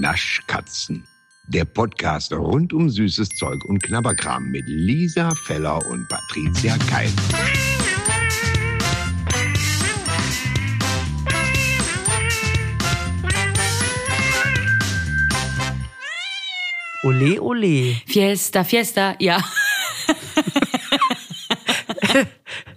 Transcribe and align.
Naschkatzen. 0.00 1.04
Der 1.48 1.64
Podcast 1.64 2.32
rund 2.32 2.72
um 2.72 2.90
süßes 2.90 3.28
Zeug 3.30 3.64
und 3.64 3.82
Knabberkram 3.82 4.50
mit 4.50 4.64
Lisa 4.66 5.32
Feller 5.46 5.84
und 5.86 6.08
Patricia 6.08 6.76
Keil. 6.88 7.10
Ole, 17.04 17.40
ole. 17.40 17.94
Fiesta, 18.06 18.64
Fiesta, 18.64 19.14
ja. 19.20 19.38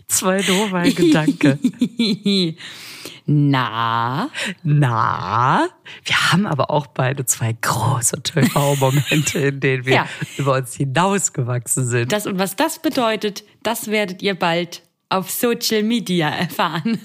Zwei 0.07 0.41
doofe 0.41 0.77
ein 0.77 0.95
Gedanke. 0.95 1.59
Na, 3.25 4.29
Na, 4.63 5.67
wir 6.29 6.33
haben 6.33 6.45
aber 6.45 6.69
auch 6.69 6.85
beide 6.87 7.25
zwei 7.25 7.53
große 7.53 8.21
TV-Momente, 8.21 9.39
in 9.47 9.59
denen 9.59 9.85
wir 9.85 9.95
Ja. 9.95 10.07
über 10.37 10.53
uns 10.57 10.75
hinausgewachsen 10.75 11.87
sind. 11.87 12.11
das 12.11 12.27
und 12.27 12.37
was 12.37 12.55
das 12.55 12.79
bedeutet, 12.79 13.43
das 13.63 13.87
werdet 13.87 14.21
ihr 14.21 14.35
bald 14.37 14.83
auf 15.09 15.31
Social 15.31 15.81
Media 15.81 16.29
erfahren. 16.29 16.99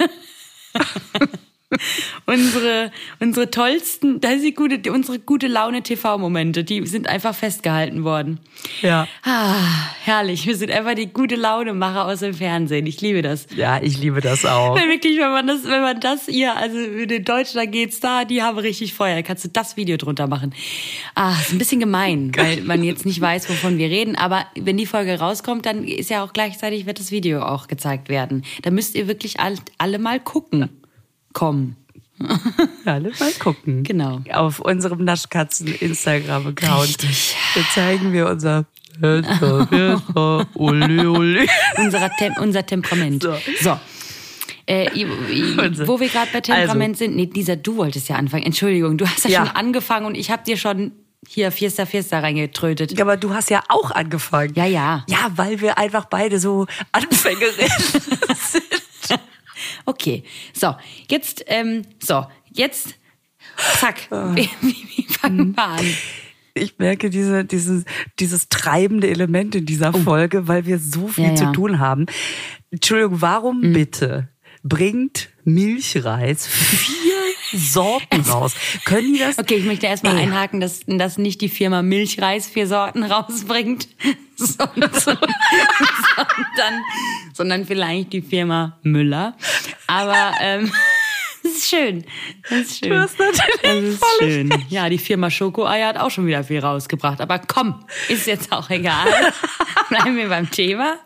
unsere, 2.26 2.90
unsere 3.20 3.50
tollsten, 3.50 4.20
das 4.20 4.36
ist 4.36 4.44
die 4.44 4.54
gute, 4.54 4.92
unsere 4.92 5.18
gute 5.18 5.46
Laune 5.48 5.82
TV-Momente, 5.82 6.64
die 6.64 6.86
sind 6.86 7.08
einfach 7.08 7.34
festgehalten 7.34 8.04
worden. 8.04 8.40
ja. 8.82 9.06
Ah, 9.22 9.56
herrlich. 10.04 10.46
Wir 10.46 10.56
sind 10.56 10.70
einfach 10.70 10.94
die 10.94 11.06
gute 11.06 11.36
Laune-Macher 11.36 12.06
aus 12.06 12.20
dem 12.20 12.34
Fernsehen. 12.34 12.86
Ich 12.86 13.00
liebe 13.00 13.22
das. 13.22 13.46
ja, 13.56 13.80
ich 13.82 13.98
liebe 13.98 14.20
das 14.20 14.44
auch. 14.44 14.76
Wenn 14.76 14.88
wirklich, 14.88 15.18
wenn 15.18 15.30
man 15.30 15.46
das, 15.46 15.64
wenn 15.64 15.80
man 15.80 16.00
das 16.00 16.26
hier, 16.26 16.56
also 16.56 16.78
in 16.78 17.08
den 17.08 17.24
Deutschen, 17.24 17.56
da 17.56 17.64
geht's 17.64 18.00
da, 18.00 18.24
die 18.24 18.42
haben 18.42 18.58
richtig 18.58 18.94
Feuer. 18.94 19.16
Da 19.16 19.22
kannst 19.22 19.44
du 19.44 19.48
das 19.48 19.76
Video 19.76 19.96
drunter 19.96 20.26
machen. 20.26 20.54
Ah, 21.14 21.32
ist 21.40 21.52
ein 21.52 21.58
bisschen 21.58 21.80
gemein, 21.80 22.32
weil 22.36 22.60
man 22.62 22.82
jetzt 22.82 23.06
nicht 23.06 23.20
weiß, 23.20 23.48
wovon 23.48 23.78
wir 23.78 23.88
reden. 23.88 24.16
Aber 24.16 24.46
wenn 24.56 24.76
die 24.76 24.86
Folge 24.86 25.18
rauskommt, 25.18 25.66
dann 25.66 25.84
ist 25.84 26.10
ja 26.10 26.24
auch 26.24 26.32
gleichzeitig 26.32 26.86
wird 26.86 26.98
das 26.98 27.10
Video 27.10 27.42
auch 27.42 27.66
gezeigt 27.66 28.08
werden. 28.08 28.44
Da 28.62 28.70
müsst 28.70 28.94
ihr 28.94 29.08
wirklich 29.08 29.40
all, 29.40 29.56
alle 29.78 29.98
mal 29.98 30.20
gucken. 30.20 30.68
Kommen. 31.34 31.76
Alle 32.86 33.10
mal 33.20 33.32
gucken. 33.38 33.82
Genau. 33.84 34.22
Auf 34.32 34.60
unserem 34.60 35.04
Naschkatzen-Instagram-Account. 35.04 37.02
Da 37.02 37.60
zeigen 37.74 38.12
wir 38.14 38.28
unser 38.28 38.64
Ole, 39.02 40.00
ole. 41.10 41.46
Unser, 41.78 42.10
Tem 42.16 42.32
unser 42.40 42.64
Temperament. 42.64 43.22
So. 43.24 43.34
So. 43.60 43.78
Äh, 44.66 44.88
Also, 45.58 45.86
wo 45.88 45.98
wir 46.00 46.08
gerade 46.08 46.28
bei 46.32 46.40
Temperament 46.40 46.96
sind, 46.96 47.16
nee, 47.16 47.28
Lisa, 47.32 47.56
du 47.56 47.76
wolltest 47.76 48.08
ja 48.08 48.16
anfangen. 48.16 48.44
Entschuldigung, 48.44 48.96
du 48.96 49.06
hast 49.06 49.24
ja, 49.24 49.30
Ja. 49.30 49.46
schon 49.46 49.56
angefangen 49.56 50.06
und 50.06 50.14
ich 50.14 50.30
habe 50.30 50.44
dir 50.44 50.56
schon 50.56 50.92
hier 51.26 51.50
Fiesta 51.50 51.86
Fiesta 51.86 52.20
reingetrötet. 52.20 52.92
Ja, 52.96 53.04
aber 53.04 53.16
du 53.16 53.34
hast 53.34 53.50
ja 53.50 53.62
auch 53.68 53.90
angefangen. 53.90 54.52
Ja, 54.54 54.64
ja. 54.66 55.04
Ja, 55.08 55.30
weil 55.36 55.60
wir 55.60 55.76
einfach 55.78 56.04
beide 56.06 56.38
so 56.38 56.66
Anfängerinnen 56.92 57.72
sind. 58.36 58.62
Okay, 59.86 60.24
so, 60.52 60.74
jetzt, 61.10 61.44
ähm, 61.48 61.82
so, 62.02 62.26
jetzt, 62.52 62.94
zack, 63.78 64.08
wie, 64.10 64.48
wie, 64.60 64.76
wie 64.96 65.02
fangen 65.12 65.48
Mhm. 65.48 65.56
wir 65.56 65.62
an? 65.64 65.86
Ich 66.56 66.78
merke 66.78 67.10
diese, 67.10 67.44
dieses, 67.44 67.84
dieses 68.20 68.48
treibende 68.48 69.08
Element 69.08 69.56
in 69.56 69.66
dieser 69.66 69.92
Folge, 69.92 70.46
weil 70.46 70.66
wir 70.66 70.78
so 70.78 71.08
viel 71.08 71.24
Oh. 71.24 71.26
Ja, 71.26 71.32
Mhm. 71.32 71.36
zu 71.36 71.44
ja. 71.44 71.52
tun 71.52 71.78
haben. 71.80 72.06
Entschuldigung, 72.70 73.20
warum 73.20 73.72
bitte 73.72 74.28
bringt 74.62 75.30
Milchreis 75.44 76.46
vier 76.46 77.33
Sorten 77.54 78.20
raus? 78.22 78.54
Können 78.84 79.14
die 79.14 79.18
das? 79.18 79.38
Okay, 79.38 79.54
ich 79.56 79.64
möchte 79.64 79.86
erstmal 79.86 80.16
Ey. 80.16 80.22
einhaken, 80.24 80.60
dass, 80.60 80.80
dass 80.86 81.18
nicht 81.18 81.40
die 81.40 81.48
Firma 81.48 81.82
Milchreis 81.82 82.48
vier 82.48 82.66
Sorten 82.66 83.02
rausbringt, 83.10 83.88
sondern, 84.36 84.92
sondern, 84.92 85.24
sondern 87.32 87.64
vielleicht 87.66 88.12
die 88.12 88.22
Firma 88.22 88.78
Müller. 88.82 89.36
Aber 89.86 90.32
ähm, 90.40 90.70
das 91.42 91.52
ist 91.52 91.68
schön. 91.68 92.04
Das 92.48 92.60
ist 92.60 92.78
schön. 92.80 92.90
Du 92.90 93.00
hast 93.00 93.18
natürlich 93.18 93.60
Das 93.62 93.82
ist 93.84 94.04
schön. 94.18 94.64
Ja, 94.68 94.88
die 94.88 94.98
Firma 94.98 95.30
Schokoeier 95.30 95.88
hat 95.88 95.98
auch 95.98 96.10
schon 96.10 96.26
wieder 96.26 96.44
viel 96.44 96.60
rausgebracht. 96.60 97.20
Aber 97.20 97.38
komm, 97.38 97.84
ist 98.08 98.26
jetzt 98.26 98.52
auch 98.52 98.70
egal. 98.70 99.06
Bleiben 99.88 100.16
wir 100.16 100.28
beim 100.28 100.50
Thema. 100.50 100.96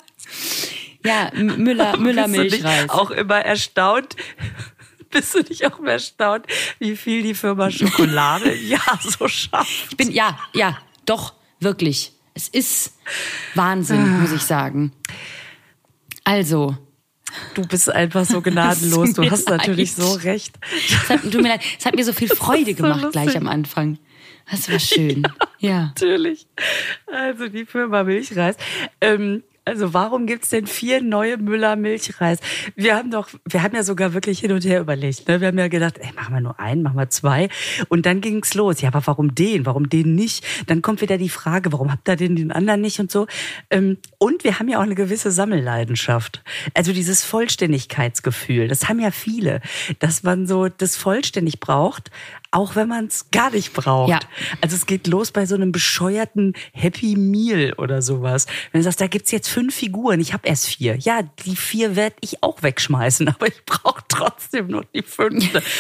Ja, 1.05 1.31
Müller, 1.35 1.97
Müller 1.97 2.29
Milchreis. 2.29 2.89
auch 2.91 3.11
immer 3.11 3.37
erstaunt? 3.41 4.17
Bist 5.11 5.35
du 5.35 5.41
nicht 5.41 5.65
auch 5.67 5.81
erstaunt, 5.85 6.47
wie 6.79 6.97
viel 6.97 7.23
die 7.23 7.35
Firma 7.35 7.71
Schokolade 7.71 8.51
im 8.53 8.69
Jahr 8.69 8.99
so 9.03 9.27
schafft? 9.29 9.87
Ich 9.91 9.97
bin, 9.97 10.11
ja, 10.11 10.39
ja, 10.55 10.79
doch, 11.07 11.35
wirklich. 11.61 12.13
Es 12.35 12.49
ist 12.49 12.93
Wahnsinn, 13.55 14.21
muss 14.21 14.33
ich 14.33 14.43
sagen. 14.43 14.93
Also, 16.25 16.77
Du 17.55 17.63
bist 17.63 17.91
einfach 17.91 18.25
so 18.25 18.41
gnadenlos. 18.43 19.13
Du 19.13 19.31
hast 19.31 19.49
natürlich 19.49 19.97
leid. 19.97 20.07
so 20.07 20.13
recht. 20.15 20.55
es 20.89 21.09
hat, 21.11 21.23
tut 21.23 21.43
mir 21.43 21.49
leid, 21.49 21.63
es 21.79 21.85
hat 21.85 21.95
mir 21.95 22.05
so 22.05 22.13
viel 22.13 22.29
Freude 22.29 22.71
so 22.71 22.77
gemacht 22.83 23.03
lustig. 23.03 23.23
gleich 23.23 23.37
am 23.37 23.49
Anfang. 23.49 23.99
Das 24.51 24.71
war 24.71 24.79
schön. 24.79 25.23
Ja. 25.59 25.87
Natürlich. 25.87 26.47
Also 27.07 27.49
die 27.49 27.67
Firma 27.67 28.03
Milchreis. 28.03 28.57
Ähm, 29.01 29.43
also 29.69 29.95
warum 29.95 30.27
gibt's 30.27 30.49
denn 30.49 30.67
vier 30.67 31.03
neue 31.03 31.37
Müller 31.37 31.77
Milchreis? 31.77 32.39
Wir 32.75 32.97
haben 32.97 33.11
doch, 33.11 33.29
wir 33.45 33.63
haben 33.63 33.77
ja 33.77 33.83
sogar 33.83 34.15
wirklich 34.15 34.41
hin 34.41 34.53
und 34.53 34.65
her 34.65 34.81
überlegt. 34.81 35.29
Ne? 35.29 35.41
Wir 35.41 35.49
haben 35.49 35.59
ja 35.59 35.69
gedacht, 35.69 35.99
ey, 35.99 36.11
machen 36.15 36.35
wir 36.35 36.41
nur 36.41 36.59
einen, 36.59 36.83
machen 36.83 36.97
wir 36.97 37.11
zwei. 37.11 37.49
Und 37.89 38.07
dann 38.07 38.21
ging's 38.21 38.55
los. 38.55 38.81
Ja, 38.81 38.89
aber 38.89 39.07
warum 39.07 39.35
den? 39.35 39.67
Warum 39.67 39.89
den 39.89 40.15
nicht? 40.15 40.45
Dann 40.67 40.83
kommt 40.83 41.01
wieder 41.03 41.19
die 41.19 41.29
Frage, 41.29 41.73
warum 41.73 41.93
habt 41.93 42.09
ihr 42.09 42.17
den 42.17 42.37
den 42.37 42.53
anderen 42.53 42.81
nicht 42.81 42.99
und 42.99 43.11
so. 43.11 43.27
Ähm, 43.71 43.99
und 44.19 44.45
wir 44.45 44.59
haben 44.59 44.69
ja 44.69 44.79
auch 44.79 44.83
eine 44.83 44.95
gewisse 44.95 45.31
Sammelleidenschaft. 45.31 46.43
Also 46.75 46.93
dieses 46.93 47.25
Vollständigkeitsgefühl. 47.25 48.69
Das 48.69 48.89
haben 48.89 49.01
ja 49.01 49.11
viele, 49.11 49.61
dass 49.99 50.23
man 50.23 50.47
so 50.47 50.69
das 50.69 50.97
vollständig 50.97 51.61
braucht, 51.61 52.11
auch 52.51 52.77
wenn 52.77 52.89
man 52.89 53.07
es 53.07 53.31
gar 53.31 53.51
nicht 53.51 53.73
braucht. 53.73 54.11
Ja. 54.11 54.21
Also 54.61 54.75
es 54.77 54.87
geht 54.87 55.07
los 55.07 55.31
bei 55.33 55.45
so 55.47 55.55
einem 55.55 55.71
bescheuerten 55.73 56.55
Happy 56.73 57.15
Meal 57.17 57.75
oder 57.79 58.01
sowas. 58.03 58.47
Wenn 58.73 58.81
du 58.81 58.85
sagst, 58.85 59.01
da 59.01 59.07
gibt's 59.07 59.31
jetzt 59.31 59.49
fünf 59.49 59.75
Figuren, 59.75 60.19
ich 60.21 60.33
habe 60.33 60.49
erst 60.49 60.67
vier. 60.67 60.97
Ja, 60.97 61.23
die 61.45 61.57
vier 61.57 61.95
werde 61.97 62.17
ich 62.21 62.43
auch 62.43 62.63
wegschmeißen, 62.63 63.29
aber 63.35 63.49
ich 63.49 63.65
brauche 63.67 64.03
trotzdem 64.09 64.69
noch 64.69 64.85
die 64.95 65.03
fünfte. 65.03 65.63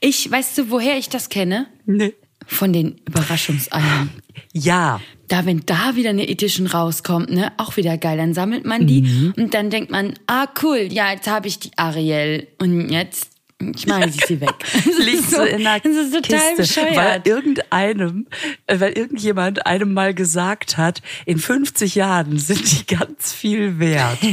Ich, 0.00 0.30
weißt 0.30 0.58
du, 0.58 0.70
woher 0.70 0.98
ich 0.98 1.08
das 1.08 1.28
kenne? 1.28 1.66
nee. 1.86 2.14
Von 2.46 2.74
den 2.74 3.00
Überraschungseiern. 3.08 4.10
Ja, 4.52 5.00
Da, 5.28 5.46
wenn 5.46 5.62
da 5.64 5.96
wieder 5.96 6.10
eine 6.10 6.28
Edition 6.28 6.66
rauskommt, 6.66 7.30
ne, 7.30 7.52
auch 7.56 7.78
wieder 7.78 7.96
geil, 7.96 8.18
dann 8.18 8.34
sammelt 8.34 8.66
man 8.66 8.86
die 8.86 9.00
Mhm. 9.00 9.34
und 9.38 9.54
dann 9.54 9.70
denkt 9.70 9.90
man, 9.90 10.12
ah 10.26 10.46
cool, 10.62 10.88
ja, 10.92 11.10
jetzt 11.10 11.26
habe 11.26 11.48
ich 11.48 11.58
die 11.58 11.70
Ariel 11.78 12.46
und 12.58 12.90
jetzt 12.90 13.30
ich 13.60 13.86
sie 14.26 14.40
weg. 14.40 14.54
Das 14.72 14.86
ist 14.86 14.98
liegt 14.98 15.30
so 15.30 15.42
in 15.42 15.64
ist 15.64 16.12
total 16.12 16.56
Kiste, 16.56 16.82
weil 16.82 16.86
bescheuert. 16.86 17.26
irgendeinem, 17.26 18.26
äh, 18.66 18.80
weil 18.80 18.92
irgendjemand 18.92 19.66
einem 19.66 19.92
mal 19.92 20.14
gesagt 20.14 20.76
hat, 20.76 21.02
in 21.24 21.38
50 21.38 21.94
Jahren 21.94 22.38
sind 22.38 22.60
die 22.70 22.86
ganz 22.94 23.32
viel 23.32 23.78
wert. 23.78 24.18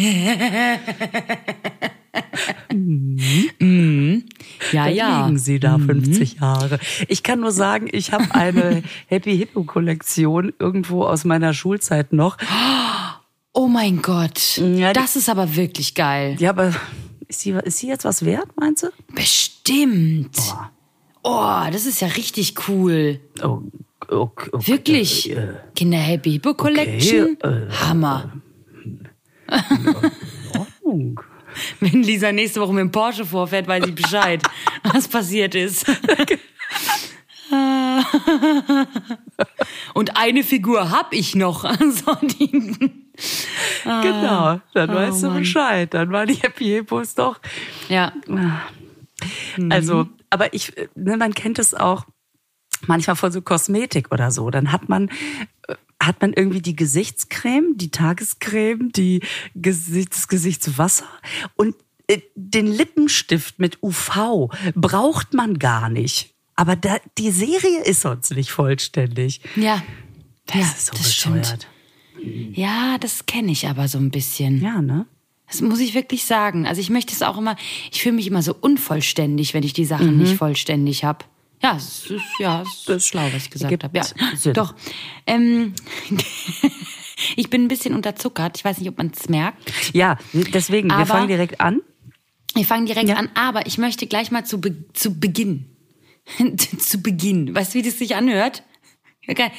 Ja, 4.73 4.85
Dann 4.85 4.93
ja. 4.95 5.25
liegen 5.25 5.37
sie 5.37 5.59
da 5.59 5.77
50 5.77 6.39
Jahre. 6.41 6.79
Ich 7.07 7.23
kann 7.23 7.39
nur 7.39 7.51
sagen, 7.51 7.87
ich 7.91 8.11
habe 8.11 8.25
eine 8.35 8.83
Happy 9.07 9.37
Hippo 9.37 9.63
Kollektion 9.63 10.53
irgendwo 10.59 11.03
aus 11.03 11.23
meiner 11.23 11.53
Schulzeit 11.53 12.13
noch. 12.13 12.37
Oh 13.53 13.67
mein 13.67 14.01
Gott. 14.01 14.57
Ja, 14.57 14.93
das 14.93 15.15
ist 15.15 15.29
aber 15.29 15.55
wirklich 15.55 15.95
geil. 15.95 16.35
Ja, 16.39 16.51
aber 16.51 16.73
ist 17.31 17.39
sie, 17.41 17.51
ist 17.51 17.77
sie 17.79 17.87
jetzt 17.87 18.03
was 18.05 18.25
wert, 18.25 18.49
meinst 18.59 18.83
du? 18.83 18.87
Bestimmt. 19.15 20.37
Oh, 21.23 21.63
das 21.71 21.85
ist 21.85 22.01
ja 22.01 22.07
richtig 22.09 22.67
cool. 22.67 23.19
Oh, 23.41 23.61
okay, 24.09 24.49
okay, 24.51 24.67
Wirklich. 24.67 25.31
äh, 25.31 25.53
Kinder 25.75 25.97
Happy 25.97 26.31
Hippo 26.33 26.53
Collection. 26.53 27.37
äh, 27.41 27.69
Hammer. 27.71 28.33
Ordnung. 30.83 31.21
Wenn 31.79 32.03
Lisa 32.03 32.31
nächste 32.31 32.61
Woche 32.61 32.73
mit 32.73 32.81
dem 32.81 32.91
Porsche 32.91 33.25
vorfährt, 33.25 33.67
weiß 33.67 33.85
ich 33.87 33.95
Bescheid, 33.95 34.41
was 34.83 35.07
passiert 35.07 35.55
ist. 35.55 35.85
Und 39.93 40.17
eine 40.17 40.43
Figur 40.43 40.91
hab 40.91 41.13
ich 41.13 41.35
noch. 41.35 41.63
So, 41.91 42.15
die, 42.21 42.91
Genau, 43.83 44.59
dann 44.73 44.89
Oh 44.89 44.93
weißt 44.95 45.23
du 45.23 45.27
Mann. 45.27 45.39
Bescheid. 45.39 45.93
Dann 45.93 46.11
waren 46.11 46.27
die 46.27 46.35
Happy 46.35 46.65
Hippos 46.65 47.15
doch. 47.15 47.39
ja. 48.27 48.61
Also, 49.69 50.07
aber 50.29 50.53
ich, 50.53 50.73
ne, 50.95 51.17
man 51.17 51.33
kennt 51.33 51.59
es 51.59 51.73
auch 51.73 52.05
manchmal 52.87 53.15
von 53.15 53.31
so 53.31 53.41
Kosmetik 53.41 54.11
oder 54.11 54.31
so. 54.31 54.49
Dann 54.49 54.71
hat 54.71 54.89
man, 54.89 55.09
äh, 55.67 55.75
hat 56.01 56.21
man 56.21 56.33
irgendwie 56.33 56.61
die 56.61 56.75
Gesichtscreme, 56.75 57.77
die 57.77 57.91
Tagescreme, 57.91 58.91
die 58.91 59.21
Gesichts, 59.55 60.17
das 60.17 60.27
Gesichtswasser 60.27 61.05
und 61.55 61.75
äh, 62.07 62.21
den 62.35 62.67
Lippenstift 62.67 63.59
mit 63.59 63.83
UV 63.83 64.49
braucht 64.73 65.33
man 65.33 65.59
gar 65.59 65.89
nicht. 65.89 66.33
Aber 66.61 66.75
da, 66.75 66.97
die 67.17 67.31
Serie 67.31 67.83
ist 67.85 68.01
sonst 68.01 68.31
nicht 68.35 68.51
vollständig. 68.51 69.41
Ja. 69.55 69.81
Das 70.45 70.55
ja, 70.55 70.61
ist 70.61 70.85
so 70.85 70.91
das 70.91 71.01
bescheuert. 71.01 71.45
stimmt. 71.47 71.67
Ja, 72.55 72.99
das 72.99 73.25
kenne 73.25 73.51
ich 73.51 73.67
aber 73.67 73.87
so 73.87 73.97
ein 73.97 74.11
bisschen. 74.11 74.61
Ja, 74.61 74.79
ne? 74.79 75.07
Das 75.47 75.61
muss 75.61 75.79
ich 75.79 75.95
wirklich 75.95 76.23
sagen. 76.25 76.67
Also 76.67 76.79
ich 76.79 76.91
möchte 76.91 77.13
es 77.15 77.23
auch 77.23 77.39
immer, 77.39 77.55
ich 77.91 78.03
fühle 78.03 78.13
mich 78.15 78.27
immer 78.27 78.43
so 78.43 78.55
unvollständig, 78.61 79.55
wenn 79.55 79.63
ich 79.63 79.73
die 79.73 79.85
Sachen 79.85 80.17
nicht 80.19 80.35
vollständig 80.37 81.03
habe. 81.03 81.25
Ja, 81.63 81.77
es 81.77 82.05
ist, 82.11 82.21
ja, 82.37 82.61
es 82.61 82.87
ist 82.87 83.07
schlau, 83.07 83.25
was 83.33 83.43
ich 83.45 83.49
gesagt 83.49 83.83
habe. 83.83 83.97
Ja, 83.97 84.03
Sinn. 84.35 84.53
doch. 84.53 84.75
Ähm, 85.25 85.73
ich 87.35 87.49
bin 87.49 87.63
ein 87.63 87.67
bisschen 87.69 87.95
unterzuckert. 87.95 88.55
Ich 88.57 88.63
weiß 88.65 88.77
nicht, 88.77 88.89
ob 88.89 88.99
man 88.99 89.11
es 89.15 89.29
merkt. 89.29 89.93
Ja, 89.95 90.19
deswegen, 90.33 90.89
wir 90.89 90.95
Aber- 90.97 91.05
fangen 91.07 91.27
direkt 91.27 91.59
an. 91.59 91.81
Wir 92.53 92.65
fangen 92.65 92.85
direkt 92.85 93.09
Ja. 93.09 93.15
an, 93.15 93.29
aber 93.33 93.65
ich 93.65 93.79
möchte 93.79 94.05
gleich 94.05 94.29
mal 94.29 94.45
zu, 94.45 94.61
be 94.61 94.75
zu 94.93 95.19
Beginn. 95.19 95.65
zu 96.79 97.01
Beginn. 97.01 97.53
Weißt 97.53 97.73
du, 97.73 97.79
wie 97.79 97.83
das 97.83 97.99
sich 97.99 98.15
anhört? 98.15 98.63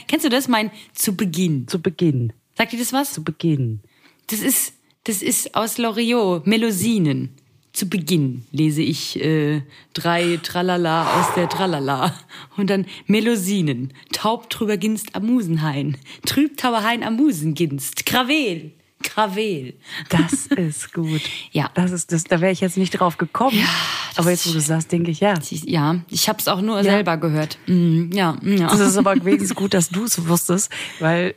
Kennst 0.08 0.24
du 0.24 0.28
das? 0.28 0.48
Mein 0.48 0.70
zu 0.92 1.16
Beginn. 1.16 1.68
Zu 1.68 1.80
Beginn. 1.80 2.32
Sagt 2.56 2.72
dir 2.72 2.78
das 2.78 2.92
was? 2.92 3.12
Zu 3.12 3.24
Beginn. 3.24 3.80
Das 4.26 4.40
ist, 4.40 4.74
das 5.04 5.22
ist 5.22 5.54
aus 5.54 5.78
Loriot, 5.78 6.46
Melusinen. 6.46 7.30
Zu 7.72 7.86
Beginn 7.86 8.44
lese 8.50 8.82
ich 8.82 9.18
äh, 9.22 9.62
drei 9.94 10.38
Tralala 10.42 11.20
aus 11.20 11.34
der 11.34 11.48
Tralala. 11.48 12.14
Und 12.56 12.68
dann 12.68 12.86
Melusinen. 13.06 13.94
Taub 14.12 14.50
drüber 14.50 14.76
ginst 14.76 15.14
am 15.14 15.26
Musenhain. 15.26 15.96
Trüb 16.26 16.58
Tauerhain 16.58 17.02
am 17.02 17.16
Musenginst. 17.16 18.04
Gravel. 19.02 19.74
Das 20.08 20.46
ist 20.46 20.92
gut. 20.92 21.20
Ja. 21.52 21.70
Das 21.74 21.90
ist 21.90 22.12
das, 22.12 22.24
da 22.24 22.40
wäre 22.40 22.52
ich 22.52 22.60
jetzt 22.60 22.76
nicht 22.76 22.92
drauf 22.92 23.18
gekommen. 23.18 23.58
das 24.08 24.18
aber 24.18 24.30
jetzt, 24.30 24.48
wo 24.48 24.52
du 24.52 24.60
sagst, 24.60 24.90
denke 24.90 25.10
ich, 25.10 25.20
ja. 25.20 25.34
Ja, 25.50 26.00
ich 26.08 26.28
habe 26.28 26.38
es 26.38 26.48
auch 26.48 26.60
nur 26.60 26.82
selber 26.82 27.16
gehört. 27.18 27.58
Mm, 27.66 28.10
ja, 28.12 28.38
ja. 28.42 28.72
Es 28.72 28.80
ist 28.80 28.96
aber 28.96 29.14
wenigstens 29.24 29.54
gut, 29.54 29.74
dass 29.74 29.90
du 29.90 30.04
es 30.04 30.26
wusstest, 30.26 30.70
weil 31.00 31.34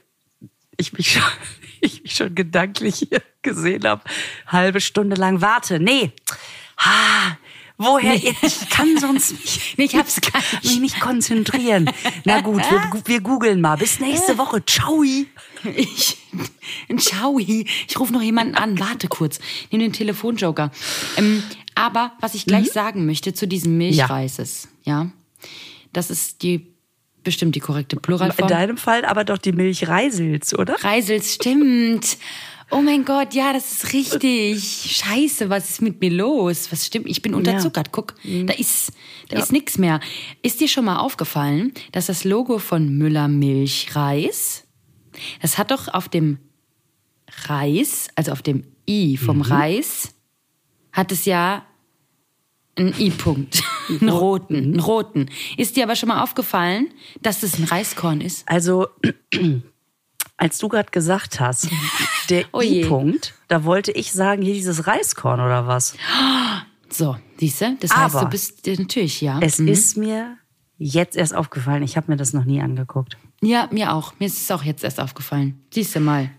ich 0.77 0.93
mich 0.93 1.11
schon, 1.11 1.23
ich 1.81 2.03
mich 2.03 2.15
schon 2.15 2.33
gedanklich 2.33 3.07
hier 3.09 3.21
gesehen 3.41 3.83
habe. 3.85 4.03
Halbe 4.47 4.79
Stunde 4.79 5.15
lang 5.15 5.41
warte. 5.41 5.79
Nee. 5.79 6.11
Ha, 6.77 7.37
woher? 7.77 8.13
Ich 8.15 8.69
kann 8.69 8.97
sonst 8.99 9.31
nicht. 9.43 9.77
Nee, 9.77 9.85
ich 9.85 9.95
hab's 9.95 10.21
gar 10.21 10.41
nicht. 10.41 10.63
Mich 10.63 10.79
nicht 10.79 10.99
konzentrieren. 10.99 11.89
Na 12.23 12.41
gut, 12.41 12.61
wir, 12.69 13.01
wir 13.05 13.21
googeln 13.21 13.61
mal. 13.61 13.77
Bis 13.77 13.99
nächste 13.99 14.37
Woche. 14.37 14.63
Ciao. 14.65 15.03
Ich, 15.03 16.17
ciao, 16.97 17.39
ich 17.39 17.99
rufe 17.99 18.13
noch 18.13 18.21
jemanden 18.21 18.55
an. 18.55 18.79
Warte 18.79 19.07
kurz. 19.07 19.39
Nimm 19.71 19.81
den 19.81 19.93
Telefonjoker. 19.93 20.71
Ähm, 21.17 21.43
aber 21.75 22.13
was 22.21 22.35
ich 22.35 22.45
gleich 22.45 22.71
sagen 22.71 23.05
möchte 23.05 23.33
zu 23.33 23.47
diesem 23.47 23.77
Milchreises, 23.77 24.69
ja. 24.83 25.09
das 25.91 26.09
ist 26.09 26.41
die 26.43 26.75
bestimmt 27.25 27.55
die 27.55 27.59
korrekte 27.59 27.97
In 27.97 28.01
Pluralform. 28.01 28.47
deinem 28.47 28.77
Fall 28.77 29.03
aber 29.03 29.25
doch 29.25 29.37
die 29.37 29.51
Milch 29.51 29.87
Reisels, 29.87 30.57
oder? 30.57 30.75
Reisels 30.81 31.33
stimmt. 31.33 32.17
Oh 32.71 32.81
mein 32.81 33.05
Gott, 33.05 33.33
ja, 33.33 33.53
das 33.53 33.71
ist 33.71 33.93
richtig. 33.93 34.63
Scheiße, 34.97 35.49
was 35.49 35.69
ist 35.69 35.81
mit 35.81 36.01
mir 36.01 36.09
los? 36.09 36.71
Was 36.71 36.85
stimmt? 36.85 37.07
Ich 37.07 37.21
bin 37.21 37.35
unterzuckert. 37.35 37.91
Guck, 37.91 38.15
da 38.23 38.53
ist, 38.53 38.91
da 39.29 39.39
ist 39.39 39.51
nix 39.51 39.77
mehr. 39.77 39.99
Ist 40.41 40.61
dir 40.61 40.67
schon 40.67 40.85
mal 40.85 40.97
aufgefallen, 40.97 41.73
dass 41.91 42.07
das 42.07 42.23
Logo 42.23 42.57
von 42.57 42.97
Müller 42.97 43.27
Milchreis, 43.27 44.63
das 45.41 45.57
hat 45.57 45.71
doch 45.71 45.87
auf 45.93 46.09
dem 46.09 46.39
Reis, 47.47 48.07
also 48.15 48.31
auf 48.31 48.41
dem 48.41 48.63
I 48.89 49.17
vom 49.17 49.41
Reis, 49.41 50.13
hat 50.91 51.11
es 51.11 51.25
ja 51.25 51.65
einen 52.75 52.93
I-Punkt. 52.99 53.63
einen 53.89 54.09
roten, 54.09 54.55
einen 54.55 54.79
roten. 54.79 55.29
Ist 55.57 55.75
dir 55.75 55.83
aber 55.83 55.95
schon 55.95 56.09
mal 56.09 56.21
aufgefallen, 56.21 56.89
dass 57.21 57.41
das 57.41 57.57
ein 57.59 57.65
Reiskorn 57.65 58.21
ist? 58.21 58.47
Also, 58.47 58.87
als 60.37 60.57
du 60.57 60.67
gerade 60.67 60.91
gesagt 60.91 61.39
hast, 61.39 61.69
der 62.29 62.45
Oh. 62.51 62.61
I-Punkt, 62.61 63.33
da 63.47 63.63
wollte 63.63 63.91
ich 63.91 64.11
sagen, 64.11 64.41
hier 64.41 64.53
dieses 64.53 64.87
Reiskorn 64.87 65.39
oder 65.39 65.67
was. 65.67 65.95
So, 66.89 67.17
siehst 67.39 67.61
du? 67.61 67.77
Das 67.79 67.91
heißt, 67.95 68.15
Aber 68.15 68.25
du 68.25 68.31
bist 68.31 68.65
natürlich, 68.67 69.21
ja. 69.21 69.39
Es 69.41 69.59
Mhm. 69.59 69.67
ist 69.67 69.97
mir 69.97 70.37
jetzt 70.77 71.15
erst 71.15 71.33
aufgefallen. 71.35 71.83
Ich 71.83 71.97
habe 71.97 72.11
mir 72.11 72.17
das 72.17 72.33
noch 72.33 72.45
nie 72.45 72.61
angeguckt. 72.61 73.17
Ja, 73.41 73.67
mir 73.71 73.93
auch. 73.93 74.13
Mir 74.19 74.25
ist 74.27 74.41
es 74.41 74.51
auch 74.51 74.63
jetzt 74.63 74.83
erst 74.83 74.99
aufgefallen. 74.99 75.61
Siehst 75.73 75.95
du 75.95 75.99
mal. 75.99 76.29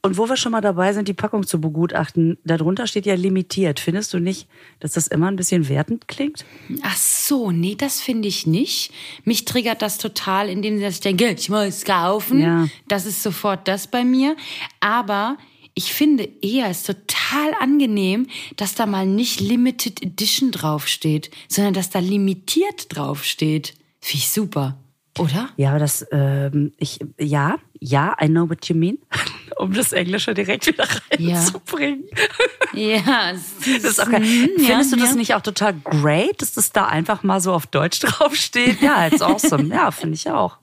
Und 0.00 0.16
wo 0.16 0.28
wir 0.28 0.36
schon 0.36 0.52
mal 0.52 0.60
dabei 0.60 0.92
sind, 0.92 1.08
die 1.08 1.14
Packung 1.14 1.46
zu 1.46 1.60
begutachten, 1.60 2.38
darunter 2.44 2.86
steht 2.86 3.04
ja 3.04 3.14
limitiert. 3.14 3.80
Findest 3.80 4.14
du 4.14 4.20
nicht, 4.20 4.48
dass 4.78 4.92
das 4.92 5.08
immer 5.08 5.26
ein 5.26 5.36
bisschen 5.36 5.68
wertend 5.68 6.06
klingt? 6.06 6.44
Ach 6.82 6.96
so, 6.96 7.50
nee, 7.50 7.74
das 7.74 8.00
finde 8.00 8.28
ich 8.28 8.46
nicht. 8.46 8.92
Mich 9.24 9.44
triggert 9.44 9.82
das 9.82 9.98
total, 9.98 10.48
indem 10.48 10.80
ich 10.80 11.00
denke, 11.00 11.30
ich 11.30 11.48
muss 11.48 11.84
kaufen. 11.84 12.40
Ja. 12.40 12.68
Das 12.86 13.06
ist 13.06 13.22
sofort 13.22 13.66
das 13.66 13.88
bei 13.88 14.04
mir. 14.04 14.36
Aber 14.78 15.36
ich 15.74 15.92
finde 15.92 16.28
eher, 16.42 16.68
es 16.68 16.78
ist 16.78 16.86
total 16.86 17.54
angenehm, 17.60 18.28
dass 18.56 18.74
da 18.74 18.86
mal 18.86 19.06
nicht 19.06 19.40
Limited 19.40 20.02
Edition 20.02 20.52
draufsteht, 20.52 21.30
sondern 21.48 21.74
dass 21.74 21.90
da 21.90 21.98
limitiert 21.98 22.86
draufsteht. 22.88 23.74
Finde 24.00 24.18
ich 24.24 24.28
super. 24.28 24.78
Oder? 25.18 25.48
Ja, 25.56 25.70
aber 25.70 25.78
das, 25.78 26.06
ähm, 26.12 26.72
ich, 26.78 27.00
ja, 27.18 27.56
ja, 27.80 28.16
I 28.22 28.26
know 28.26 28.48
what 28.48 28.66
you 28.66 28.76
mean. 28.76 28.98
um 29.58 29.72
das 29.72 29.92
Englische 29.92 30.34
direkt 30.34 30.66
wieder 30.66 30.86
reinzubringen. 31.10 32.04
Ja, 32.72 33.32
Das 33.82 33.84
ist 33.84 34.00
auch 34.00 34.10
geil. 34.10 34.22
Findest 34.22 34.92
du 34.92 34.96
das 34.96 35.14
nicht 35.14 35.34
auch 35.34 35.40
total 35.40 35.74
great, 35.74 36.40
dass 36.40 36.52
das 36.52 36.72
da 36.72 36.86
einfach 36.86 37.22
mal 37.22 37.40
so 37.40 37.52
auf 37.52 37.66
Deutsch 37.66 37.98
draufsteht? 38.00 38.80
Ja, 38.80 39.06
it's 39.06 39.20
awesome. 39.20 39.74
Ja, 39.74 39.90
finde 39.90 40.14
ich 40.14 40.30
auch. 40.30 40.58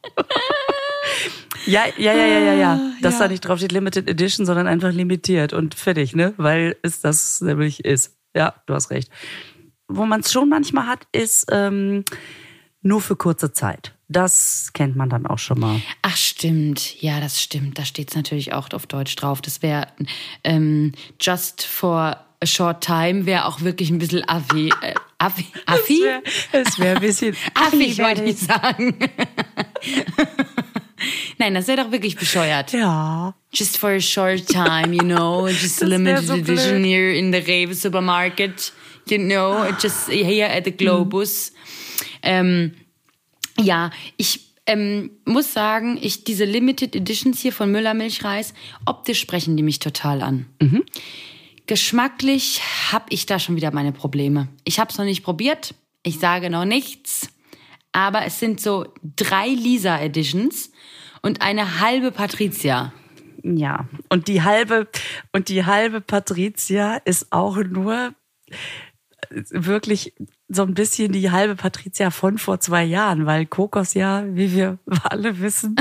Ja, 1.65 1.83
ja, 1.97 2.13
ja, 2.13 2.25
ja, 2.25 2.39
ja, 2.39 2.53
ja. 2.53 2.79
Dass 3.01 3.17
da 3.17 3.27
nicht 3.27 3.41
draufsteht 3.41 3.71
Limited 3.71 4.07
Edition, 4.09 4.45
sondern 4.45 4.67
einfach 4.67 4.91
limitiert 4.91 5.51
und 5.53 5.75
fertig, 5.75 6.15
ne? 6.15 6.33
Weil 6.37 6.77
es 6.81 7.01
das 7.01 7.41
nämlich 7.41 7.83
ist. 7.83 8.15
Ja, 8.35 8.55
du 8.65 8.73
hast 8.73 8.91
recht. 8.91 9.09
Wo 9.87 10.05
man 10.05 10.21
es 10.21 10.31
schon 10.31 10.49
manchmal 10.49 10.87
hat, 10.87 11.07
ist 11.11 11.47
ähm, 11.51 12.05
nur 12.81 13.01
für 13.01 13.15
kurze 13.15 13.51
Zeit. 13.51 13.94
Das 14.07 14.69
kennt 14.73 14.95
man 14.95 15.09
dann 15.09 15.25
auch 15.25 15.39
schon 15.39 15.59
mal. 15.59 15.81
Ach 16.03 16.15
stimmt, 16.15 17.01
ja, 17.01 17.19
das 17.19 17.41
stimmt. 17.41 17.79
Da 17.79 17.85
steht 17.85 18.09
es 18.09 18.15
natürlich 18.15 18.53
auch 18.53 18.69
auf 18.73 18.85
Deutsch 18.85 19.15
drauf. 19.15 19.41
Das 19.41 19.61
wäre 19.63 19.87
ähm, 20.43 20.91
just 21.19 21.65
for 21.65 22.17
a 22.39 22.45
short 22.45 22.83
time, 22.83 23.25
wäre 23.25 23.45
auch 23.45 23.61
wirklich 23.61 23.89
ein 23.89 23.97
bisschen 23.97 24.23
affi. 24.27 24.69
Äh, 24.81 24.93
affi? 25.17 25.47
Affi? 25.65 26.03
Es 26.51 26.77
wäre 26.77 26.97
ein 26.97 27.01
bisschen 27.01 27.35
Affi, 27.55 27.97
wollte 27.97 28.23
ich 28.23 28.37
sagen. 28.37 28.95
Nein, 31.37 31.53
das 31.53 31.67
wäre 31.67 31.83
doch 31.83 31.91
wirklich 31.91 32.15
bescheuert. 32.15 32.71
Ja. 32.73 33.33
Just 33.51 33.77
for 33.77 33.91
a 33.91 33.99
short 33.99 34.47
time, 34.47 34.93
you 34.93 35.03
know, 35.03 35.47
just 35.61 35.81
a 35.81 35.87
wär 35.87 35.97
limited 35.97 36.27
so 36.27 36.33
edition 36.33 36.81
blöd. 36.81 36.85
here 36.85 37.11
in 37.11 37.31
the 37.33 37.39
Rewe 37.39 37.73
supermarket, 37.73 38.71
you 39.09 39.17
know, 39.17 39.65
just 39.81 40.09
here 40.09 40.47
at 40.47 40.65
the 40.65 40.71
Globus. 40.71 41.51
Ähm, 42.21 42.73
ja, 43.59 43.91
ich 44.17 44.53
ähm, 44.65 45.11
muss 45.25 45.53
sagen, 45.53 45.97
ich 46.01 46.23
diese 46.23 46.45
Limited 46.45 46.95
Editions 46.95 47.39
hier 47.39 47.53
von 47.53 47.71
Müller 47.71 47.93
Milchreis, 47.93 48.53
optisch 48.85 49.19
sprechen 49.19 49.55
die 49.55 49.63
mich 49.63 49.79
total 49.79 50.21
an. 50.21 50.47
Geschmacklich 51.67 52.61
habe 52.91 53.05
ich 53.09 53.25
da 53.25 53.39
schon 53.39 53.55
wieder 53.55 53.71
meine 53.71 53.91
Probleme. 53.91 54.47
Ich 54.63 54.79
habe 54.79 54.91
es 54.91 54.97
noch 54.97 55.05
nicht 55.05 55.23
probiert. 55.23 55.73
Ich 56.03 56.19
sage 56.19 56.49
noch 56.49 56.65
nichts. 56.65 57.29
Aber 57.91 58.25
es 58.25 58.39
sind 58.39 58.59
so 58.59 58.87
drei 59.15 59.47
Lisa 59.47 59.99
Editions 59.99 60.71
und 61.21 61.41
eine 61.41 61.79
halbe 61.79 62.11
Patricia. 62.11 62.93
Ja, 63.43 63.87
und 64.09 64.27
die 64.27 64.41
halbe 64.41 64.87
und 65.31 65.49
die 65.49 65.65
halbe 65.65 66.01
Patricia 66.01 66.97
ist 66.97 67.31
auch 67.31 67.57
nur 67.57 68.13
wirklich 69.29 70.13
so 70.47 70.63
ein 70.63 70.73
bisschen 70.73 71.11
die 71.11 71.31
halbe 71.31 71.55
Patricia 71.55 72.11
von 72.11 72.37
vor 72.37 72.59
zwei 72.59 72.83
Jahren, 72.83 73.25
weil 73.25 73.45
Kokos 73.45 73.93
ja, 73.93 74.23
wie 74.27 74.53
wir 74.53 74.77
alle 75.03 75.39
wissen, 75.39 75.75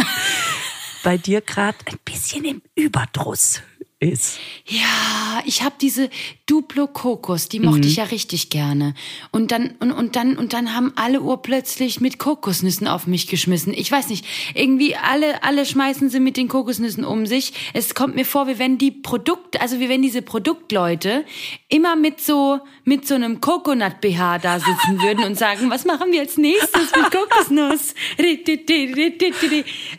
bei 1.02 1.18
dir 1.18 1.40
gerade 1.40 1.78
ein 1.86 1.98
bisschen 2.04 2.44
im 2.44 2.62
Überdruss 2.74 3.62
ist. 4.00 4.38
Ja, 4.66 5.42
ich 5.44 5.62
habe 5.62 5.76
diese 5.80 6.10
Duplo 6.46 6.86
Kokos, 6.86 7.48
die 7.48 7.60
mochte 7.60 7.86
ich 7.86 7.96
ja 7.96 8.04
richtig 8.04 8.50
gerne. 8.50 8.94
Und 9.30 9.50
dann 9.50 9.74
und, 9.80 9.92
und 9.92 10.16
dann 10.16 10.36
und 10.36 10.52
dann 10.52 10.74
haben 10.74 10.92
alle 10.96 11.22
urplötzlich 11.22 12.00
mit 12.00 12.18
Kokosnüssen 12.18 12.86
auf 12.86 13.06
mich 13.06 13.28
geschmissen. 13.28 13.72
Ich 13.72 13.90
weiß 13.90 14.08
nicht, 14.08 14.26
irgendwie 14.54 14.96
alle 14.96 15.42
alle 15.42 15.64
schmeißen 15.64 16.10
sie 16.10 16.20
mit 16.20 16.36
den 16.36 16.48
Kokosnüssen 16.48 17.04
um 17.04 17.26
sich. 17.26 17.52
Es 17.72 17.94
kommt 17.94 18.14
mir 18.14 18.26
vor, 18.26 18.46
wie 18.46 18.58
wenn 18.58 18.78
die 18.78 18.90
Produkt, 18.90 19.60
also 19.60 19.80
wie 19.80 19.88
wenn 19.88 20.02
diese 20.02 20.22
Produktleute 20.22 21.24
immer 21.68 21.96
mit 21.96 22.20
so 22.20 22.60
mit 22.84 23.06
so 23.06 23.14
einem 23.14 23.40
Coconut 23.40 24.00
BH 24.00 24.38
da 24.38 24.58
sitzen 24.58 25.00
würden 25.02 25.24
und 25.24 25.38
sagen, 25.38 25.70
was 25.70 25.84
machen 25.84 26.12
wir 26.12 26.20
als 26.20 26.36
nächstes 26.36 26.90
mit 26.94 27.10
Kokosnuss? 27.10 27.94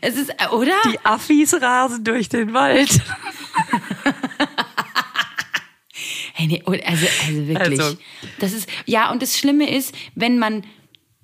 Es 0.01 0.15
ist 0.15 0.29
äh, 0.29 0.47
oder? 0.51 0.73
Die 0.85 0.99
Affis 1.03 1.53
rasen 1.59 2.03
durch 2.03 2.29
den 2.29 2.53
Wald. 2.53 3.01
Und 6.65 6.85
also, 6.85 7.05
also 7.27 7.47
wirklich. 7.47 7.79
Also. 7.81 7.97
Das 8.39 8.53
ist, 8.53 8.69
ja, 8.85 9.11
und 9.11 9.21
das 9.21 9.37
Schlimme 9.37 9.69
ist, 9.75 9.93
wenn 10.15 10.39
man 10.39 10.63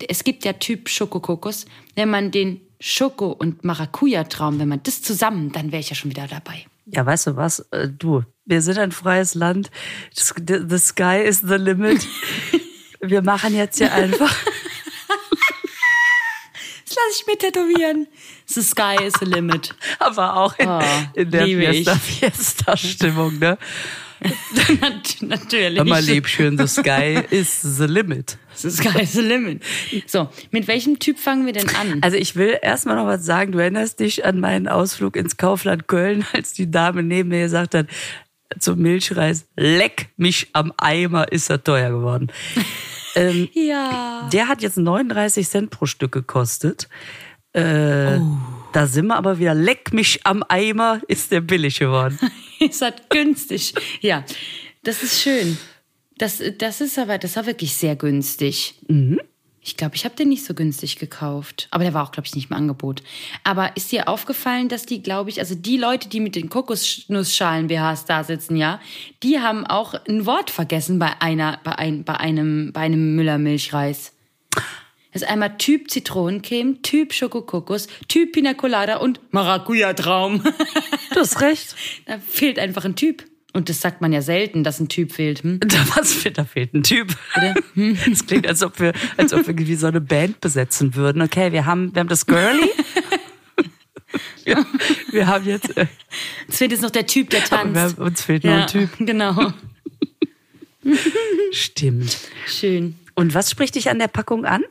es 0.09 0.23
gibt 0.23 0.45
ja 0.45 0.53
Typ 0.53 0.89
Schokokokos. 0.89 1.65
Wenn 1.95 2.09
man 2.09 2.31
den 2.31 2.61
Schoko- 2.79 3.31
und 3.31 3.63
Maracuja-Traum, 3.63 4.59
wenn 4.59 4.67
man 4.67 4.81
das 4.83 5.01
zusammen, 5.01 5.51
dann 5.51 5.71
wäre 5.71 5.79
ich 5.79 5.89
ja 5.89 5.95
schon 5.95 6.09
wieder 6.11 6.27
dabei. 6.27 6.65
Ja, 6.87 7.05
weißt 7.05 7.27
du 7.27 7.35
was? 7.35 7.59
Äh, 7.71 7.89
Du, 7.89 8.23
wir 8.45 8.61
sind 8.61 8.79
ein 8.79 8.91
freies 8.91 9.35
Land. 9.35 9.69
The 10.13 10.77
sky 10.79 11.21
is 11.23 11.41
the 11.41 11.55
limit. 11.55 12.05
Wir 13.03 13.21
machen 13.23 13.55
jetzt 13.55 13.77
hier 13.77 13.91
einfach. 13.93 14.35
Das 16.85 16.97
lasse 16.97 17.21
ich 17.21 17.27
mir 17.27 17.37
tätowieren. 17.37 18.07
The 18.47 18.61
sky 18.61 18.97
is 19.05 19.13
the 19.19 19.25
limit. 19.25 19.73
Aber 19.99 20.35
auch 20.35 20.59
in, 20.59 20.67
Oh, 20.67 20.81
in 21.13 21.31
der 21.31 21.45
ich. 21.47 21.55
Fiesta, 21.55 21.95
Fiesta-Stimmung, 21.95 23.39
ne? 23.39 23.57
Nat- 24.81 25.17
Natürlich. 25.21 25.77
Hör 25.79 25.85
mal, 25.85 26.01
Liebchen, 26.03 26.57
the 26.57 26.67
sky 26.67 27.23
is 27.31 27.61
the 27.61 27.85
limit. 27.85 28.37
The 28.55 28.69
sky 28.69 29.01
is 29.01 29.13
the 29.13 29.21
limit. 29.21 29.63
So, 30.05 30.29
mit 30.51 30.67
welchem 30.67 30.99
Typ 30.99 31.17
fangen 31.17 31.45
wir 31.45 31.53
denn 31.53 31.67
an? 31.75 31.99
Also 32.01 32.17
ich 32.17 32.35
will 32.35 32.57
erstmal 32.61 32.95
noch 32.97 33.07
was 33.07 33.25
sagen. 33.25 33.51
Du 33.51 33.57
erinnerst 33.59 33.99
dich 33.99 34.23
an 34.25 34.39
meinen 34.39 34.67
Ausflug 34.67 35.15
ins 35.15 35.37
Kaufland 35.37 35.87
Köln, 35.87 36.25
als 36.33 36.53
die 36.53 36.69
Dame 36.69 37.01
neben 37.01 37.29
mir 37.29 37.43
gesagt 37.43 37.73
hat, 37.73 37.87
zum 38.59 38.79
Milchreis, 38.79 39.45
leck 39.55 40.09
mich 40.17 40.49
am 40.53 40.73
Eimer, 40.77 41.31
ist 41.31 41.49
er 41.49 41.63
teuer 41.63 41.89
geworden. 41.89 42.31
ähm, 43.15 43.47
ja. 43.53 44.29
der 44.31 44.47
hat 44.47 44.61
jetzt 44.61 44.77
39 44.77 45.47
Cent 45.47 45.69
pro 45.71 45.85
Stück 45.85 46.11
gekostet. 46.11 46.89
Äh, 47.53 48.19
Da 48.73 48.87
sind 48.87 49.07
wir 49.07 49.15
aber 49.17 49.39
wieder, 49.39 49.53
leck 49.55 49.93
mich 49.93 50.19
am 50.25 50.43
Eimer, 50.47 51.01
ist 51.07 51.31
der 51.31 51.41
billig 51.41 51.79
geworden. 51.79 52.19
ist 52.69 52.81
halt 52.81 53.09
günstig. 53.09 53.73
Ja, 54.01 54.23
das 54.83 55.03
ist 55.03 55.21
schön. 55.21 55.57
Das, 56.17 56.41
das 56.59 56.81
ist 56.81 56.99
aber, 56.99 57.17
das 57.17 57.35
war 57.35 57.47
wirklich 57.47 57.73
sehr 57.73 57.95
günstig. 57.95 58.75
Ich 59.63 59.77
glaube, 59.77 59.95
ich 59.95 60.05
habe 60.05 60.15
den 60.15 60.29
nicht 60.29 60.45
so 60.45 60.53
günstig 60.53 60.97
gekauft. 60.97 61.67
Aber 61.71 61.83
der 61.83 61.93
war 61.93 62.03
auch, 62.03 62.11
glaube 62.11 62.27
ich, 62.27 62.35
nicht 62.35 62.51
im 62.51 62.57
Angebot. 62.57 63.01
Aber 63.43 63.75
ist 63.75 63.91
dir 63.91 64.07
aufgefallen, 64.07 64.69
dass 64.69 64.85
die, 64.85 65.01
glaube 65.01 65.31
ich, 65.31 65.39
also 65.39 65.55
die 65.55 65.77
Leute, 65.77 66.09
die 66.09 66.19
mit 66.19 66.35
den 66.35 66.49
Kokosnussschalen-BHs 66.49 68.05
da 68.05 68.23
sitzen, 68.23 68.55
ja, 68.55 68.79
die 69.23 69.39
haben 69.39 69.65
auch 69.65 69.93
ein 70.07 70.25
Wort 70.27 70.51
vergessen 70.51 70.99
bei 70.99 71.11
einer, 71.19 71.59
bei, 71.63 71.73
ein, 71.73 72.03
bei 72.03 72.17
einem, 72.17 72.71
bei 72.73 72.81
einem 72.81 73.15
Müller-Milchreis. 73.15 74.13
Das 75.13 75.23
ist 75.23 75.27
einmal 75.27 75.57
Typ 75.57 75.91
Zitronencreme, 75.91 76.81
Typ 76.83 77.13
Schokokokos, 77.13 77.87
Typ 78.07 78.31
Pina 78.31 78.53
Colada 78.53 78.97
und 78.97 79.19
Maracuja-Traum. 79.31 80.41
Du 81.13 81.19
hast 81.19 81.41
recht. 81.41 81.75
Da 82.05 82.19
fehlt 82.19 82.57
einfach 82.59 82.85
ein 82.85 82.95
Typ. 82.95 83.25
Und 83.53 83.67
das 83.67 83.81
sagt 83.81 83.99
man 83.99 84.13
ja 84.13 84.21
selten, 84.21 84.63
dass 84.63 84.79
ein 84.79 84.87
Typ 84.87 85.11
fehlt. 85.11 85.43
Hm? 85.43 85.59
Da, 85.59 85.77
was 85.95 86.13
fehlt, 86.13 86.37
da 86.37 86.45
fehlt 86.45 86.73
ein 86.73 86.83
Typ. 86.83 87.13
Es 88.09 88.25
klingt, 88.27 88.47
als 88.47 88.63
ob 88.63 88.79
wir, 88.79 88.93
als 89.17 89.33
ob 89.33 89.41
wir 89.41 89.49
irgendwie 89.49 89.75
so 89.75 89.87
eine 89.87 89.99
Band 89.99 90.39
besetzen 90.39 90.95
würden. 90.95 91.21
Okay, 91.21 91.51
wir 91.51 91.65
haben, 91.65 91.93
wir 91.93 91.99
haben 91.99 92.07
das 92.07 92.25
Girlie. 92.25 92.69
Wir, 94.43 94.65
wir 95.11 95.27
haben 95.27 95.45
jetzt, 95.45 95.77
äh, 95.77 95.85
Es 96.49 96.57
fehlt 96.57 96.71
jetzt 96.71 96.81
noch 96.81 96.89
der 96.89 97.05
Typ, 97.05 97.29
der 97.29 97.45
tanzt. 97.45 97.97
haben, 97.97 98.05
uns 98.05 98.21
fehlt 98.23 98.43
noch 98.43 98.53
ein 98.53 98.67
Typ. 98.67 98.89
Genau. 98.97 99.53
Stimmt. 101.51 102.17
Schön. 102.47 102.95
Und 103.15 103.33
was 103.33 103.51
spricht 103.51 103.75
dich 103.75 103.89
an 103.89 103.99
der 103.99 104.07
Packung 104.07 104.45
an? 104.45 104.63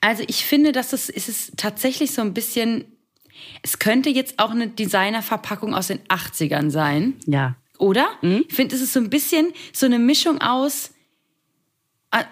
Also 0.00 0.24
ich 0.26 0.44
finde, 0.44 0.72
dass 0.72 0.92
es, 0.92 1.08
es 1.08 1.28
ist 1.28 1.56
tatsächlich 1.56 2.12
so 2.12 2.22
ein 2.22 2.34
bisschen, 2.34 2.84
es 3.62 3.78
könnte 3.78 4.10
jetzt 4.10 4.38
auch 4.38 4.50
eine 4.50 4.68
Designerverpackung 4.68 5.74
aus 5.74 5.88
den 5.88 6.00
80ern 6.08 6.70
sein, 6.70 7.14
Ja. 7.26 7.54
oder? 7.78 8.06
Mhm. 8.22 8.44
Ich 8.48 8.54
finde, 8.54 8.74
es 8.74 8.82
ist 8.82 8.92
so 8.92 9.00
ein 9.00 9.10
bisschen 9.10 9.52
so 9.72 9.86
eine 9.86 9.98
Mischung 9.98 10.40
aus, 10.40 10.90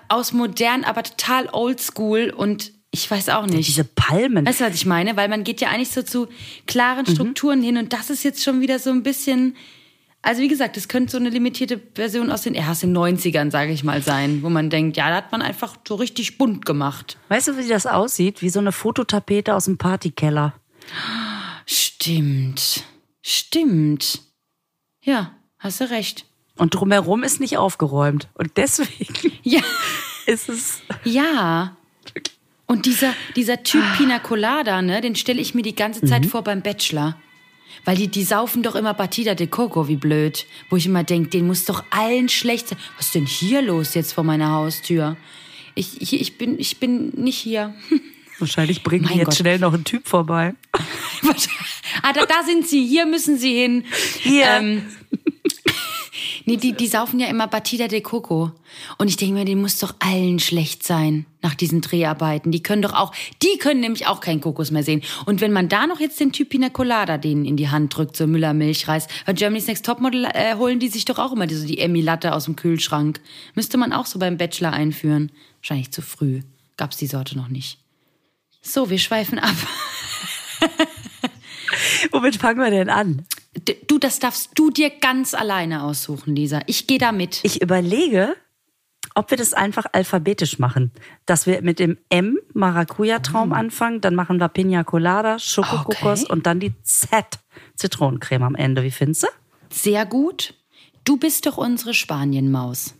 aus 0.08 0.32
modern, 0.32 0.84
aber 0.84 1.02
total 1.02 1.48
oldschool 1.52 2.32
und 2.36 2.72
ich 2.92 3.08
weiß 3.08 3.28
auch 3.28 3.46
nicht. 3.46 3.68
Diese 3.68 3.84
Palmen. 3.84 4.44
Weißt 4.44 4.60
du, 4.60 4.64
was 4.64 4.74
ich 4.74 4.84
meine? 4.84 5.16
Weil 5.16 5.28
man 5.28 5.44
geht 5.44 5.60
ja 5.60 5.68
eigentlich 5.70 5.90
so 5.90 6.02
zu 6.02 6.26
klaren 6.66 7.06
Mhm. 7.08 7.12
Strukturen 7.14 7.62
hin 7.62 7.76
und 7.76 7.92
das 7.92 8.10
ist 8.10 8.24
jetzt 8.24 8.42
schon 8.42 8.60
wieder 8.60 8.78
so 8.80 8.90
ein 8.90 9.04
bisschen. 9.04 9.56
Also 10.22 10.42
wie 10.42 10.48
gesagt, 10.48 10.76
es 10.76 10.88
könnte 10.88 11.12
so 11.12 11.16
eine 11.18 11.30
limitierte 11.30 11.80
Version 11.94 12.30
aus 12.30 12.42
den, 12.42 12.52
den 12.52 12.62
90ern, 12.62 13.50
sage 13.50 13.72
ich 13.72 13.84
mal, 13.84 14.02
sein, 14.02 14.42
wo 14.42 14.50
man 14.50 14.68
denkt, 14.68 14.98
ja, 14.98 15.08
da 15.08 15.16
hat 15.16 15.32
man 15.32 15.40
einfach 15.40 15.76
so 15.88 15.94
richtig 15.94 16.36
bunt 16.36 16.66
gemacht. 16.66 17.16
Weißt 17.28 17.48
du, 17.48 17.56
wie 17.56 17.66
das 17.66 17.86
aussieht? 17.86 18.42
Wie 18.42 18.50
so 18.50 18.58
eine 18.60 18.72
Fototapete 18.72 19.54
aus 19.54 19.64
dem 19.64 19.78
Partykeller. 19.78 20.52
Stimmt. 21.66 22.84
Stimmt. 23.22 24.20
Ja, 25.02 25.32
hast 25.58 25.80
du 25.80 25.90
recht. 25.90 26.26
Und 26.56 26.74
drumherum 26.74 27.22
ist 27.22 27.40
nicht 27.40 27.56
aufgeräumt. 27.56 28.28
Und 28.34 28.56
deswegen 28.56 29.32
Ja, 29.42 29.60
ist 30.26 30.48
es. 30.48 30.80
ja. 31.04 31.76
Und 32.66 32.86
dieser, 32.86 33.14
dieser 33.36 33.62
Typ 33.62 33.82
Ah. 33.82 33.94
Pina 33.96 34.18
Colada, 34.18 34.80
ne, 34.82 35.00
den 35.00 35.16
stelle 35.16 35.40
ich 35.40 35.54
mir 35.54 35.62
die 35.62 35.74
ganze 35.74 36.04
Zeit 36.04 36.24
Mhm. 36.24 36.28
vor 36.28 36.42
beim 36.42 36.62
Bachelor. 36.62 37.16
Weil 37.84 37.96
die, 37.96 38.08
die 38.08 38.24
saufen 38.24 38.62
doch 38.62 38.74
immer 38.74 38.94
Batida 38.94 39.34
de 39.34 39.46
Coco, 39.46 39.88
wie 39.88 39.96
blöd. 39.96 40.46
Wo 40.68 40.76
ich 40.76 40.86
immer 40.86 41.04
denke, 41.04 41.30
den 41.30 41.46
muss 41.46 41.64
doch 41.64 41.84
allen 41.90 42.28
schlecht 42.28 42.68
sein. 42.68 42.78
Was 42.96 43.06
ist 43.06 43.14
denn 43.14 43.26
hier 43.26 43.62
los 43.62 43.94
jetzt 43.94 44.12
vor 44.12 44.24
meiner 44.24 44.50
Haustür? 44.50 45.16
Ich, 45.74 46.00
ich, 46.00 46.20
ich, 46.20 46.38
bin, 46.38 46.58
ich 46.58 46.78
bin 46.78 47.08
nicht 47.16 47.38
hier. 47.38 47.74
Wahrscheinlich 48.38 48.82
bringen 48.82 49.04
Mein 49.04 49.12
die 49.12 49.18
jetzt 49.18 49.26
Gott. 49.26 49.36
schnell 49.36 49.58
noch 49.58 49.74
einen 49.74 49.84
Typ 49.84 50.08
vorbei. 50.08 50.54
ah, 52.02 52.12
da, 52.12 52.26
da 52.26 52.42
sind 52.44 52.66
sie, 52.66 52.86
hier 52.86 53.06
müssen 53.06 53.38
sie 53.38 53.54
hin. 53.54 53.84
Hier. 54.22 54.46
Ähm, 54.46 54.82
nee, 56.50 56.56
die, 56.56 56.72
die 56.72 56.88
saufen 56.88 57.20
ja 57.20 57.28
immer 57.28 57.46
Batida 57.46 57.86
de 57.86 58.00
Coco. 58.00 58.52
Und 58.98 59.08
ich 59.08 59.16
denke 59.16 59.34
mir, 59.34 59.44
den 59.44 59.60
muss 59.60 59.78
doch 59.78 59.94
allen 60.00 60.38
schlecht 60.38 60.82
sein 60.82 61.26
nach 61.42 61.54
diesen 61.54 61.80
Dreharbeiten. 61.80 62.50
Die 62.50 62.62
können 62.62 62.82
doch 62.82 62.92
auch, 62.92 63.14
die 63.42 63.58
können 63.58 63.80
nämlich 63.80 64.06
auch 64.06 64.20
keinen 64.20 64.40
Kokos 64.40 64.70
mehr 64.70 64.82
sehen. 64.82 65.02
Und 65.26 65.40
wenn 65.40 65.52
man 65.52 65.68
da 65.68 65.86
noch 65.86 66.00
jetzt 66.00 66.18
den 66.18 66.32
Typ 66.32 66.50
Pina 66.50 66.68
Colada 66.68 67.18
denen 67.18 67.44
in 67.44 67.56
die 67.56 67.68
Hand 67.68 67.96
drückt, 67.96 68.16
so 68.16 68.26
Müller 68.26 68.52
Milchreis, 68.52 69.06
bei 69.26 69.32
Germany's 69.32 69.66
Next 69.68 69.86
Topmodel 69.86 70.24
äh, 70.24 70.56
holen 70.56 70.80
die 70.80 70.88
sich 70.88 71.04
doch 71.04 71.18
auch 71.18 71.32
immer 71.32 71.46
diese, 71.46 71.66
die 71.66 71.78
Emmy 71.78 72.00
Latte 72.00 72.34
aus 72.34 72.44
dem 72.46 72.56
Kühlschrank. 72.56 73.20
Müsste 73.54 73.78
man 73.78 73.92
auch 73.92 74.06
so 74.06 74.18
beim 74.18 74.36
Bachelor 74.36 74.72
einführen. 74.72 75.30
Wahrscheinlich 75.60 75.92
zu 75.92 76.02
früh. 76.02 76.40
Gab's 76.76 76.96
die 76.96 77.06
Sorte 77.06 77.36
noch 77.36 77.48
nicht. 77.48 77.78
So, 78.62 78.90
wir 78.90 78.98
schweifen 78.98 79.38
ab. 79.38 79.56
Womit 82.10 82.36
fangen 82.36 82.60
wir 82.60 82.70
denn 82.70 82.90
an? 82.90 83.24
Du, 83.88 83.98
das 83.98 84.20
darfst 84.20 84.50
du 84.54 84.70
dir 84.70 84.90
ganz 84.90 85.34
alleine 85.34 85.82
aussuchen, 85.82 86.36
Lisa. 86.36 86.60
Ich 86.66 86.86
gehe 86.86 86.98
da 86.98 87.10
mit. 87.10 87.40
Ich 87.42 87.60
überlege, 87.60 88.36
ob 89.16 89.30
wir 89.30 89.36
das 89.36 89.54
einfach 89.54 89.86
alphabetisch 89.92 90.60
machen. 90.60 90.92
Dass 91.26 91.46
wir 91.46 91.60
mit 91.62 91.80
dem 91.80 91.98
M 92.10 92.38
Maracuja-Traum 92.54 93.52
anfangen, 93.52 94.00
dann 94.00 94.14
machen 94.14 94.38
wir 94.38 94.48
Pina 94.48 94.84
Colada, 94.84 95.38
Schokokokos 95.40 96.24
Okay. 96.24 96.32
und 96.32 96.46
dann 96.46 96.60
die 96.60 96.72
Z 96.82 97.24
Zitronencreme 97.74 98.44
am 98.44 98.54
Ende. 98.54 98.84
Wie 98.84 98.90
findest 98.92 99.24
du? 99.24 99.28
Sehr 99.70 100.06
gut. 100.06 100.54
Du 101.04 101.16
bist 101.16 101.46
doch 101.46 101.56
unsere 101.56 101.92
Spanienmaus. 101.94 102.94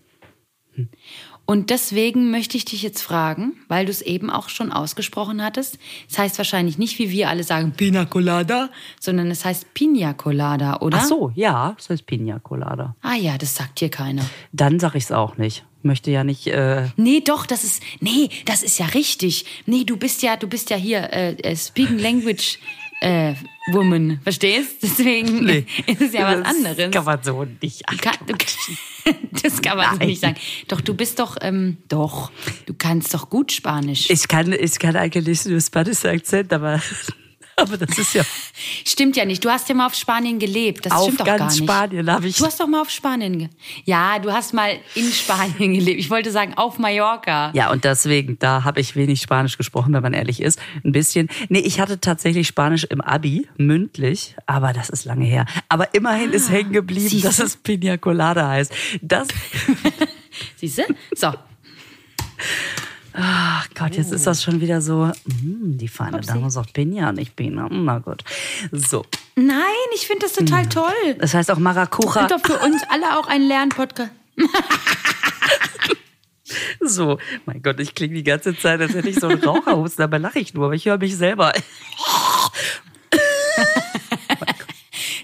Und 1.50 1.70
deswegen 1.70 2.30
möchte 2.30 2.56
ich 2.56 2.64
dich 2.64 2.80
jetzt 2.84 3.02
fragen, 3.02 3.54
weil 3.66 3.84
du 3.84 3.90
es 3.90 4.02
eben 4.02 4.30
auch 4.30 4.48
schon 4.48 4.70
ausgesprochen 4.70 5.42
hattest. 5.42 5.80
Es 6.08 6.16
heißt 6.16 6.38
wahrscheinlich 6.38 6.78
nicht, 6.78 7.00
wie 7.00 7.10
wir 7.10 7.28
alle 7.28 7.42
sagen, 7.42 7.72
Pina 7.72 8.04
Colada, 8.04 8.70
sondern 9.00 9.32
es 9.32 9.44
heißt 9.44 9.74
Pina 9.74 10.12
Colada, 10.12 10.76
oder? 10.76 10.98
Ach 11.00 11.06
so, 11.06 11.32
ja, 11.34 11.74
das 11.76 11.90
heißt 11.90 12.06
Pina 12.06 12.38
Colada. 12.38 12.94
Ah 13.02 13.16
ja, 13.16 13.36
das 13.36 13.56
sagt 13.56 13.80
hier 13.80 13.88
keiner. 13.88 14.22
Dann 14.52 14.78
sag 14.78 14.94
ich's 14.94 15.10
auch 15.10 15.38
nicht. 15.38 15.64
Möchte 15.82 16.12
ja 16.12 16.22
nicht. 16.22 16.46
Äh, 16.46 16.86
Nee, 16.94 17.20
doch, 17.20 17.46
das 17.46 17.64
ist, 17.64 17.82
nee, 17.98 18.30
das 18.44 18.62
ist 18.62 18.78
ja 18.78 18.86
richtig. 18.86 19.44
Nee, 19.66 19.82
du 19.82 19.96
bist 19.96 20.22
ja, 20.22 20.36
du 20.36 20.46
bist 20.46 20.70
ja 20.70 20.76
hier, 20.76 21.12
äh, 21.12 21.32
äh, 21.32 21.56
Speaking 21.56 21.98
Language, 21.98 22.60
äh, 23.00 23.34
Woman, 23.72 24.20
verstehst? 24.22 24.76
Deswegen 24.82 25.48
ist 25.48 26.00
es 26.00 26.12
ja 26.12 26.24
was 26.26 26.42
das 26.42 26.56
anderes. 26.56 26.90
Kann 26.90 27.04
man 27.04 27.22
so 27.22 27.46
nicht. 27.60 27.82
Ach, 27.86 27.96
Kann, 27.98 28.14
du, 28.26 28.34
das 29.42 29.62
kann 29.62 29.76
man 29.76 29.98
so 29.98 30.06
nicht 30.06 30.20
sagen. 30.20 30.36
Doch, 30.68 30.80
du 30.80 30.94
bist 30.94 31.18
doch, 31.18 31.36
ähm, 31.40 31.78
doch, 31.88 32.30
du 32.66 32.74
kannst 32.74 33.14
doch 33.14 33.30
gut 33.30 33.52
Spanisch. 33.52 34.10
Ich 34.10 34.28
kann, 34.28 34.52
ich 34.52 34.78
kann 34.78 34.96
eigentlich 34.96 35.44
nur 35.46 35.60
Spanish 35.60 36.04
Akzent, 36.04 36.52
aber, 36.52 36.80
aber 37.60 37.76
das 37.76 37.98
ist 37.98 38.14
ja 38.14 38.24
Stimmt 38.84 39.16
ja 39.16 39.24
nicht. 39.24 39.44
Du 39.44 39.50
hast 39.50 39.68
ja 39.68 39.74
mal 39.74 39.86
auf 39.86 39.94
Spanien 39.94 40.38
gelebt. 40.38 40.86
Das 40.86 40.92
auf 40.92 41.04
stimmt 41.04 41.20
doch 41.20 41.24
ganz 41.26 41.38
gar 41.38 41.46
nicht. 41.48 41.58
Spanien 41.58 42.10
habe 42.10 42.28
ich. 42.28 42.36
Du 42.36 42.44
hast 42.44 42.60
doch 42.60 42.66
mal 42.66 42.82
auf 42.82 42.90
Spanien. 42.90 43.38
Ge 43.38 43.48
ja, 43.84 44.18
du 44.18 44.32
hast 44.32 44.52
mal 44.52 44.78
in 44.94 45.10
Spanien 45.10 45.74
gelebt. 45.74 46.00
Ich 46.00 46.10
wollte 46.10 46.30
sagen, 46.30 46.54
auf 46.56 46.78
Mallorca. 46.78 47.50
Ja, 47.54 47.70
und 47.70 47.84
deswegen, 47.84 48.38
da 48.38 48.64
habe 48.64 48.80
ich 48.80 48.96
wenig 48.96 49.20
Spanisch 49.20 49.56
gesprochen, 49.56 49.92
wenn 49.92 50.02
man 50.02 50.12
ehrlich 50.12 50.42
ist. 50.42 50.58
Ein 50.84 50.92
bisschen. 50.92 51.28
Nee, 51.48 51.60
ich 51.60 51.80
hatte 51.80 52.00
tatsächlich 52.00 52.46
Spanisch 52.46 52.84
im 52.84 53.00
Abi, 53.00 53.48
mündlich, 53.56 54.36
aber 54.46 54.72
das 54.72 54.90
ist 54.90 55.04
lange 55.04 55.24
her. 55.24 55.46
Aber 55.68 55.94
immerhin 55.94 56.32
ist 56.32 56.50
hängen 56.50 56.72
geblieben, 56.72 57.08
siehste? 57.08 57.28
dass 57.28 57.38
es 57.38 57.56
Pina 57.56 57.96
Colada 57.96 58.48
heißt. 58.48 58.72
Das, 59.02 59.28
Siehst 60.56 60.78
du? 60.78 60.82
So. 61.14 61.32
Ach 63.12 63.68
Gott, 63.74 63.96
jetzt 63.96 64.12
ist 64.12 64.26
das 64.26 64.42
schon 64.42 64.60
wieder 64.60 64.80
so, 64.80 65.06
mm, 65.26 65.78
die 65.78 65.88
feine 65.88 66.20
Dame 66.20 66.50
sagt 66.50 66.72
Pina, 66.72 67.12
nicht 67.12 67.36
Pina. 67.36 67.68
Na 67.70 67.98
gut. 67.98 68.24
So. 68.72 69.04
Nein, 69.36 69.56
ich 69.94 70.06
finde 70.06 70.26
das 70.26 70.34
total 70.34 70.66
toll. 70.68 71.16
Das 71.18 71.34
heißt 71.34 71.50
auch 71.50 71.58
Maracuja. 71.58 72.22
Und 72.22 72.30
doch 72.30 72.40
für 72.40 72.58
uns 72.58 72.82
alle 72.88 73.18
auch 73.18 73.28
ein 73.28 73.42
Lernpodcast. 73.42 74.10
So, 76.80 77.18
mein 77.46 77.62
Gott, 77.62 77.78
ich 77.78 77.94
klinge 77.94 78.14
die 78.14 78.24
ganze 78.24 78.56
Zeit, 78.56 78.80
als 78.80 78.94
hätte 78.94 79.08
ich 79.08 79.20
so 79.20 79.28
einen 79.28 79.42
Raucherhusten, 79.42 80.02
dabei 80.02 80.18
lache 80.18 80.40
ich 80.40 80.54
nur, 80.54 80.64
aber 80.66 80.74
ich 80.74 80.86
höre 80.86 80.98
mich 80.98 81.16
selber. 81.16 81.52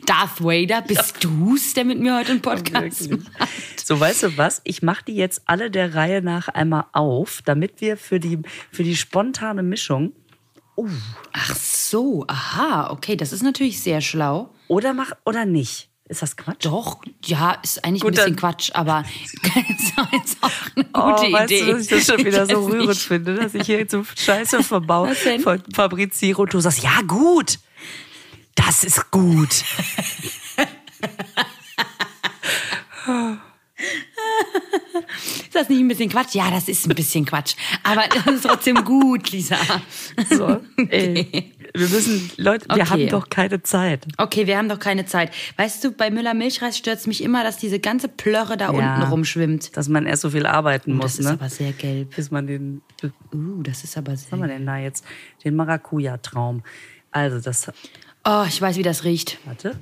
Darth 0.07 0.43
Vader, 0.43 0.83
bist 0.83 1.17
du's, 1.23 1.75
der 1.75 1.85
mit 1.85 1.99
mir 2.01 2.17
heute 2.17 2.33
einen 2.33 2.41
Podcast 2.43 3.11
Wirklich. 3.11 3.29
macht? 3.39 3.87
So, 3.87 3.99
weißt 4.01 4.23
du 4.25 4.37
was? 4.39 4.61
Ich 4.65 4.83
mache 4.83 5.05
die 5.07 5.15
jetzt 5.17 5.43
alle 5.47 5.71
der 5.71 5.95
Reihe 5.95 6.23
nach 6.23 6.49
einmal 6.49 6.85
auf, 6.93 7.41
damit 7.45 7.81
wir 7.81 7.97
für 7.97 8.19
die, 8.21 8.39
für 8.73 8.83
die 8.85 8.97
spontane 8.97 9.63
Mischung 9.63 10.13
Ach 11.33 11.57
so, 11.57 12.25
aha, 12.29 12.91
okay, 12.91 13.17
das 13.17 13.33
ist 13.33 13.43
natürlich 13.43 13.81
sehr 13.81 14.01
schlau. 14.03 14.51
oder 14.69 14.93
mach 14.93 15.13
oder 15.25 15.47
nicht. 15.47 15.89
Ist 16.09 16.21
das 16.23 16.37
Quatsch? 16.37 16.67
Doch, 16.67 17.01
ja, 17.25 17.59
ist 17.65 17.83
eigentlich 17.85 18.03
Gut, 18.03 18.11
ein 18.13 18.15
bisschen 18.17 18.37
Quatsch, 18.37 18.71
aber 18.75 19.03
ist 20.23 20.37
auch 20.43 20.51
eine 20.77 20.87
Oh, 20.93 21.17
gute 21.17 21.33
weißt 21.33 21.51
Idee. 21.51 21.65
du, 21.65 21.73
dass 21.73 21.83
ich 21.83 21.89
das 21.89 22.07
schon 22.07 22.19
wieder 22.25 22.43
Ich 22.47 22.51
so 22.53 22.65
rührend 22.67 22.89
nicht. 22.91 23.01
finde, 23.01 23.35
dass 23.37 23.55
ich 23.55 23.63
hier 23.67 23.87
so 23.89 24.05
Scheiße 24.17 24.63
verbau, 24.63 25.07
ver- 25.07 25.59
fabriziere 25.75 26.43
und 26.43 26.53
du 26.53 26.61
sagst, 26.61 26.83
ja 26.83 27.01
gut, 27.07 27.59
das 28.57 28.83
ist 28.85 29.11
gut. 29.13 29.63
Ist 35.45 35.55
das 35.55 35.69
nicht 35.69 35.81
ein 35.81 35.89
bisschen 35.89 36.09
Quatsch? 36.09 36.35
Ja, 36.35 36.51
das 36.51 36.69
ist 36.69 36.87
ein 36.87 36.95
bisschen 36.95 37.25
Quatsch. 37.27 37.55
Aber 37.83 38.05
das 38.09 38.27
ist 38.27 38.45
trotzdem 38.47 38.77
gut, 38.85 39.31
Lisa. 39.31 39.57
So, 40.31 40.61
ey, 40.89 41.53
wir 41.75 41.89
müssen, 41.89 42.31
Leute, 42.39 42.67
wir 42.69 42.77
Okay. 42.83 42.87
haben 42.91 43.09
doch 43.09 43.29
keine 43.29 43.63
Zeit. 43.63 44.07
Okay, 44.17 44.47
wir 44.47 44.57
haben 44.57 44.69
doch 44.71 44.79
keine 44.79 45.05
Zeit. 45.05 45.33
Weißt 45.59 45.85
du, 45.85 45.93
bei 45.93 46.11
Müller 46.11 46.33
Milchreis 46.35 46.79
stört 46.79 46.99
es 46.99 47.07
mich 47.07 47.23
immer, 47.23 47.45
dass 47.45 47.59
diese 47.59 47.79
ganze 47.79 48.09
Plörre 48.09 48.57
da 48.57 48.73
Ja. 48.73 48.95
unten 48.97 49.11
rumschwimmt. 49.11 49.77
Dass 49.77 49.89
man 49.89 50.07
erst 50.07 50.23
so 50.23 50.31
viel 50.31 50.47
arbeiten 50.47 50.95
muss, 50.95 51.05
Das 51.17 51.19
ist 51.19 51.27
ne? 51.27 51.33
aber 51.33 51.49
sehr 51.51 51.73
gelb. 51.73 52.17
Bis 52.17 52.31
man 52.31 52.47
den, 52.47 52.81
was 53.03 53.11
Uh, 53.35 53.63
das 53.63 53.85
ist 53.85 53.97
aber 53.99 54.13
haben 54.13 54.19
wir 54.31 54.39
sehr. 54.39 54.49
denn 54.49 54.67
da 54.67 54.79
jetzt? 54.79 55.05
Den 55.45 55.57
Maracuja-Traum. 55.57 56.63
Also, 57.11 57.41
das, 57.41 57.71
Oh, 58.29 58.45
ich 58.49 58.61
weiß, 58.61 58.77
wie 58.77 58.83
das 58.83 59.05
riecht. 59.05 59.39
warte. 59.45 59.79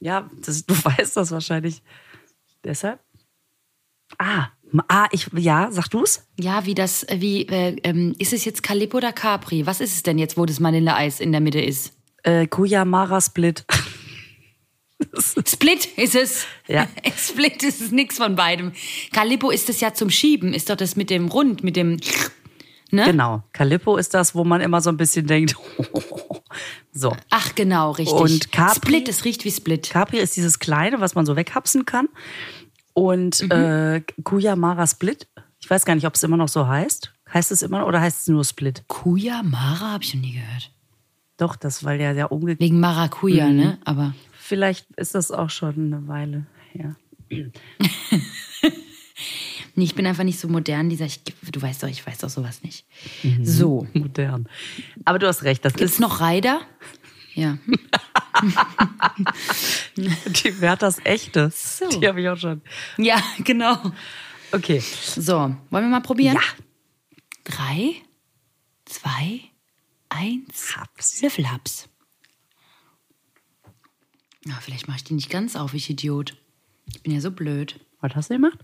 Ja, 0.00 0.28
das, 0.44 0.66
du 0.66 0.74
weißt 0.84 1.16
das 1.16 1.30
wahrscheinlich 1.30 1.82
deshalb. 2.64 2.98
Ah, 4.18 4.48
ah, 4.88 5.06
ich, 5.12 5.28
ja, 5.36 5.68
sag 5.70 5.88
du's? 5.88 6.26
Ja, 6.38 6.66
wie 6.66 6.74
das, 6.74 7.04
äh, 7.04 7.20
wie, 7.20 7.46
äh, 7.46 7.76
ähm, 7.84 8.14
ist 8.18 8.32
es 8.32 8.44
jetzt 8.44 8.62
Calippo 8.64 8.96
oder 8.96 9.12
Capri? 9.12 9.66
Was 9.66 9.80
ist 9.80 9.94
es 9.94 10.02
denn 10.02 10.18
jetzt, 10.18 10.36
wo 10.36 10.46
das 10.46 10.60
Vanilleeis 10.60 11.20
in 11.20 11.30
der 11.30 11.40
Mitte 11.40 11.60
ist? 11.60 11.92
Äh, 12.24 12.48
Kuyamara 12.48 13.20
Split. 13.20 13.64
Split 15.46 15.86
ist 15.96 16.16
es. 16.16 16.46
Ja. 16.66 16.88
Split 17.16 17.62
ist 17.62 17.80
es 17.80 17.92
nix 17.92 18.16
von 18.16 18.34
beidem. 18.34 18.72
Calippo 19.12 19.50
ist 19.50 19.68
es 19.68 19.80
ja 19.80 19.94
zum 19.94 20.10
Schieben, 20.10 20.54
ist 20.54 20.70
doch 20.70 20.76
das 20.76 20.96
mit 20.96 21.08
dem 21.08 21.28
Rund, 21.28 21.62
mit 21.62 21.76
dem, 21.76 21.98
ne? 22.90 23.04
Genau. 23.06 23.42
Calippo 23.52 23.96
ist 23.96 24.14
das, 24.14 24.34
wo 24.34 24.44
man 24.44 24.60
immer 24.60 24.80
so 24.80 24.90
ein 24.90 24.96
bisschen 24.96 25.26
denkt, 25.26 25.56
so. 26.92 27.14
Ach, 27.30 27.54
genau, 27.54 27.90
richtig. 27.92 28.14
Und 28.18 28.52
Capri? 28.52 28.74
Split, 28.76 29.08
es 29.08 29.24
riecht 29.24 29.44
wie 29.44 29.50
Split. 29.50 29.90
Capri 29.90 30.18
ist 30.18 30.36
dieses 30.36 30.58
kleine, 30.58 31.00
was 31.00 31.14
man 31.14 31.26
so 31.26 31.36
weghapsen 31.36 31.84
kann. 31.86 32.08
Und 32.92 33.42
Mhm. 33.42 33.50
äh, 33.50 34.00
Kuyamara 34.22 34.86
Split, 34.86 35.26
ich 35.60 35.68
weiß 35.68 35.84
gar 35.84 35.94
nicht, 35.94 36.06
ob 36.06 36.14
es 36.14 36.22
immer 36.22 36.36
noch 36.36 36.48
so 36.48 36.66
heißt. 36.68 37.12
Heißt 37.32 37.50
es 37.50 37.62
immer 37.62 37.80
noch 37.80 37.88
oder 37.88 38.00
heißt 38.00 38.20
es 38.22 38.28
nur 38.28 38.44
Split? 38.44 38.84
Kuya 38.86 39.42
Mara 39.42 39.92
habe 39.92 40.04
ich 40.04 40.14
noch 40.14 40.20
nie 40.22 40.32
gehört. 40.34 40.70
Doch, 41.36 41.56
das, 41.56 41.82
weil 41.82 41.98
der 41.98 42.12
ja 42.12 42.26
umgekehrt. 42.26 42.60
Wegen 42.60 42.78
Maracuja, 42.78 43.48
Mhm. 43.48 43.56
ne? 43.56 43.78
Aber 43.84 44.14
Vielleicht 44.38 44.86
ist 44.96 45.14
das 45.16 45.30
auch 45.32 45.48
schon 45.50 45.74
eine 45.74 46.06
Weile 46.06 46.46
her. 46.72 46.94
nee, 49.74 49.84
ich 49.84 49.94
bin 49.94 50.06
einfach 50.06 50.24
nicht 50.24 50.38
so 50.38 50.48
modern, 50.48 50.88
dieser, 50.88 51.06
ich, 51.06 51.22
du 51.24 51.60
weißt 51.60 51.82
doch, 51.82 51.88
ich 51.88 52.06
weiß 52.06 52.18
doch 52.18 52.28
sowas 52.28 52.62
nicht. 52.62 52.86
Mhm. 53.22 53.44
So. 53.44 53.86
Modern. 53.92 54.48
Aber 55.04 55.18
du 55.18 55.26
hast 55.26 55.42
recht, 55.42 55.64
das 55.64 55.74
Gibt's 55.74 55.94
ist 55.94 56.00
noch 56.00 56.20
Reider? 56.20 56.60
Ja. 57.34 57.58
die 59.96 60.60
Werthers 60.60 60.98
echte. 61.04 61.50
So. 61.52 61.88
Die 61.88 62.06
habe 62.06 62.20
ich 62.20 62.28
auch 62.28 62.36
schon. 62.36 62.62
Ja, 62.96 63.20
genau. 63.38 63.76
Okay. 64.52 64.80
So, 64.80 65.34
wollen 65.34 65.58
wir 65.70 65.82
mal 65.82 66.00
probieren? 66.00 66.36
Ja. 66.36 66.42
Drei, 67.42 67.96
zwei, 68.84 69.40
eins. 70.08 70.76
Haps. 70.76 71.22
Löffelhaps. 71.22 71.88
Na, 74.44 74.58
vielleicht 74.60 74.86
mache 74.86 74.98
ich 74.98 75.04
die 75.04 75.14
nicht 75.14 75.30
ganz 75.30 75.56
auf, 75.56 75.74
ich 75.74 75.90
Idiot. 75.90 76.36
Ich 76.86 77.02
bin 77.02 77.12
ja 77.12 77.20
so 77.20 77.30
blöd. 77.30 77.80
Was 78.00 78.14
hast 78.14 78.30
du 78.30 78.34
gemacht? 78.34 78.58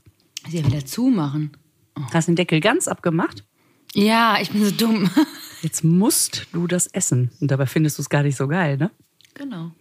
Sie 0.48 0.58
ja 0.58 0.66
wieder 0.66 0.84
zumachen. 0.84 1.56
Hast 2.12 2.28
den 2.28 2.36
Deckel 2.36 2.60
ganz 2.60 2.88
abgemacht? 2.88 3.44
Ja, 3.94 4.38
ich 4.40 4.50
bin 4.50 4.64
so 4.64 4.70
dumm. 4.70 5.10
Jetzt 5.62 5.84
musst 5.84 6.46
du 6.52 6.66
das 6.66 6.86
essen. 6.86 7.30
Und 7.40 7.50
dabei 7.50 7.66
findest 7.66 7.98
du 7.98 8.02
es 8.02 8.08
gar 8.08 8.22
nicht 8.22 8.36
so 8.36 8.48
geil, 8.48 8.76
ne? 8.76 8.90
genau. 9.34 9.72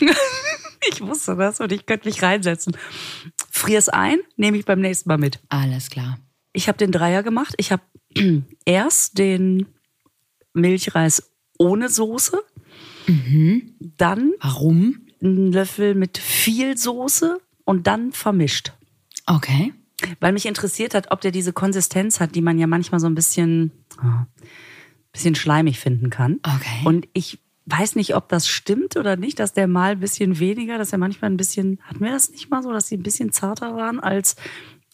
Ich 0.88 1.00
wusste 1.00 1.34
das 1.34 1.58
und 1.58 1.72
ich 1.72 1.86
könnte 1.86 2.06
mich 2.06 2.22
reinsetzen. 2.22 2.76
Frier 3.50 3.78
es 3.78 3.88
ein, 3.88 4.18
nehme 4.36 4.56
ich 4.56 4.64
beim 4.64 4.80
nächsten 4.80 5.08
Mal 5.08 5.18
mit. 5.18 5.40
Alles 5.48 5.90
klar. 5.90 6.18
Ich 6.52 6.68
habe 6.68 6.78
den 6.78 6.92
Dreier 6.92 7.22
gemacht. 7.22 7.54
Ich 7.56 7.72
habe 7.72 7.82
erst 8.64 9.18
den 9.18 9.66
Milchreis 10.52 11.32
ohne 11.58 11.88
Soße, 11.88 12.40
dann 13.96 14.32
Warum? 14.40 15.06
einen 15.22 15.52
Löffel 15.52 15.94
mit 15.94 16.18
viel 16.18 16.76
Soße 16.76 17.40
und 17.64 17.86
dann 17.86 18.12
vermischt. 18.12 18.72
Okay. 19.26 19.72
Weil 20.20 20.32
mich 20.32 20.46
interessiert 20.46 20.94
hat, 20.94 21.10
ob 21.10 21.20
der 21.22 21.30
diese 21.30 21.52
Konsistenz 21.52 22.20
hat, 22.20 22.34
die 22.34 22.42
man 22.42 22.58
ja 22.58 22.66
manchmal 22.66 23.00
so 23.00 23.06
ein 23.06 23.14
bisschen, 23.14 23.72
ah, 23.98 24.26
bisschen 25.12 25.34
schleimig 25.34 25.78
finden 25.80 26.10
kann. 26.10 26.38
Okay. 26.42 26.82
Und 26.84 27.08
ich 27.14 27.38
weiß 27.66 27.96
nicht, 27.96 28.14
ob 28.14 28.28
das 28.28 28.46
stimmt 28.48 28.96
oder 28.96 29.16
nicht, 29.16 29.38
dass 29.40 29.52
der 29.52 29.66
mal 29.66 29.92
ein 29.92 30.00
bisschen 30.00 30.38
weniger, 30.38 30.78
dass 30.78 30.92
er 30.92 30.98
manchmal 30.98 31.30
ein 31.30 31.36
bisschen, 31.36 31.80
hatten 31.82 32.00
wir 32.00 32.12
das 32.12 32.30
nicht 32.30 32.50
mal 32.50 32.62
so, 32.62 32.72
dass 32.72 32.88
sie 32.88 32.96
ein 32.96 33.02
bisschen 33.02 33.32
zarter 33.32 33.74
waren 33.74 33.98
als, 33.98 34.36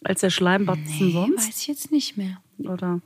als 0.05 0.21
der 0.21 0.31
Schleimbatzen 0.31 1.07
Nee, 1.07 1.13
sonst? 1.13 1.49
weiß 1.49 1.59
ich 1.61 1.67
jetzt 1.67 1.91
nicht 1.93 2.17
mehr. 2.17 2.39
Oder? 2.59 3.01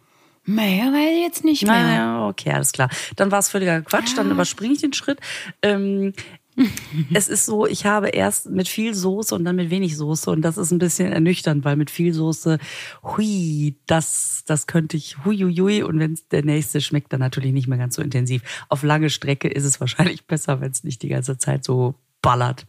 Nee, 0.45 0.81
weiß 0.81 1.17
ich 1.17 1.23
jetzt 1.23 1.45
nicht 1.45 1.63
mehr. 1.65 1.73
Naja, 1.73 2.29
okay, 2.29 2.53
alles 2.53 2.73
klar. 2.73 2.89
Dann 3.17 3.33
war 3.33 3.41
es 3.41 3.49
völliger 3.49 3.83
Quatsch, 3.83 4.17
dann 4.17 4.31
überspringe 4.31 4.75
ich 4.75 4.81
den 4.81 4.93
Schritt. 4.93 5.19
Ähm, 5.63 6.13
es 7.13 7.29
ist 7.29 7.47
so, 7.47 7.67
ich 7.67 7.87
habe 7.87 8.09
erst 8.09 8.49
mit 8.49 8.69
viel 8.69 8.95
Soße 8.95 9.35
und 9.35 9.45
dann 9.45 9.57
mit 9.57 9.71
wenig 9.71 9.97
Soße 9.97 10.31
und 10.31 10.43
das 10.43 10.57
ist 10.57 10.71
ein 10.71 10.79
bisschen 10.79 11.13
ernüchternd, 11.13 11.65
weil 11.65 11.77
mit 11.77 11.91
viel 11.91 12.13
Soße, 12.13 12.59
hui, 13.03 13.77
das, 13.87 14.45
das 14.47 14.67
könnte 14.67 14.97
ich, 14.97 15.25
hui, 15.25 15.37
hui, 15.39 15.55
hui. 15.55 15.83
Und 15.83 15.99
wenn 15.99 16.19
der 16.31 16.45
nächste 16.45 16.81
schmeckt 16.81 17.13
dann 17.13 17.21
natürlich 17.21 17.53
nicht 17.53 17.69
mehr 17.69 17.79
ganz 17.79 17.97
so 17.97 18.03
intensiv. 18.03 18.43
Auf 18.69 18.83
lange 18.83 19.11
Strecke 19.11 19.49
ist 19.49 19.65
es 19.65 19.81
wahrscheinlich 19.81 20.27
besser, 20.27 20.61
wenn 20.61 20.71
es 20.71 20.85
nicht 20.85 21.03
die 21.03 21.09
ganze 21.09 21.39
Zeit 21.39 21.65
so 21.65 21.95
ballert. 22.23 22.67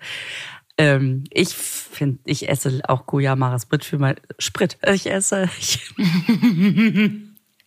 Ähm, 0.77 1.23
ich 1.31 1.49
finde, 1.49 2.19
ich 2.25 2.49
esse 2.49 2.81
auch 2.87 3.05
Kuyamara 3.05 3.59
Sprit 3.59 3.83
für 3.83 3.97
mein 3.97 4.15
Sprit. 4.37 4.77
Ich 4.93 5.09
esse 5.09 5.49
ich, 5.59 5.79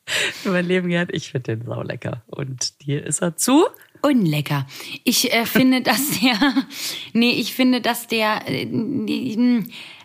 für 0.06 0.50
mein 0.50 0.66
Leben 0.66 0.88
gern. 0.88 1.08
Ich 1.10 1.30
finde 1.30 1.56
den 1.56 1.66
sau 1.66 1.82
lecker. 1.82 2.22
Und 2.26 2.84
dir 2.86 3.04
ist 3.04 3.22
er 3.22 3.36
zu? 3.36 3.66
Unlecker. 4.02 4.66
Ich 5.04 5.32
äh, 5.32 5.46
finde, 5.46 5.80
dass 5.82 6.20
der. 6.20 6.36
Nee, 7.12 7.32
ich 7.32 7.54
finde, 7.54 7.80
dass 7.80 8.06
der. 8.06 8.42
Äh, 8.48 9.62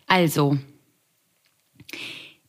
also. 0.08 0.58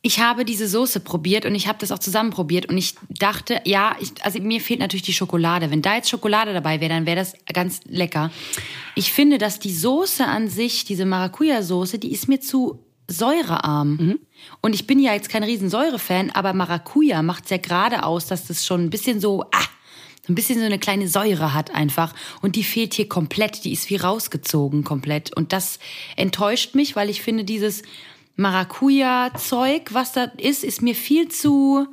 Ich 0.03 0.21
habe 0.21 0.45
diese 0.45 0.69
Soße 0.69 1.01
probiert 1.01 1.47
und 1.47 1.57
ich 1.57 1.67
habe 1.67 1.79
das 1.81 1.91
auch 1.91 1.99
zusammen 1.99 2.31
probiert 2.31 2.67
und 2.67 2.79
ich 2.79 2.95
dachte, 3.09 3.61
ja, 3.65 3.97
ich, 3.99 4.13
also 4.23 4.41
mir 4.41 4.61
fehlt 4.61 4.79
natürlich 4.79 5.03
die 5.03 5.13
Schokolade. 5.13 5.73
Wenn 5.73 5.83
da 5.83 5.97
jetzt 5.97 6.09
Schokolade 6.09 6.53
dabei 6.53 6.81
wäre, 6.81 6.91
dann 6.91 7.07
wäre 7.07 7.17
das 7.17 7.33
ganz 7.53 7.81
lecker. 7.89 8.31
Ich 8.95 9.13
finde, 9.13 9.39
dass 9.39 9.59
die 9.59 9.75
Soße 9.75 10.25
an 10.25 10.49
sich, 10.49 10.85
diese 10.85 11.05
Maracuja-Soße, 11.07 11.99
die 11.99 12.13
ist 12.13 12.29
mir 12.29 12.39
zu 12.41 12.87
säurearm. 13.09 14.19
Und 14.61 14.75
ich 14.75 14.87
bin 14.87 15.01
ja 15.01 15.13
jetzt 15.13 15.29
kein 15.29 15.43
riesen 15.43 15.71
Säure-Fan, 15.71 16.31
aber 16.31 16.53
Maracuja 16.53 17.23
macht 17.23 17.51
ja 17.51 17.57
gerade 17.57 18.05
aus, 18.05 18.27
dass 18.27 18.47
das 18.47 18.65
schon 18.65 18.85
ein 18.85 18.91
bisschen 18.91 19.21
so, 19.21 19.43
ah, 19.53 19.69
so 20.27 20.33
ein 20.33 20.35
bisschen 20.35 20.59
so 20.59 20.65
eine 20.65 20.79
kleine 20.79 21.09
Säure 21.09 21.55
hat 21.55 21.75
einfach. 21.75 22.13
Und 22.43 22.57
die 22.57 22.65
fehlt 22.65 22.95
hier 22.95 23.09
komplett. 23.09 23.65
Die 23.65 23.73
ist 23.73 23.89
wie 23.91 23.97
rausgezogen 23.97 24.83
komplett. 24.85 25.37
Und 25.37 25.53
das 25.53 25.79
enttäuscht 26.17 26.75
mich, 26.75 26.97
weil 26.97 27.11
ich 27.11 27.23
finde, 27.23 27.45
dieses 27.45 27.83
Maracuja-Zeug, 28.37 29.91
was 29.93 30.13
da 30.13 30.25
ist, 30.37 30.65
ist 30.65 30.83
mir 30.83 30.95
viel 30.95 31.29
zu, 31.29 31.87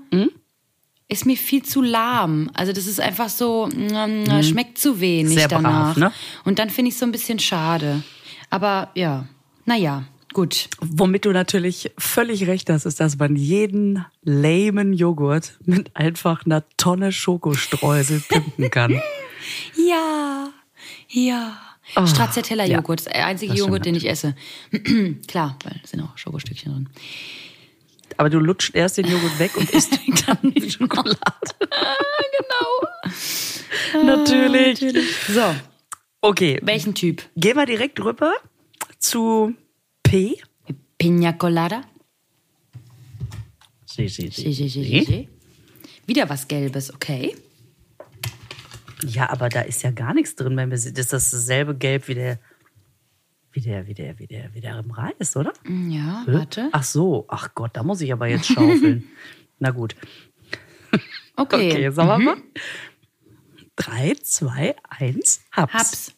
ist 1.07 1.25
mir 1.25 1.37
viel 1.37 1.63
zu 1.63 1.81
lahm. 1.81 2.49
Also 2.53 2.73
das 2.73 2.87
ist 2.87 2.99
einfach 2.99 3.29
so, 3.29 3.67
mm, 3.67 4.41
schmeckt 4.43 4.77
zu 4.77 4.99
wenig 4.99 5.35
Sehr 5.37 5.47
brav, 5.47 5.61
danach. 5.61 5.97
ne? 5.97 6.11
Und 6.43 6.59
dann 6.59 6.69
finde 6.69 6.89
ich 6.89 6.95
es 6.95 6.99
so 6.99 7.05
ein 7.05 7.11
bisschen 7.11 7.39
schade. 7.39 8.03
Aber 8.49 8.89
ja, 8.95 9.25
naja, 9.65 10.03
gut. 10.33 10.69
Womit 10.79 11.25
du 11.25 11.31
natürlich 11.31 11.91
völlig 11.97 12.47
recht 12.47 12.69
hast, 12.69 12.85
ist, 12.85 12.99
dass 12.99 13.17
man 13.17 13.35
jeden 13.35 14.05
lamen 14.23 14.93
Joghurt 14.93 15.57
mit 15.65 15.95
einfach 15.95 16.45
einer 16.45 16.63
Tonne 16.77 17.11
Schokostreusel 17.11 18.21
pimpen 18.27 18.69
kann. 18.69 19.01
Ja, 19.75 20.49
ja. 21.09 21.57
Oh, 21.95 22.05
Stracciatella-Joghurt, 22.05 23.05
ja. 23.05 23.11
der 23.11 23.25
einzige 23.27 23.53
Joghurt, 23.53 23.85
den 23.85 23.95
ich 23.95 24.09
esse. 24.09 24.35
Klar, 25.27 25.57
weil 25.63 25.79
es 25.83 25.91
sind 25.91 26.01
auch 26.01 26.17
Schokostückchen 26.17 26.71
drin. 26.71 26.89
Aber 28.17 28.29
du 28.29 28.39
lutscht 28.39 28.75
erst 28.75 28.97
den 28.97 29.07
Joghurt 29.07 29.37
weg 29.39 29.57
und 29.57 29.69
isst 29.71 29.99
dann 30.27 30.53
die 30.53 30.71
Schokolade. 30.71 31.17
genau. 33.91 34.05
Natürlich. 34.05 34.79
So, 35.27 35.53
Okay, 36.25 36.57
welchen 36.61 36.95
Typ? 36.95 37.21
gehen 37.35 37.57
wir 37.57 37.65
direkt 37.65 37.99
rüber 37.99 38.33
zu 38.97 39.53
P. 40.13 40.37
Pina 40.95 41.33
Colada? 41.33 41.81
Sie, 43.87 44.07
sie, 44.07 44.29
Si, 44.29 44.53
si, 44.53 44.69
si, 44.69 44.83
si, 44.83 45.03
si. 45.05 45.29
Wieder 46.05 46.29
was 46.29 46.47
Gelbes, 46.47 46.93
okay. 46.93 47.35
Ja, 49.01 49.31
aber 49.31 49.49
da 49.49 49.61
ist 49.61 49.81
ja 49.81 49.89
gar 49.89 50.13
nichts 50.13 50.35
drin, 50.35 50.55
wenn 50.55 50.69
wir 50.69 50.77
das 50.77 50.85
ist 50.85 51.11
dasselbe 51.33 51.75
Gelb 51.75 52.07
wie 52.07 52.13
der 52.13 52.39
wie 53.53 53.61
der 53.61 53.87
wie 53.87 53.95
der 53.95 54.19
wie 54.19 54.27
der 54.27 54.53
wie 54.53 54.61
der 54.61 54.77
im 54.77 54.91
Reis, 54.91 55.35
oder? 55.35 55.51
Ja, 55.89 56.23
warte. 56.27 56.69
Ach 56.73 56.83
so, 56.83 57.25
ach 57.27 57.55
Gott, 57.55 57.71
da 57.75 57.81
muss 57.81 57.99
ich 58.01 58.13
aber 58.13 58.27
jetzt 58.27 58.45
schaufeln. 58.45 59.09
Na 59.57 59.71
gut. 59.71 59.95
Okay, 61.35 61.71
Okay, 61.71 61.89
sagen 61.91 62.09
wir 62.09 62.19
mal. 62.19 62.37
Drei, 63.75 64.13
zwei, 64.21 64.75
eins, 64.87 65.41
hab's. 65.51 65.73
hab's. 65.73 66.11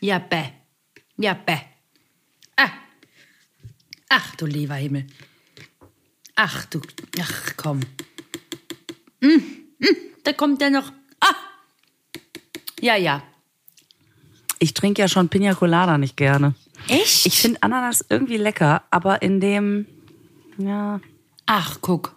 Ja, 0.00 0.20
bäh. 0.20 0.55
Ja, 1.18 1.34
bäh. 1.34 1.58
Ah. 2.56 2.70
Ach, 4.08 4.36
du 4.36 4.46
lieber 4.46 4.74
Himmel. 4.74 5.06
Ach, 6.34 6.64
du. 6.66 6.80
Ach, 7.20 7.52
komm. 7.56 7.80
Mm, 9.20 9.40
mm, 9.78 9.96
da 10.24 10.32
kommt 10.32 10.60
ja 10.60 10.70
noch. 10.70 10.92
Ah. 11.20 11.34
Ja, 12.80 12.96
ja. 12.96 13.22
Ich 14.58 14.74
trinke 14.74 15.02
ja 15.02 15.08
schon 15.08 15.28
Pina 15.28 15.54
Colada 15.54 15.98
nicht 15.98 16.16
gerne. 16.16 16.54
Echt? 16.88 17.26
Ich 17.26 17.40
finde 17.40 17.62
Ananas 17.62 18.04
irgendwie 18.08 18.36
lecker, 18.36 18.82
aber 18.90 19.22
in 19.22 19.40
dem, 19.40 19.86
ja, 20.58 21.00
Ach, 21.46 21.78
guck. 21.80 22.16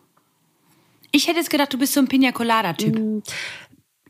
Ich 1.12 1.28
hätte 1.28 1.38
jetzt 1.38 1.52
gedacht, 1.52 1.72
du 1.72 1.78
bist 1.78 1.94
so 1.94 2.00
ein 2.00 2.08
Pina 2.08 2.32
Colada-Typ. 2.32 3.24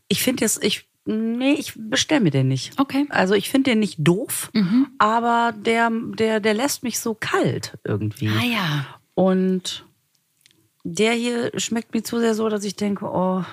ich 0.07 0.23
finde 0.23 0.43
jetzt, 0.43 0.63
ich, 0.63 0.88
nee, 1.09 1.53
ich 1.53 1.73
bestell 1.75 2.19
mir 2.19 2.31
den 2.31 2.47
nicht. 2.47 2.79
Okay. 2.79 3.05
Also 3.09 3.33
ich 3.33 3.49
finde 3.49 3.71
den 3.71 3.79
nicht 3.79 3.95
doof, 3.99 4.51
aber 4.99 5.53
der, 5.57 5.89
der, 6.17 6.39
der 6.39 6.53
lässt 6.53 6.83
mich 6.83 6.99
so 6.99 7.15
kalt 7.19 7.77
irgendwie. 7.83 8.29
Ah 8.29 8.43
ja. 8.45 8.85
Und 9.15 9.85
der 10.83 11.13
hier 11.13 11.51
schmeckt 11.59 11.93
mir 11.93 12.03
zu 12.03 12.19
sehr 12.19 12.35
so, 12.35 12.47
dass 12.49 12.63
ich 12.63 12.75
denke, 12.75 13.05
oh, 13.05 13.43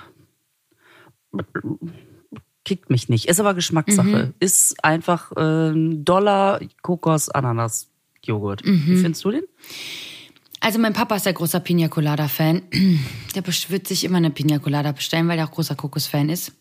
kickt 2.64 2.90
mich 2.90 3.08
nicht. 3.08 3.26
Ist 3.28 3.40
aber 3.40 3.54
Geschmackssache. 3.54 4.34
Ist 4.40 4.82
einfach 4.84 5.32
äh, 5.36 5.72
Dollar 5.74 6.60
Kokos 6.82 7.28
Ananas 7.28 7.88
Joghurt. 8.24 8.62
Wie 8.64 8.96
findest 8.96 9.24
du 9.24 9.30
den? 9.30 9.42
Also 10.60 10.78
mein 10.80 10.94
Papa 10.94 11.14
ist 11.16 11.26
ja 11.26 11.32
großer 11.32 11.60
Pina 11.60 11.86
Colada-Fan. 11.88 12.62
Der 13.34 13.42
best- 13.42 13.70
wird 13.70 13.86
sich 13.86 14.02
immer 14.04 14.16
eine 14.16 14.30
Pina 14.30 14.58
Colada 14.58 14.90
bestellen, 14.92 15.28
weil 15.28 15.38
er 15.38 15.46
auch 15.46 15.52
großer 15.52 15.76
Kokos-Fan 15.76 16.28
ist. 16.28 16.52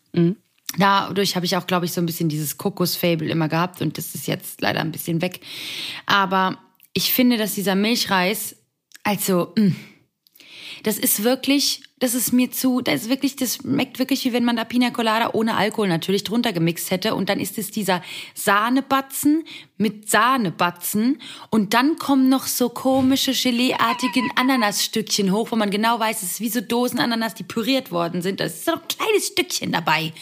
Dadurch 0.78 1.36
habe 1.36 1.46
ich 1.46 1.56
auch, 1.56 1.66
glaube 1.66 1.86
ich, 1.86 1.92
so 1.92 2.00
ein 2.00 2.06
bisschen 2.06 2.28
dieses 2.28 2.58
Kokos-Fable 2.58 3.28
immer 3.28 3.48
gehabt 3.48 3.80
und 3.80 3.98
das 3.98 4.14
ist 4.14 4.26
jetzt 4.26 4.60
leider 4.60 4.80
ein 4.80 4.92
bisschen 4.92 5.22
weg. 5.22 5.40
Aber 6.06 6.58
ich 6.92 7.12
finde, 7.12 7.36
dass 7.36 7.54
dieser 7.54 7.74
Milchreis, 7.74 8.56
also, 9.02 9.52
mh, 9.56 9.72
das 10.82 10.98
ist 10.98 11.24
wirklich, 11.24 11.82
das 11.98 12.14
ist 12.14 12.32
mir 12.32 12.50
zu, 12.50 12.80
das 12.80 13.02
ist 13.02 13.08
wirklich, 13.08 13.36
das 13.36 13.56
schmeckt 13.56 13.98
wirklich, 13.98 14.24
wie 14.24 14.32
wenn 14.32 14.44
man 14.44 14.56
da 14.56 14.64
Pina 14.64 14.90
Colada 14.90 15.30
ohne 15.32 15.56
Alkohol 15.56 15.88
natürlich 15.88 16.24
drunter 16.24 16.52
gemixt 16.52 16.90
hätte. 16.90 17.14
Und 17.14 17.28
dann 17.28 17.40
ist 17.40 17.58
es 17.58 17.70
dieser 17.70 18.02
Sahnebatzen 18.34 19.44
mit 19.78 20.10
Sahnebatzen. 20.10 21.20
Und 21.50 21.74
dann 21.74 21.96
kommen 21.96 22.28
noch 22.28 22.46
so 22.46 22.68
komische 22.68 23.32
Geleeartigen 23.32 24.30
Ananasstückchen 24.36 25.32
hoch, 25.32 25.50
wo 25.50 25.56
man 25.56 25.70
genau 25.70 25.98
weiß, 25.98 26.22
es 26.22 26.32
ist 26.32 26.40
wie 26.40 26.50
so 26.50 26.60
Dosen 26.60 26.98
Ananas, 26.98 27.34
die 27.34 27.44
püriert 27.44 27.90
worden 27.90 28.22
sind. 28.22 28.40
Da 28.40 28.44
ist 28.44 28.64
so 28.64 28.72
ein 28.72 28.80
kleines 28.88 29.28
Stückchen 29.28 29.72
dabei. 29.72 30.12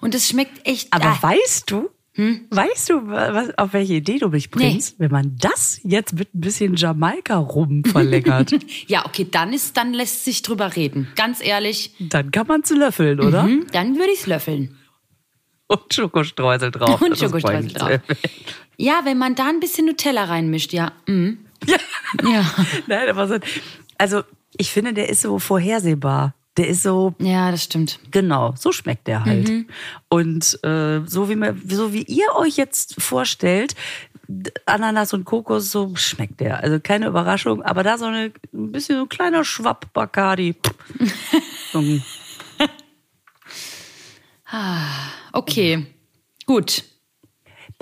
Und 0.00 0.14
das 0.14 0.28
schmeckt 0.28 0.66
echt. 0.66 0.92
Aber 0.92 1.06
ah, 1.06 1.18
weißt 1.22 1.70
du, 1.70 1.90
weißt 2.16 2.90
du, 2.90 3.06
was, 3.08 3.56
auf 3.58 3.72
welche 3.72 3.94
Idee 3.94 4.18
du 4.18 4.28
mich 4.28 4.50
bringst? 4.50 4.98
Wenn 4.98 5.10
man 5.10 5.36
das 5.38 5.80
jetzt 5.82 6.14
mit 6.14 6.34
ein 6.34 6.40
bisschen 6.40 6.76
Jamaika 6.76 7.36
rum 7.38 7.84
verlängert, 7.84 8.52
ja, 8.86 9.06
okay, 9.06 9.26
dann 9.30 9.52
ist, 9.52 9.76
dann 9.76 9.94
lässt 9.94 10.24
sich 10.24 10.42
drüber 10.42 10.76
reden. 10.76 11.08
Ganz 11.16 11.42
ehrlich, 11.42 11.94
dann 11.98 12.30
kann 12.30 12.46
man 12.46 12.60
es 12.60 12.70
löffeln, 12.70 13.20
oder? 13.20 13.44
hm, 13.44 13.66
dann 13.72 13.96
würde 13.96 14.12
ich's 14.12 14.26
löffeln. 14.26 14.76
Und 15.68 15.94
Schokostreusel 15.94 16.70
drauf. 16.70 17.00
Und 17.00 17.10
Das 17.12 17.20
Schokostreusel 17.20 17.72
drauf. 17.72 18.00
Ja, 18.76 19.00
wenn 19.04 19.16
man 19.16 19.34
da 19.34 19.48
ein 19.48 19.60
bisschen 19.60 19.86
Nutella 19.86 20.24
reinmischt, 20.24 20.72
ja. 20.72 20.92
Mm. 21.06 21.30
Ja. 21.66 21.76
Ja. 22.24 22.54
Nein, 22.86 23.08
aber 23.08 23.28
so, 23.28 23.38
also 23.96 24.22
ich 24.58 24.70
finde, 24.70 24.92
der 24.92 25.08
ist 25.08 25.22
so 25.22 25.38
vorhersehbar. 25.38 26.34
Der 26.58 26.68
ist 26.68 26.82
so, 26.82 27.14
Ja, 27.18 27.50
das 27.50 27.64
stimmt. 27.64 27.98
genau, 28.10 28.54
so 28.58 28.72
schmeckt 28.72 29.06
der 29.06 29.24
halt. 29.24 29.50
Und 30.10 30.58
äh, 30.64 31.00
so 31.06 31.28
wie 31.30 31.36
mir, 31.36 31.56
so 31.66 31.92
wie 31.94 32.02
ihr 32.02 32.26
euch 32.36 32.56
jetzt 32.58 33.00
vorstellt, 33.00 33.74
Ananas 34.66 35.14
und 35.14 35.24
Kokos, 35.24 35.70
so 35.70 35.94
schmeckt 35.96 36.40
der. 36.40 36.60
Also 36.62 36.78
keine 36.78 37.06
Überraschung, 37.06 37.62
aber 37.62 37.82
da 37.82 37.96
so 37.96 38.04
eine, 38.04 38.32
ein 38.52 38.72
bisschen 38.72 38.96
so 38.96 39.02
ein 39.04 39.08
kleiner 39.08 39.44
Schwapp 39.44 39.92
Bacardi. 39.94 40.54
ein, 41.72 42.02
Okay, 45.32 45.86
gut. 46.46 46.84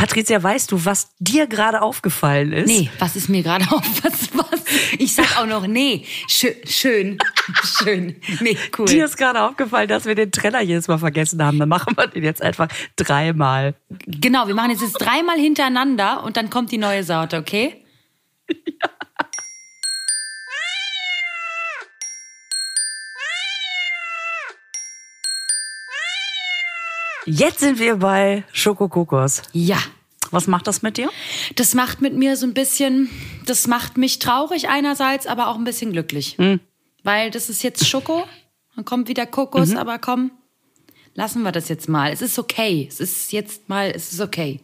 Patricia, 0.01 0.43
weißt 0.43 0.73
du, 0.73 0.83
was 0.87 1.11
dir 1.19 1.47
gerade 1.47 1.83
aufgefallen 1.83 2.55
ist? 2.55 2.69
Nee, 2.69 2.89
was 2.99 3.17
ist 3.17 3.29
mir 3.29 3.43
gerade 3.43 3.67
auf? 3.71 3.83
Was, 4.03 4.31
was? 4.33 4.61
Ich 4.99 5.15
sag 5.15 5.39
auch 5.39 5.45
noch, 5.45 5.67
nee. 5.67 6.07
Schön, 6.27 6.55
schön, 6.65 7.19
schön. 7.63 8.17
Nee, 8.41 8.57
cool. 8.79 8.87
Dir 8.87 9.05
ist 9.05 9.19
gerade 9.19 9.43
aufgefallen, 9.43 9.89
dass 9.89 10.07
wir 10.07 10.15
den 10.15 10.33
Trenner 10.33 10.63
jedes 10.63 10.89
Mal 10.89 10.97
vergessen 10.97 11.45
haben. 11.45 11.59
Dann 11.59 11.69
machen 11.69 11.95
wir 11.99 12.07
den 12.07 12.25
jetzt 12.25 12.41
einfach 12.41 12.69
dreimal. 12.97 13.75
Genau, 14.07 14.47
wir 14.47 14.55
machen 14.55 14.71
jetzt, 14.71 14.81
jetzt 14.81 14.95
dreimal 14.95 15.39
hintereinander 15.39 16.25
und 16.25 16.39
dann 16.39 16.49
kommt 16.49 16.73
die 16.73 16.79
neue 16.79 17.05
Sorte, 17.05 17.37
okay? 17.37 17.80
Jetzt 27.27 27.61
sind 27.61 27.79
wir 27.79 27.97
bei 27.97 28.45
Schokokokos. 28.53 29.43
Ja. 29.53 29.79
Was 30.31 30.47
macht 30.47 30.67
das 30.67 30.83
mit 30.83 30.97
dir? 30.97 31.11
Das 31.57 31.75
macht 31.75 32.01
mit 32.01 32.15
mir 32.15 32.37
so 32.37 32.47
ein 32.47 32.55
bisschen, 32.55 33.11
das 33.47 33.67
macht 33.67 33.97
mich 33.97 34.21
traurig 34.21 34.69
einerseits, 34.69 35.27
aber 35.27 35.49
auch 35.49 35.57
ein 35.57 35.65
bisschen 35.65 35.93
glücklich. 35.93 36.37
Weil 37.03 37.31
das 37.31 37.49
ist 37.49 37.63
jetzt 37.63 37.87
Schoko, 37.87 38.25
dann 38.77 38.85
kommt 38.85 39.09
wieder 39.09 39.27
Kokos, 39.27 39.75
aber 39.75 39.99
komm, 39.99 40.31
lassen 41.15 41.43
wir 41.43 41.53
das 41.53 41.69
jetzt 41.69 41.89
mal. 41.89 42.13
Es 42.13 42.23
ist 42.23 42.39
okay. 42.39 42.87
Es 42.89 43.01
ist 43.01 43.33
jetzt 43.33 43.69
mal, 43.69 43.91
es 43.95 44.13
ist 44.13 44.21
okay. 44.21 44.61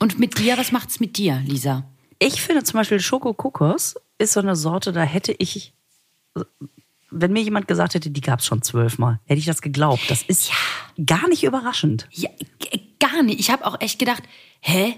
Und 0.00 0.18
mit 0.18 0.38
dir, 0.38 0.56
was 0.56 0.72
macht's 0.72 1.00
mit 1.00 1.18
dir, 1.18 1.42
Lisa? 1.46 1.84
Ich 2.18 2.40
finde 2.40 2.64
zum 2.64 2.78
Beispiel 2.78 3.00
Schokokokos 3.00 3.96
ist 4.18 4.32
so 4.32 4.40
eine 4.40 4.56
Sorte, 4.56 4.92
da 4.92 5.02
hätte 5.02 5.34
ich, 5.38 5.74
wenn 7.10 7.32
mir 7.32 7.42
jemand 7.42 7.68
gesagt 7.68 7.94
hätte, 7.94 8.10
die 8.10 8.20
gab 8.20 8.40
es 8.40 8.46
schon 8.46 8.62
zwölfmal, 8.62 9.20
hätte 9.26 9.38
ich 9.38 9.44
das 9.44 9.60
geglaubt. 9.60 10.02
Das 10.08 10.22
ist 10.22 10.50
gar 11.04 11.28
nicht 11.28 11.44
überraschend. 11.44 12.08
Ja, 12.12 12.30
gar 12.98 13.22
nicht. 13.22 13.40
Ich 13.40 13.50
habe 13.50 13.66
auch 13.66 13.80
echt 13.80 13.98
gedacht, 13.98 14.22
hä? 14.60 14.94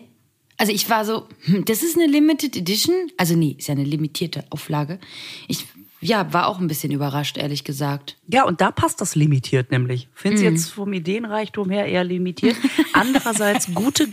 Also 0.57 0.72
ich 0.72 0.88
war 0.88 1.04
so, 1.04 1.28
hm, 1.44 1.64
das 1.64 1.83
ist 1.83 1.96
eine 1.96 2.07
Limited 2.07 2.57
Edition? 2.57 2.94
Also 3.16 3.35
nee, 3.35 3.57
ist 3.59 3.68
ja 3.68 3.74
eine 3.74 3.85
limitierte 3.85 4.44
Auflage. 4.50 5.00
Ich 5.48 5.66
ja, 6.04 6.35
war 6.35 6.48
auch 6.48 6.61
ein 6.61 6.66
bisschen 6.66 6.92
überrascht, 6.92 7.38
ehrlich 7.38 7.64
gesagt. 7.64 8.18
Ja, 8.28 8.44
und 8.44 8.61
da 8.61 8.70
passt 8.70 9.00
das 9.00 9.14
limitiert 9.14 9.70
nämlich. 9.70 10.07
Finde 10.12 10.37
sie 10.37 10.44
jetzt 10.44 10.68
vom 10.68 10.92
Ideenreichtum 10.92 11.70
her 11.70 11.87
eher 11.87 12.04
limitiert. 12.04 12.57
Andererseits 12.92 13.72
gute, 13.74 14.09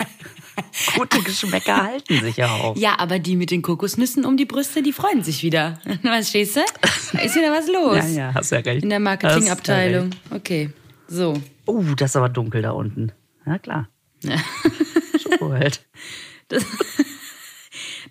gute 0.96 1.22
Geschmäcker 1.22 1.84
halten 1.84 2.22
sich 2.22 2.38
ja 2.38 2.50
auch. 2.50 2.78
Ja, 2.78 2.98
aber 2.98 3.20
die 3.20 3.36
mit 3.36 3.52
den 3.52 3.62
Kokosnüssen 3.62 4.24
um 4.24 4.38
die 4.38 4.46
Brüste, 4.46 4.82
die 4.82 4.94
freuen 4.94 5.22
sich 5.22 5.44
wieder. 5.44 5.82
Was 6.04 6.30
stehst 6.30 6.56
du? 6.56 6.62
Da 7.12 7.20
ist 7.20 7.36
wieder 7.36 7.52
was 7.52 7.67
los. 7.67 7.98
Ja, 7.98 8.28
ja, 8.28 8.34
hast 8.34 8.52
ja 8.54 8.60
recht. 8.60 8.84
In 8.84 8.89
der 8.89 9.02
Marketingabteilung. 9.02 10.12
Okay, 10.30 10.70
so. 11.10 11.34
Oh, 11.72 11.96
das 11.96 12.12
ist 12.12 12.16
aber 12.18 12.28
dunkel 12.28 12.62
da 12.62 12.72
unten. 12.72 13.14
Ja, 13.46 13.58
klar. 13.58 13.88
Schoko 15.22 15.52
halt. 15.54 15.88
Das, 16.50 16.66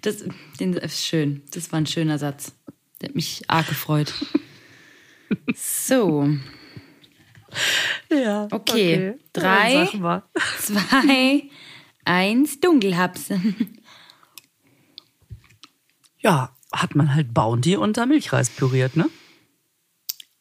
das, 0.01 0.25
den, 0.59 0.73
ist 0.73 1.05
schön. 1.05 1.43
Das 1.53 1.71
war 1.71 1.79
ein 1.79 1.87
schöner 1.87 2.19
Satz. 2.19 2.55
Der 3.01 3.11
hat 3.11 3.15
mich 3.15 3.43
arg 3.49 3.69
gefreut. 3.69 4.15
So, 5.55 6.27
Ja. 8.11 8.49
Okay. 8.51 9.15
Drei. 9.33 9.75
Dann 9.75 9.87
sag 9.87 10.01
mal. 10.01 10.23
zwei, 10.59 11.51
eins, 12.05 12.61
Dunkelhaps. 12.61 13.29
Ja, 16.21 16.57
hat 16.73 16.95
man 16.95 17.15
halt 17.15 17.35
Bounty 17.35 17.77
unter 17.77 18.07
Milchreis 18.07 18.51
püriert, 18.51 18.97
ne? 18.97 19.09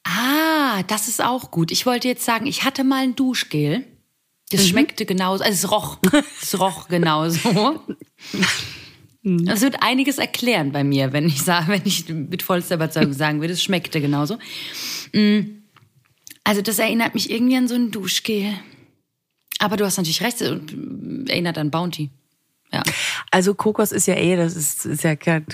Ah, 0.10 0.82
das 0.88 1.08
ist 1.08 1.24
auch 1.24 1.52
gut. 1.52 1.72
Ich 1.72 1.86
wollte 1.86 2.08
jetzt 2.08 2.26
sagen, 2.26 2.48
ich 2.48 2.63
hatte 2.63 2.84
mal 2.84 3.04
ein 3.04 3.15
Duschgel. 3.15 3.86
Das 4.50 4.67
schmeckte 4.67 5.06
genauso, 5.06 5.43
also 5.43 5.54
es 5.54 5.72
roch, 5.72 6.00
es 6.41 6.60
roch 6.60 6.88
genauso. 6.88 7.84
Das 9.22 9.62
wird 9.62 9.84
einiges 9.84 10.17
erklären 10.17 10.72
bei 10.72 10.84
mir, 10.84 11.13
wenn 11.13 11.28
ich 11.28 11.43
sage, 11.43 11.67
wenn 11.67 11.82
ich 11.86 12.10
mit 12.10 12.41
vollster 12.41 12.76
Überzeugung 12.76 13.13
sagen 13.13 13.41
würde, 13.41 13.54
es 13.54 13.62
schmeckte 13.62 14.02
genauso. 14.02 14.39
Mm. 15.13 15.41
Also 16.43 16.63
das 16.63 16.80
erinnert 16.80 17.13
mich 17.13 17.30
irgendwie 17.30 17.58
an 17.58 17.67
so 17.67 17.76
ein 17.76 17.91
Duschgel. 17.91 18.54
Aber 19.60 19.78
du 19.78 19.86
hast 19.86 19.98
natürlich 19.98 20.24
recht, 20.24 20.41
es 20.41 20.50
erinnert 21.28 21.60
an 21.60 21.69
Bounty. 21.69 22.10
Ja. 22.72 22.82
Also 23.32 23.54
Kokos 23.54 23.92
ist 23.92 24.08
ja 24.08 24.15
eh, 24.15 24.36
das 24.36 24.56
ist, 24.56 24.86
ist 24.86 25.04
ja, 25.04 25.15
kein- 25.15 25.46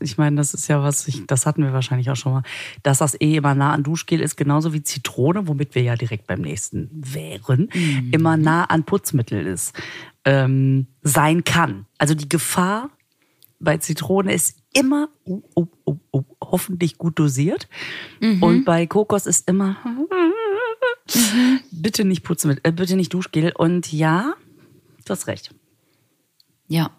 ich 0.00 0.18
meine, 0.18 0.36
das 0.36 0.54
ist 0.54 0.68
ja 0.68 0.82
was, 0.82 1.08
ich, 1.08 1.26
das 1.26 1.46
hatten 1.46 1.62
wir 1.64 1.72
wahrscheinlich 1.72 2.08
auch 2.10 2.16
schon 2.16 2.32
mal, 2.32 2.42
dass 2.82 2.98
das 2.98 3.20
eh 3.20 3.36
immer 3.36 3.54
nah 3.54 3.72
an 3.72 3.82
Duschgel 3.82 4.20
ist, 4.20 4.36
genauso 4.36 4.72
wie 4.72 4.82
Zitrone, 4.82 5.48
womit 5.48 5.74
wir 5.74 5.82
ja 5.82 5.96
direkt 5.96 6.26
beim 6.26 6.40
nächsten 6.42 6.88
wären, 6.92 7.68
immer 8.12 8.36
nah 8.36 8.64
an 8.64 8.84
Putzmittel 8.84 9.46
ist, 9.46 9.74
ähm, 10.24 10.86
sein 11.02 11.42
kann. 11.44 11.86
Also 11.98 12.14
die 12.14 12.28
Gefahr 12.28 12.90
bei 13.58 13.78
Zitrone 13.78 14.32
ist 14.32 14.56
immer 14.72 15.08
oh, 15.24 15.42
oh, 15.54 15.66
oh, 15.84 15.96
oh, 16.12 16.22
hoffentlich 16.42 16.98
gut 16.98 17.18
dosiert 17.18 17.68
und 18.42 18.64
bei 18.64 18.86
Kokos 18.86 19.26
ist 19.26 19.48
immer 19.48 19.76
bitte 21.72 22.04
nicht 22.04 22.22
Putzmittel, 22.22 22.60
äh, 22.64 22.72
bitte 22.72 22.96
nicht 22.96 23.12
Duschgel 23.12 23.52
und 23.56 23.92
ja, 23.92 24.34
du 25.04 25.10
hast 25.10 25.26
recht. 25.26 25.54
Ja. 26.68 26.90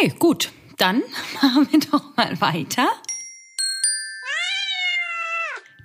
Nee, 0.00 0.12
gut. 0.18 0.52
Dann 0.76 1.02
machen 1.42 1.68
wir 1.70 1.80
doch 1.80 2.16
mal 2.16 2.40
weiter. 2.40 2.88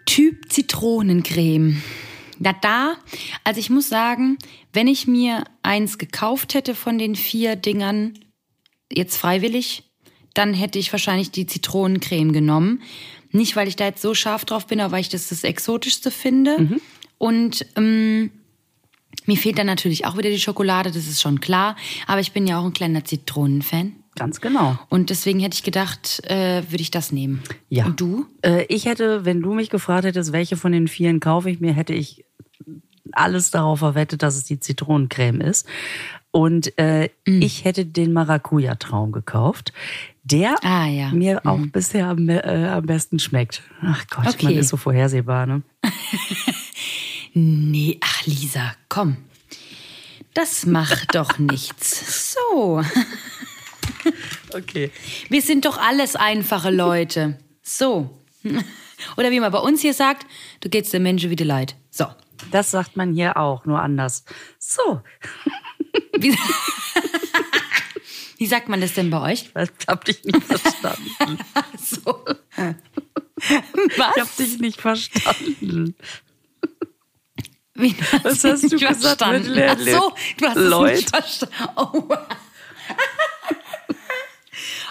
Typ 0.06 0.52
Zitronencreme. 0.52 1.82
Na 2.40 2.54
da, 2.54 2.96
also 3.44 3.60
ich 3.60 3.70
muss 3.70 3.88
sagen, 3.88 4.38
wenn 4.74 4.88
ich 4.88 5.08
mir 5.08 5.44
eins 5.62 5.98
gekauft 5.98 6.54
hätte 6.56 6.76
von 6.76 6.98
den 6.98 7.16
vier 7.16 7.56
Dingern, 7.56 8.18
jetzt 8.92 9.18
freiwillig, 9.18 9.84
dann 10.34 10.54
hätte 10.54 10.80
ich 10.80 10.92
wahrscheinlich 10.92 11.32
die 11.32 11.46
Zitronencreme 11.46 12.34
genommen. 12.34 12.82
Nicht, 13.32 13.56
weil 13.56 13.68
ich 13.68 13.76
da 13.76 13.86
jetzt 13.86 14.02
so 14.02 14.14
scharf 14.14 14.44
drauf 14.44 14.68
bin, 14.68 14.82
aber 14.82 14.94
weil 14.94 15.02
ich 15.02 15.10
das 15.10 15.30
das 15.30 15.44
Exotischste 15.44 16.12
finde. 16.12 16.80
Und 17.18 17.66
ähm, 17.76 18.32
mir 19.26 19.38
fehlt 19.38 19.58
dann 19.58 19.68
natürlich 19.68 20.06
auch 20.06 20.18
wieder 20.18 20.30
die 20.30 20.40
Schokolade, 20.40 20.92
das 20.92 21.08
ist 21.08 21.22
schon 21.22 21.40
klar. 21.40 21.76
Aber 22.08 22.20
ich 22.22 22.32
bin 22.32 22.48
ja 22.48 22.60
auch 22.60 22.66
ein 22.66 22.74
kleiner 22.74 23.04
Zitronenfan. 23.06 23.94
Ganz 24.16 24.42
genau. 24.42 24.78
Und 24.90 25.10
deswegen 25.10 25.40
hätte 25.40 25.56
ich 25.56 25.64
gedacht, 25.64 26.22
äh, 26.26 26.64
würde 26.70 26.82
ich 26.82 26.92
das 26.92 27.12
nehmen. 27.14 27.42
Ja. 27.70 27.86
Und 27.86 28.00
du? 28.02 28.26
Äh, 28.42 28.66
ich 28.68 28.86
hätte, 28.86 29.24
wenn 29.26 29.42
du 29.42 29.54
mich 29.54 29.70
gefragt 29.70 30.04
hättest, 30.06 30.34
welche 30.34 30.58
von 30.58 30.72
den 30.74 30.88
vieren 30.90 31.20
kaufe 31.22 31.50
ich 31.50 31.62
mir, 31.62 31.72
hätte 31.74 31.94
ich 31.94 32.26
alles 33.14 33.52
darauf 33.52 33.80
verwettet, 33.80 34.22
dass 34.22 34.36
es 34.36 34.44
die 34.44 34.60
Zitronencreme 34.60 35.42
ist. 35.42 35.66
Und 36.32 36.78
äh, 36.78 37.10
Mm. 37.28 37.42
ich 37.42 37.66
hätte 37.66 37.86
den 37.86 38.14
Maracuja-Traum 38.14 39.12
gekauft, 39.12 39.74
der 40.24 40.56
Ah, 40.64 40.88
ja. 40.88 41.12
mir 41.12 41.46
auch 41.46 41.60
bisher 41.72 42.08
am, 42.08 42.28
äh, 42.30 42.40
am 42.70 42.86
besten 42.86 43.20
schmeckt. 43.20 43.64
Ach 43.82 44.06
Gott, 44.10 44.28
Okay. 44.30 44.46
man 44.46 44.54
ist 44.58 44.70
so 44.70 44.78
vorhersehbar, 44.78 45.46
ne? 45.46 45.62
Nee, 47.34 47.98
ach 48.02 48.26
Lisa, 48.26 48.74
komm. 48.90 49.18
Das 50.34 50.66
macht 50.66 51.16
doch 51.16 51.38
nichts. 51.40 52.34
So. 52.34 52.84
Okay. 54.54 54.92
Wir 55.30 55.42
sind 55.42 55.64
doch 55.64 55.78
alles 55.78 56.18
einfache 56.18 56.72
Leute. 56.72 57.40
So. 57.62 58.20
Oder 59.16 59.32
wie 59.32 59.40
man 59.40 59.50
bei 59.52 59.60
uns 59.60 59.80
hier 59.82 59.94
sagt, 59.94 60.26
du 60.60 60.68
geht's 60.68 60.90
den 60.90 61.04
Menschen 61.04 61.30
wie 61.30 61.38
dir 61.38 61.46
leid. 61.46 61.76
So. 61.90 62.06
Das 62.52 62.72
sagt 62.72 62.98
man 62.98 63.14
hier 63.14 63.38
auch, 63.38 63.64
nur 63.66 63.82
anders. 63.82 64.26
So, 64.60 65.02
Wie, 66.18 66.36
wie 68.40 68.46
sagt 68.48 68.68
man 68.68 68.82
das 68.82 68.94
denn 68.94 69.10
bei 69.10 69.22
euch? 69.22 69.52
das 69.54 69.70
hab 69.88 70.04
dich 70.04 70.22
nicht 70.26 70.44
verstanden. 70.44 71.38
So. 71.82 72.26
Ich 73.38 74.00
Was? 74.00 74.18
hab 74.18 74.36
dich 74.36 74.60
nicht 74.60 74.82
verstanden. 74.82 75.96
Wie, 77.76 77.96
Was 78.24 78.44
hast 78.44 78.64
du 78.64 78.78
gesagt 78.78 79.22
Ach 79.24 79.34
so, 79.80 80.14
du 80.38 80.46
hast 80.48 80.56
Leut? 80.58 80.92
es 80.92 81.00
nicht 81.00 81.10
verstanden. 81.10 81.56
Oh. 81.78 82.04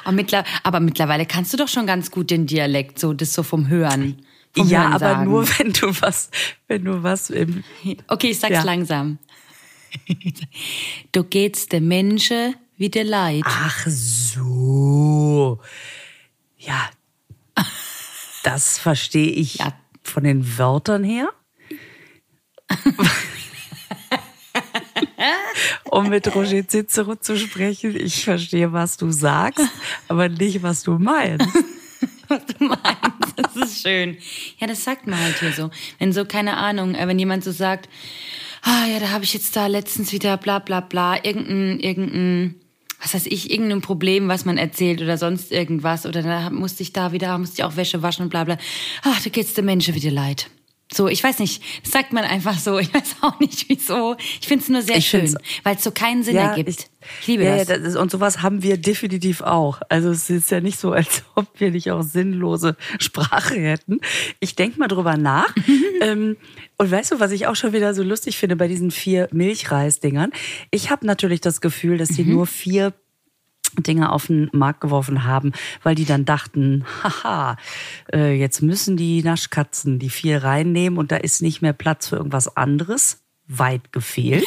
Aber, 0.04 0.12
mittler 0.12 0.44
aber 0.62 0.80
mittlerweile 0.80 1.26
kannst 1.26 1.52
du 1.52 1.56
doch 1.58 1.68
schon 1.68 1.86
ganz 1.86 2.10
gut 2.10 2.30
den 2.30 2.46
Dialekt, 2.46 2.98
so 2.98 3.12
das 3.12 3.34
so 3.34 3.42
vom 3.42 3.68
Hören. 3.68 4.24
Vom 4.56 4.66
Ja, 4.68 4.82
Hören 4.90 4.92
aber 4.94 5.24
nur 5.24 5.46
wenn 5.58 5.72
du 5.74 5.88
was, 6.00 6.30
wenn 6.68 6.84
du 6.86 7.02
was 7.02 7.28
im 7.30 7.62
Okay, 8.08 8.30
ich 8.30 8.40
sag's 8.40 8.54
Ja. 8.54 8.62
langsam. 8.62 9.18
Du 11.12 11.22
geht's 11.24 11.66
dem 11.68 11.86
Menschen 11.88 12.54
wie 12.78 12.88
der 12.88 13.04
Leid. 13.04 13.42
Ach 13.44 13.86
so. 13.86 15.60
Ja. 16.58 16.88
Das 18.42 18.78
verstehe 18.78 19.28
ich 19.30 19.56
Ja. 19.56 19.74
von 20.02 20.24
den 20.24 20.56
Wörtern 20.58 21.04
her. 21.04 21.28
um 25.90 26.08
mit 26.08 26.34
Roger 26.34 26.66
Cicero 26.66 27.16
zu 27.16 27.36
sprechen, 27.36 27.96
ich 27.96 28.24
verstehe, 28.24 28.72
was 28.72 28.96
du 28.96 29.10
sagst, 29.10 29.66
aber 30.08 30.28
nicht, 30.28 30.62
was 30.62 30.82
du 30.82 30.98
meinst. 30.98 31.46
was 32.28 32.46
du 32.46 32.64
meinst. 32.64 33.34
Das 33.36 33.56
ist 33.56 33.82
schön. 33.82 34.16
Ja, 34.58 34.66
das 34.66 34.84
sagt 34.84 35.06
man 35.06 35.20
halt 35.20 35.38
hier 35.40 35.52
so. 35.52 35.70
Wenn 35.98 36.12
so, 36.12 36.24
keine 36.24 36.56
Ahnung, 36.56 36.94
äh, 36.94 37.06
wenn 37.06 37.18
jemand 37.18 37.44
so 37.44 37.52
sagt, 37.52 37.88
ah 38.62 38.86
ja, 38.86 39.00
da 39.00 39.10
habe 39.10 39.24
ich 39.24 39.34
jetzt 39.34 39.56
da 39.56 39.66
letztens 39.66 40.12
wieder 40.12 40.36
bla 40.36 40.58
bla 40.58 40.80
bla, 40.80 41.24
irgendein, 41.24 41.80
irgendein, 41.80 42.54
was 43.00 43.14
weiß 43.14 43.26
ich, 43.26 43.50
irgendein 43.50 43.80
Problem, 43.80 44.28
was 44.28 44.44
man 44.44 44.58
erzählt 44.58 45.02
oder 45.02 45.18
sonst 45.18 45.52
irgendwas. 45.52 46.06
Oder 46.06 46.22
da 46.22 46.50
musste 46.50 46.82
ich 46.82 46.92
da 46.92 47.12
wieder, 47.12 47.36
musste 47.38 47.60
ich 47.60 47.64
auch 47.64 47.76
Wäsche 47.76 48.02
waschen 48.02 48.24
und 48.24 48.30
bla 48.30 48.44
bla. 48.44 48.58
Ach, 49.02 49.22
da 49.22 49.30
geht's 49.30 49.54
dem 49.54 49.64
Menschen 49.64 49.94
wieder 49.94 50.10
leid. 50.10 50.50
So, 50.92 51.06
ich 51.06 51.22
weiß 51.22 51.38
nicht, 51.38 51.62
das 51.84 51.92
sagt 51.92 52.12
man 52.12 52.24
einfach 52.24 52.58
so. 52.58 52.78
Ich 52.78 52.92
weiß 52.92 53.16
auch 53.20 53.38
nicht, 53.38 53.68
wieso. 53.68 54.16
Ich 54.40 54.48
finde 54.48 54.64
es 54.64 54.68
nur 54.68 54.82
sehr 54.82 54.96
Ich 54.96 55.08
schön, 55.08 55.32
weil 55.62 55.76
es 55.76 55.84
so 55.84 55.92
keinen 55.92 56.24
Sinn 56.24 56.34
ergibt. 56.36 56.68
Ich, 56.68 57.26
liebe 57.28 57.44
ja, 57.44 57.58
das. 57.58 57.68
Ja, 57.68 57.78
das 57.78 57.88
ist, 57.88 57.96
und 57.96 58.10
sowas 58.10 58.42
haben 58.42 58.64
wir 58.64 58.76
definitiv 58.76 59.40
auch. 59.40 59.80
Also 59.88 60.10
es 60.10 60.28
ist 60.28 60.50
ja 60.50 60.60
nicht 60.60 60.80
so, 60.80 60.90
als 60.90 61.22
ob 61.36 61.48
wir 61.60 61.70
nicht 61.70 61.92
auch 61.92 62.02
sinnlose 62.02 62.76
Sprache 62.98 63.54
hätten. 63.54 64.00
Ich 64.40 64.56
denk 64.56 64.78
mal 64.78 64.88
drüber 64.88 65.16
nach. 65.16 65.54
ähm, 66.00 66.36
und 66.76 66.90
weißt 66.90 67.12
du, 67.12 67.20
was 67.20 67.30
ich 67.30 67.46
auch 67.46 67.56
schon 67.56 67.72
wieder 67.72 67.94
so 67.94 68.02
lustig 68.02 68.36
finde 68.36 68.56
bei 68.56 68.66
diesen 68.66 68.90
vier 68.90 69.28
Milchreisdingern? 69.30 70.32
Ich 70.72 70.90
habe 70.90 71.06
natürlich 71.06 71.40
das 71.40 71.60
Gefühl, 71.60 71.98
dass 71.98 72.08
die 72.08 72.24
nur 72.24 72.46
vier 72.46 72.94
Dinge 73.78 74.12
auf 74.12 74.26
den 74.26 74.50
Markt 74.52 74.80
geworfen 74.80 75.24
haben, 75.24 75.52
weil 75.82 75.94
die 75.94 76.04
dann 76.04 76.24
dachten, 76.24 76.84
haha, 77.02 77.56
äh, 78.12 78.34
jetzt 78.34 78.62
müssen 78.62 78.96
die 78.96 79.22
Naschkatzen 79.22 79.98
die 79.98 80.10
vier 80.10 80.42
reinnehmen 80.42 80.98
und 80.98 81.12
da 81.12 81.16
ist 81.16 81.42
nicht 81.42 81.62
mehr 81.62 81.72
Platz 81.72 82.08
für 82.08 82.16
irgendwas 82.16 82.56
anderes. 82.56 83.22
Weit 83.46 83.92
gefehlt. 83.92 84.46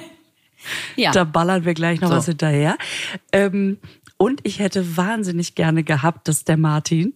ja. 0.96 1.10
Da 1.10 1.24
ballern 1.24 1.64
wir 1.64 1.74
gleich 1.74 2.00
noch 2.00 2.10
So. 2.10 2.16
was 2.16 2.26
hinterher. 2.26 2.76
Ähm, 3.32 3.78
und 4.16 4.40
ich 4.44 4.60
hätte 4.60 4.96
wahnsinnig 4.96 5.54
gerne 5.54 5.82
gehabt, 5.82 6.28
dass 6.28 6.44
der 6.44 6.56
Martin, 6.56 7.14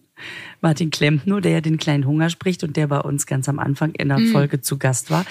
Martin 0.59 0.89
Klempner, 0.91 1.39
der 1.39 1.53
ja 1.53 1.61
den 1.61 1.77
kleinen 1.77 2.05
Hunger 2.05 2.29
spricht 2.29 2.63
und 2.63 2.75
der 2.75 2.87
bei 2.87 2.99
uns 2.99 3.25
ganz 3.25 3.47
am 3.47 3.59
Anfang 3.59 3.91
in 3.95 4.09
der 4.09 4.19
Folge 4.31 4.59
zu 4.59 4.77
Gast 4.77 5.09
war, 5.09 5.25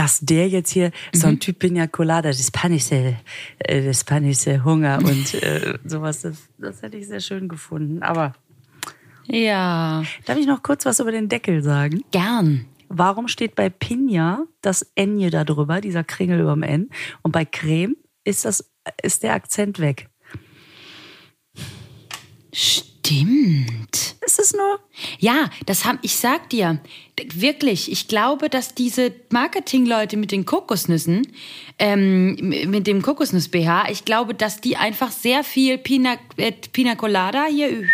dass 0.00 0.18
der 0.20 0.48
jetzt 0.48 0.70
hier 0.70 0.92
so 1.12 1.26
ein 1.26 1.40
Typ 1.40 1.58
Pina 1.58 1.86
Colada, 1.86 2.30
das 2.30 2.50
panische, 2.50 3.18
äh, 3.58 3.84
das 3.84 4.02
panische 4.02 4.64
Hunger 4.64 4.98
und 5.04 5.34
äh, 5.34 5.78
sowas, 5.84 6.22
das, 6.22 6.48
das 6.56 6.80
hätte 6.80 6.96
ich 6.96 7.06
sehr 7.06 7.20
schön 7.20 7.48
gefunden. 7.48 8.02
Aber 8.02 8.32
ja, 9.26 10.02
darf 10.24 10.38
ich 10.38 10.46
noch 10.46 10.62
kurz 10.62 10.86
was 10.86 11.00
über 11.00 11.12
den 11.12 11.28
Deckel 11.28 11.62
sagen? 11.62 12.02
gern. 12.12 12.64
Warum 12.88 13.28
steht 13.28 13.54
bei 13.54 13.68
Pina 13.68 14.46
das 14.62 14.90
N 14.94 15.30
da 15.30 15.44
drüber, 15.44 15.82
dieser 15.82 16.02
Kringel 16.02 16.40
überm 16.40 16.62
N? 16.62 16.88
Und 17.20 17.32
bei 17.32 17.44
Creme 17.44 17.94
ist, 18.24 18.46
das, 18.46 18.72
ist 19.02 19.22
der 19.22 19.34
Akzent 19.34 19.80
weg. 19.80 20.08
Stimmt. 22.54 22.89
Ist 24.24 24.38
es 24.38 24.52
nur? 24.52 24.78
Ja, 25.18 25.50
das 25.66 25.84
haben, 25.84 25.98
ich 26.02 26.16
sag 26.16 26.50
dir, 26.50 26.78
wirklich, 27.34 27.90
ich 27.90 28.08
glaube, 28.08 28.48
dass 28.48 28.74
diese 28.74 29.12
Marketingleute 29.30 30.16
mit 30.16 30.32
den 30.32 30.46
Kokosnüssen, 30.46 31.26
ähm, 31.78 32.36
mit 32.36 32.86
dem 32.86 33.02
Kokosnuss-BH, 33.02 33.90
ich 33.90 34.04
glaube, 34.04 34.34
dass 34.34 34.60
die 34.60 34.76
einfach 34.76 35.10
sehr 35.10 35.44
viel 35.44 35.78
Pina, 35.78 36.16
äh, 36.36 36.52
Pina 36.52 36.94
Colada 36.94 37.46
hier, 37.46 37.84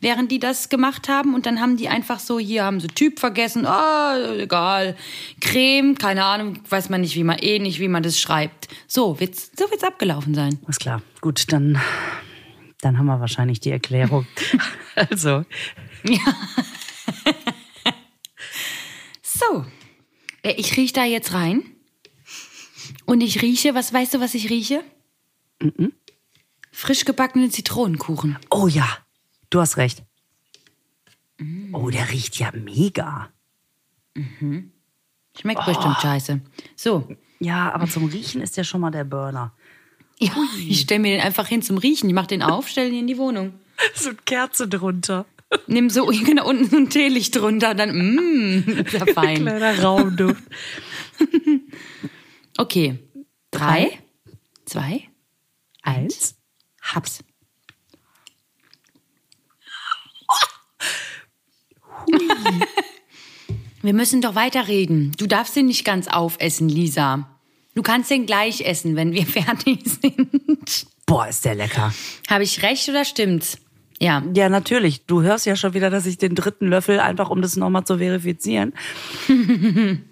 während 0.00 0.30
die 0.30 0.38
das 0.38 0.68
gemacht 0.68 1.08
haben 1.08 1.34
und 1.34 1.46
dann 1.46 1.60
haben 1.60 1.76
die 1.76 1.88
einfach 1.88 2.20
so, 2.20 2.38
hier 2.38 2.64
haben 2.64 2.78
sie 2.80 2.88
Typ 2.88 3.18
vergessen, 3.18 3.66
ah, 3.66 4.16
egal, 4.36 4.96
Creme, 5.40 5.96
keine 5.96 6.24
Ahnung, 6.24 6.58
weiß 6.68 6.90
man 6.90 7.00
nicht, 7.00 7.16
wie 7.16 7.24
man, 7.24 7.38
eh 7.38 7.58
nicht, 7.58 7.80
wie 7.80 7.88
man 7.88 8.02
das 8.02 8.20
schreibt. 8.20 8.68
So 8.86 9.18
wird's, 9.18 9.50
so 9.58 9.70
wird's 9.70 9.82
abgelaufen 9.82 10.34
sein. 10.34 10.58
Ist 10.68 10.80
klar. 10.80 11.02
Gut, 11.20 11.52
dann, 11.52 11.80
dann 12.84 12.98
haben 12.98 13.06
wir 13.06 13.20
wahrscheinlich 13.20 13.60
die 13.60 13.70
Erklärung. 13.70 14.26
also, 14.94 15.44
So, 19.22 19.64
äh, 20.42 20.52
ich 20.52 20.76
rieche 20.76 20.92
da 20.92 21.04
jetzt 21.04 21.32
rein. 21.32 21.62
Und 23.06 23.20
ich 23.20 23.42
rieche, 23.42 23.74
was 23.74 23.92
weißt 23.92 24.14
du, 24.14 24.20
was 24.20 24.34
ich 24.34 24.50
rieche? 24.50 24.84
Frisch 26.70 27.04
gebackenen 27.04 27.50
Zitronenkuchen. 27.50 28.38
Oh 28.50 28.68
ja, 28.68 28.86
du 29.50 29.60
hast 29.60 29.76
recht. 29.76 30.02
Oh, 31.72 31.90
der 31.90 32.10
riecht 32.10 32.36
ja 32.36 32.52
mega. 32.52 33.30
Schmeckt 35.36 35.66
bestimmt 35.66 35.96
scheiße. 36.00 36.40
So. 36.76 37.08
Ja, 37.40 37.72
aber 37.72 37.88
zum 37.88 38.04
Riechen 38.06 38.40
ist 38.40 38.56
der 38.56 38.64
schon 38.64 38.80
mal 38.80 38.90
der 38.90 39.04
Burner. 39.04 39.52
Ja, 40.18 40.32
ich 40.68 40.80
stelle 40.80 41.00
mir 41.00 41.16
den 41.16 41.20
einfach 41.20 41.48
hin 41.48 41.62
zum 41.62 41.78
Riechen. 41.78 42.08
Ich 42.08 42.14
mach 42.14 42.26
den 42.26 42.42
auf, 42.42 42.68
stelle 42.68 42.88
ihn 42.88 43.00
in 43.00 43.06
die 43.06 43.18
Wohnung. 43.18 43.54
So 43.94 44.10
eine 44.10 44.18
Kerze 44.24 44.68
drunter. 44.68 45.26
Nimm 45.66 45.90
so 45.90 46.06
genau 46.24 46.48
unten 46.48 46.70
so 46.70 46.76
ein 46.76 46.90
Teelicht 46.90 47.34
drunter, 47.34 47.74
dann 47.74 47.90
mmm, 47.90 48.84
ist 48.86 48.92
ja 48.92 49.06
fein. 49.14 49.42
Kleiner 49.42 49.80
Raumduft. 49.82 50.42
Okay. 52.56 52.98
Drei, 53.50 53.98
zwei, 54.64 55.08
Eins. 55.82 56.36
hab's. 56.82 57.18
Wir 63.82 63.92
müssen 63.92 64.22
doch 64.22 64.34
weiterreden. 64.34 65.12
Du 65.18 65.26
darfst 65.26 65.54
den 65.56 65.66
nicht 65.66 65.84
ganz 65.84 66.08
aufessen, 66.08 66.68
Lisa. 66.68 67.33
Du 67.74 67.82
kannst 67.82 68.10
den 68.10 68.26
gleich 68.26 68.60
essen, 68.60 68.96
wenn 68.96 69.12
wir 69.12 69.26
fertig 69.26 69.80
sind. 69.84 70.86
Boah, 71.06 71.28
ist 71.28 71.44
der 71.44 71.54
lecker. 71.54 71.92
Habe 72.28 72.44
ich 72.44 72.62
recht 72.62 72.88
oder 72.88 73.04
stimmt's? 73.04 73.58
Ja. 74.00 74.22
Ja, 74.34 74.48
natürlich. 74.48 75.06
Du 75.06 75.22
hörst 75.22 75.46
ja 75.46 75.54
schon 75.56 75.74
wieder, 75.74 75.90
dass 75.90 76.06
ich 76.06 76.18
den 76.18 76.34
dritten 76.34 76.68
Löffel, 76.68 76.98
einfach 77.00 77.30
um 77.30 77.42
das 77.42 77.56
nochmal 77.56 77.84
zu 77.84 77.98
verifizieren. 77.98 78.72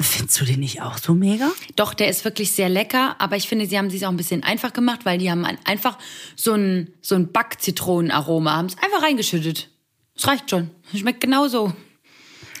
Findest 0.00 0.40
du 0.40 0.44
den 0.44 0.58
nicht 0.60 0.82
auch 0.82 0.98
so 0.98 1.14
mega? 1.14 1.52
Doch, 1.76 1.94
der 1.94 2.08
ist 2.08 2.24
wirklich 2.24 2.50
sehr 2.52 2.68
lecker, 2.68 3.14
aber 3.20 3.36
ich 3.36 3.48
finde, 3.48 3.66
sie 3.66 3.78
haben 3.78 3.86
es 3.86 3.92
sich 3.92 4.04
auch 4.04 4.10
ein 4.10 4.16
bisschen 4.16 4.42
einfach 4.42 4.72
gemacht, 4.72 5.00
weil 5.04 5.18
die 5.18 5.30
haben 5.30 5.44
ein- 5.44 5.58
einfach 5.64 5.98
so 6.34 6.54
ein, 6.54 6.92
so 7.00 7.14
ein 7.14 7.30
Backzitronenaroma, 7.30 8.56
haben 8.56 8.66
es 8.66 8.76
einfach 8.78 9.02
reingeschüttet. 9.02 9.70
Es 10.16 10.26
reicht 10.26 10.50
schon. 10.50 10.70
Es 10.92 10.98
schmeckt 11.00 11.20
genauso. 11.20 11.72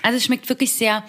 Also 0.02 0.16
es 0.18 0.24
schmeckt 0.24 0.48
wirklich 0.48 0.72
sehr, 0.72 1.02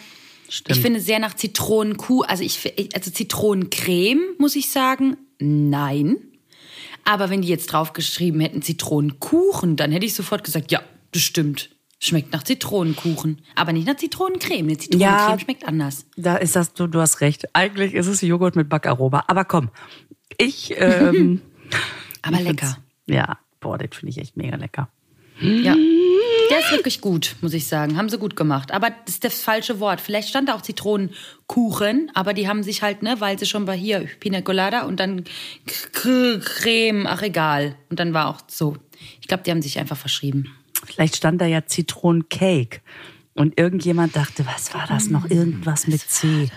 ich 0.47 0.79
finde 0.79 0.99
sehr 0.99 1.19
nach 1.19 1.33
Zitronenkuh, 1.33 2.21
also 2.23 2.43
ich, 2.43 2.59
also 2.93 3.11
Zitronencreme, 3.11 4.21
muss 4.37 4.55
ich 4.55 4.69
sagen, 4.69 5.17
nein. 5.39 6.17
Aber 7.03 7.29
wenn 7.29 7.41
die 7.41 7.47
jetzt 7.47 7.67
draufgeschrieben 7.67 8.39
hätten 8.41 8.61
Zitronenkuchen, 8.61 9.75
dann 9.75 9.91
hätte 9.91 10.05
ich 10.05 10.13
sofort 10.15 10.43
gesagt, 10.43 10.71
ja, 10.71 10.81
das 11.11 11.21
stimmt. 11.21 11.69
Schmeckt 11.99 12.33
nach 12.33 12.43
Zitronenkuchen, 12.43 13.41
aber 13.55 13.71
nicht 13.71 13.87
nach 13.87 13.95
Zitronencreme. 13.95 14.65
Eine 14.67 14.77
Zitronencreme 14.77 15.29
Ja. 15.29 15.39
schmeckt 15.39 15.65
anders. 15.67 16.05
Da 16.17 16.35
ist 16.35 16.55
das, 16.55 16.73
du, 16.73 16.87
du 16.87 16.99
hast 16.99 17.21
recht. 17.21 17.45
Eigentlich 17.55 17.93
ist 17.93 18.07
es 18.07 18.21
Joghurt 18.21 18.55
mit 18.55 18.67
Backaroma. 18.69 19.23
Aber 19.27 19.45
komm, 19.45 19.69
ich. 20.37 20.73
Ähm, 20.77 21.41
Aber 22.21 22.37
ich 22.37 22.43
lecker. 22.43 22.77
Ja, 23.05 23.39
boah, 23.59 23.77
den 23.77 23.91
finde 23.91 24.09
ich 24.11 24.17
echt 24.17 24.35
mega 24.35 24.55
lecker. 24.57 24.89
Ja. 25.39 25.75
Der 26.49 26.59
ist 26.59 26.71
wirklich 26.71 27.01
gut, 27.01 27.35
muss 27.41 27.53
ich 27.53 27.67
sagen. 27.67 27.97
Haben 27.97 28.09
sie 28.09 28.17
gut 28.17 28.35
gemacht. 28.35 28.71
Aber 28.71 28.89
das 28.89 29.15
ist 29.15 29.23
das 29.23 29.41
falsche 29.41 29.79
Wort. 29.79 30.01
Vielleicht 30.01 30.29
stand 30.29 30.49
da 30.49 30.55
auch 30.55 30.61
Zitronenkuchen, 30.61 32.11
aber 32.13 32.33
die 32.33 32.47
haben 32.47 32.63
sich 32.63 32.81
halt, 32.81 33.03
ne, 33.03 33.15
weil 33.19 33.39
sie 33.39 33.45
schon 33.45 33.65
bei 33.65 33.75
hier 33.75 34.07
Pina 34.19 34.41
Colada 34.41 34.83
und 34.83 34.99
dann 34.99 35.23
Creme, 35.93 37.07
ach 37.07 37.21
egal. 37.21 37.75
Und 37.89 37.99
dann 37.99 38.13
war 38.13 38.27
auch 38.27 38.41
so. 38.47 38.77
Ich 39.21 39.27
glaube, 39.27 39.43
die 39.43 39.51
haben 39.51 39.61
sich 39.61 39.79
einfach 39.79 39.97
verschrieben. 39.97 40.55
Vielleicht 40.85 41.15
stand 41.15 41.41
da 41.41 41.45
ja 41.45 41.65
Zitronencake. 41.65 42.81
Und 43.33 43.59
irgendjemand 43.59 44.15
dachte, 44.15 44.45
was 44.45 44.73
war 44.73 44.85
das 44.87 45.09
noch? 45.09 45.29
Irgendwas 45.29 45.87
mit 45.87 45.99
C. 45.99 46.49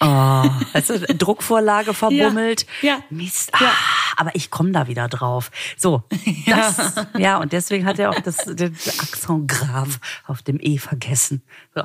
Oh, 0.00 0.44
du, 0.74 0.98
Druckvorlage 1.16 1.94
verbummelt. 1.94 2.66
ja. 2.82 3.00
Mist. 3.10 3.50
Ah, 3.54 3.72
aber 4.16 4.34
ich 4.34 4.50
komme 4.50 4.72
da 4.72 4.86
wieder 4.88 5.08
drauf. 5.08 5.50
So, 5.76 6.02
das, 6.46 6.94
ja. 7.18 7.38
und 7.38 7.52
deswegen 7.52 7.86
hat 7.86 7.98
er 7.98 8.10
auch 8.10 8.20
das, 8.20 8.36
den 8.44 8.74
Accent 8.74 9.48
grave 9.48 9.98
auf 10.26 10.42
dem 10.42 10.58
E 10.60 10.78
vergessen. 10.78 11.42
So. 11.74 11.82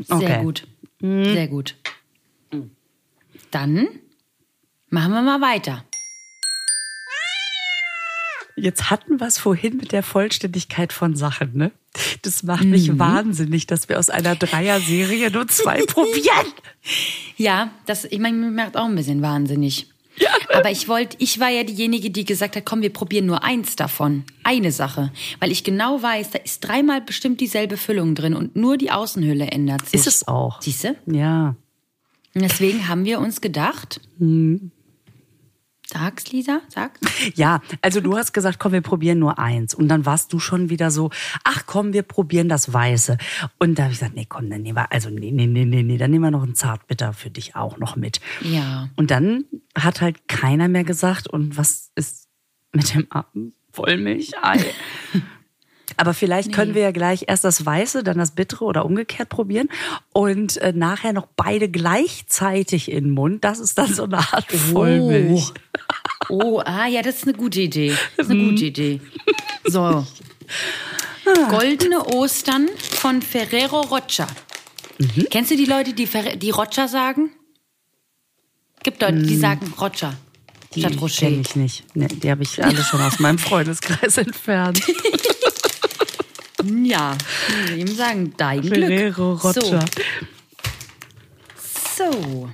Sehr 0.00 0.16
Okay. 0.16 0.42
gut. 0.42 0.66
Sehr 1.00 1.48
gut. 1.48 1.76
Dann 3.50 3.88
machen 4.88 5.12
wir 5.12 5.22
mal 5.22 5.40
weiter. 5.40 5.84
Jetzt 8.56 8.88
hatten 8.88 9.20
wir 9.20 9.26
es 9.26 9.36
vorhin 9.38 9.76
mit 9.76 9.92
der 9.92 10.02
Vollständigkeit 10.02 10.92
von 10.94 11.14
Sachen, 11.14 11.54
ne? 11.56 11.72
Das 12.22 12.42
macht 12.42 12.64
mich 12.64 12.88
Mhm. 12.90 12.98
wahnsinnig, 12.98 13.66
dass 13.66 13.88
wir 13.88 13.98
aus 13.98 14.10
einer 14.10 14.34
Dreier-Serie 14.36 15.30
nur 15.30 15.48
zwei 15.48 15.82
probieren. 15.86 16.46
Ja, 17.36 17.70
das, 17.86 18.04
ich 18.04 18.18
meine, 18.18 18.36
mir 18.36 18.50
macht 18.50 18.76
auch 18.76 18.86
ein 18.86 18.94
bisschen 18.94 19.22
wahnsinnig. 19.22 19.88
Aber 20.54 20.70
ich 20.70 20.88
wollte, 20.88 21.16
ich 21.20 21.40
war 21.40 21.50
ja 21.50 21.62
diejenige, 21.62 22.10
die 22.10 22.24
gesagt 22.24 22.56
hat, 22.56 22.64
komm, 22.64 22.80
wir 22.80 22.90
probieren 22.92 23.26
nur 23.26 23.44
eins 23.44 23.76
davon. 23.76 24.24
Eine 24.44 24.72
Sache. 24.72 25.12
Weil 25.40 25.50
ich 25.52 25.62
genau 25.62 26.00
weiß, 26.02 26.30
da 26.30 26.38
ist 26.38 26.60
dreimal 26.60 27.02
bestimmt 27.02 27.40
dieselbe 27.42 27.76
Füllung 27.76 28.14
drin 28.14 28.34
und 28.34 28.56
nur 28.56 28.78
die 28.78 28.90
Außenhülle 28.90 29.48
ändert 29.48 29.86
sich. 29.86 30.00
Ist 30.00 30.06
es 30.06 30.26
auch. 30.28 30.62
Siehst 30.62 30.84
du? 30.84 30.96
Ja. 31.06 31.54
Und 32.34 32.42
deswegen 32.42 32.88
haben 32.88 33.04
wir 33.04 33.18
uns 33.20 33.42
gedacht. 33.42 34.00
Sag's, 35.88 36.32
Lisa, 36.32 36.60
sag. 36.68 36.98
Ja, 37.34 37.60
also 37.80 38.00
du 38.00 38.16
hast 38.16 38.32
gesagt, 38.32 38.58
komm, 38.58 38.72
wir 38.72 38.80
probieren 38.80 39.18
nur 39.18 39.38
eins. 39.38 39.72
Und 39.74 39.88
dann 39.88 40.04
warst 40.04 40.32
du 40.32 40.38
schon 40.38 40.68
wieder 40.68 40.90
so, 40.90 41.10
ach 41.44 41.64
komm, 41.66 41.92
wir 41.92 42.02
probieren 42.02 42.48
das 42.48 42.72
Weiße. 42.72 43.18
Und 43.58 43.78
da 43.78 43.84
habe 43.84 43.92
ich 43.92 44.00
gesagt, 44.00 44.16
nee, 44.16 44.26
komm, 44.28 44.50
dann 44.50 44.62
nehmen 44.62 44.76
wir, 44.76 44.90
also 44.90 45.10
nee, 45.10 45.30
nee, 45.30 45.46
nee, 45.46 45.64
nee, 45.64 45.82
nee, 45.82 45.96
dann 45.96 46.10
nehmen 46.10 46.24
wir 46.24 46.30
noch 46.32 46.42
einen 46.42 46.56
Zartbitter 46.56 47.12
für 47.12 47.30
dich 47.30 47.54
auch 47.54 47.78
noch 47.78 47.94
mit. 47.94 48.20
Ja. 48.40 48.88
Und 48.96 49.10
dann 49.10 49.44
hat 49.76 50.00
halt 50.00 50.26
keiner 50.28 50.68
mehr 50.68 50.84
gesagt, 50.84 51.28
und 51.28 51.56
was 51.56 51.92
ist 51.94 52.28
mit 52.72 52.92
dem 52.92 53.06
Vollmilchei? 53.72 54.64
Aber 55.96 56.14
vielleicht 56.14 56.52
können 56.52 56.74
wir 56.74 56.82
ja 56.82 56.90
gleich 56.90 57.24
erst 57.26 57.44
das 57.44 57.64
Weiße, 57.64 58.02
dann 58.04 58.18
das 58.18 58.32
Bittere 58.32 58.64
oder 58.64 58.84
umgekehrt 58.84 59.28
probieren 59.28 59.68
und 60.12 60.56
äh, 60.58 60.72
nachher 60.72 61.12
noch 61.12 61.26
beide 61.36 61.68
gleichzeitig 61.68 62.90
in 62.90 63.04
den 63.04 63.10
Mund. 63.12 63.44
Das 63.44 63.58
ist 63.58 63.78
dann 63.78 63.92
so 63.94 64.04
eine 64.04 64.18
Art 64.18 64.50
Vollmilch. 64.52 65.52
Oh, 66.28 66.60
ah, 66.64 66.86
ja, 66.86 67.02
das 67.02 67.16
ist 67.16 67.24
eine 67.24 67.34
gute 67.34 67.60
Idee. 67.60 67.94
Das 68.16 68.26
ist 68.26 68.32
eine 68.32 68.44
gute 68.50 68.64
Idee. 68.66 69.00
So. 69.64 70.06
Goldene 71.50 72.04
Ostern 72.14 72.68
von 72.78 73.22
Ferrero 73.22 73.80
Rocher. 73.80 74.26
Kennst 75.30 75.50
du 75.50 75.56
die 75.56 75.64
Leute, 75.66 75.92
die, 75.92 76.06
Ferre- 76.06 76.36
die 76.36 76.50
Rocher 76.50 76.88
sagen? 76.88 77.30
Gibt 78.82 79.02
Leute, 79.02 79.22
die 79.22 79.36
sagen 79.36 79.72
Rocher 79.80 80.14
Die 80.74 80.82
kenne 80.82 81.40
ich 81.40 81.56
nicht. 81.56 81.84
Nee, 81.94 82.06
die 82.06 82.30
habe 82.30 82.42
ich 82.44 82.62
alle 82.62 82.82
schon 82.84 83.00
aus 83.00 83.18
meinem 83.18 83.38
Freundeskreis 83.40 84.18
entfernt. 84.18 84.80
Ja, 86.84 87.16
ich 87.74 87.78
ihm 87.78 87.88
sagen, 87.88 88.32
dein 88.36 88.62
Glück. 88.62 88.74
Ferrero 88.74 89.34
Rocher. 89.34 89.84
So. 91.96 92.12
so. 92.12 92.48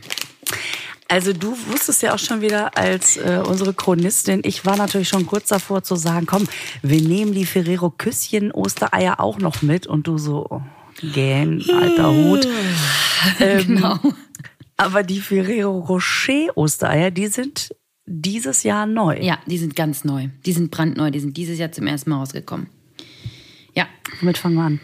Also 1.09 1.35
du 1.35 1.55
wusstest 1.69 2.01
ja 2.01 2.15
auch 2.15 2.19
schon 2.19 2.41
wieder 2.41 2.77
als 2.79 3.19
äh, 3.19 3.43
unsere 3.47 3.75
Chronistin, 3.75 4.41
ich 4.45 4.65
war 4.65 4.79
natürlich 4.79 5.09
schon 5.09 5.27
kurz 5.27 5.49
davor 5.49 5.83
zu 5.83 5.95
sagen, 5.95 6.25
komm, 6.25 6.49
wir 6.81 7.03
nehmen 7.03 7.35
die 7.35 7.45
Ferrero 7.45 7.91
Küsschen 7.91 8.51
Ostereier 8.51 9.21
auch 9.21 9.39
noch 9.39 9.61
mit 9.61 9.87
und 9.87 10.07
du 10.07 10.17
so, 10.17 10.47
oh, 10.49 10.63
gähn, 11.03 11.63
alter 11.71 12.11
Hut. 12.11 12.49
Ähm, 13.39 13.77
Genau. 13.77 14.01
Aber 14.77 15.05
die 15.05 15.21
Ferrero 15.21 15.79
Rocher 15.79 16.57
Ostereier, 16.57 17.13
die 17.13 17.29
sind 17.29 17.73
dieses 18.05 18.65
Jahr 18.65 18.87
neu. 18.87 19.19
Ja, 19.21 19.39
die 19.47 19.59
sind 19.59 19.77
ganz 19.77 20.05
neu. 20.05 20.29
Die 20.45 20.53
sind 20.53 20.71
brandneu. 20.71 21.11
Die 21.11 21.21
sind 21.21 21.37
dieses 21.37 21.59
Jahr 21.59 21.71
zum 21.71 21.87
ersten 21.87 22.11
Mal 22.11 22.17
rausgekommen. 22.17 22.69
Ja, 23.75 23.87
Womit 24.21 24.39
fangen 24.39 24.55
wir 24.57 24.63
an? 24.63 24.81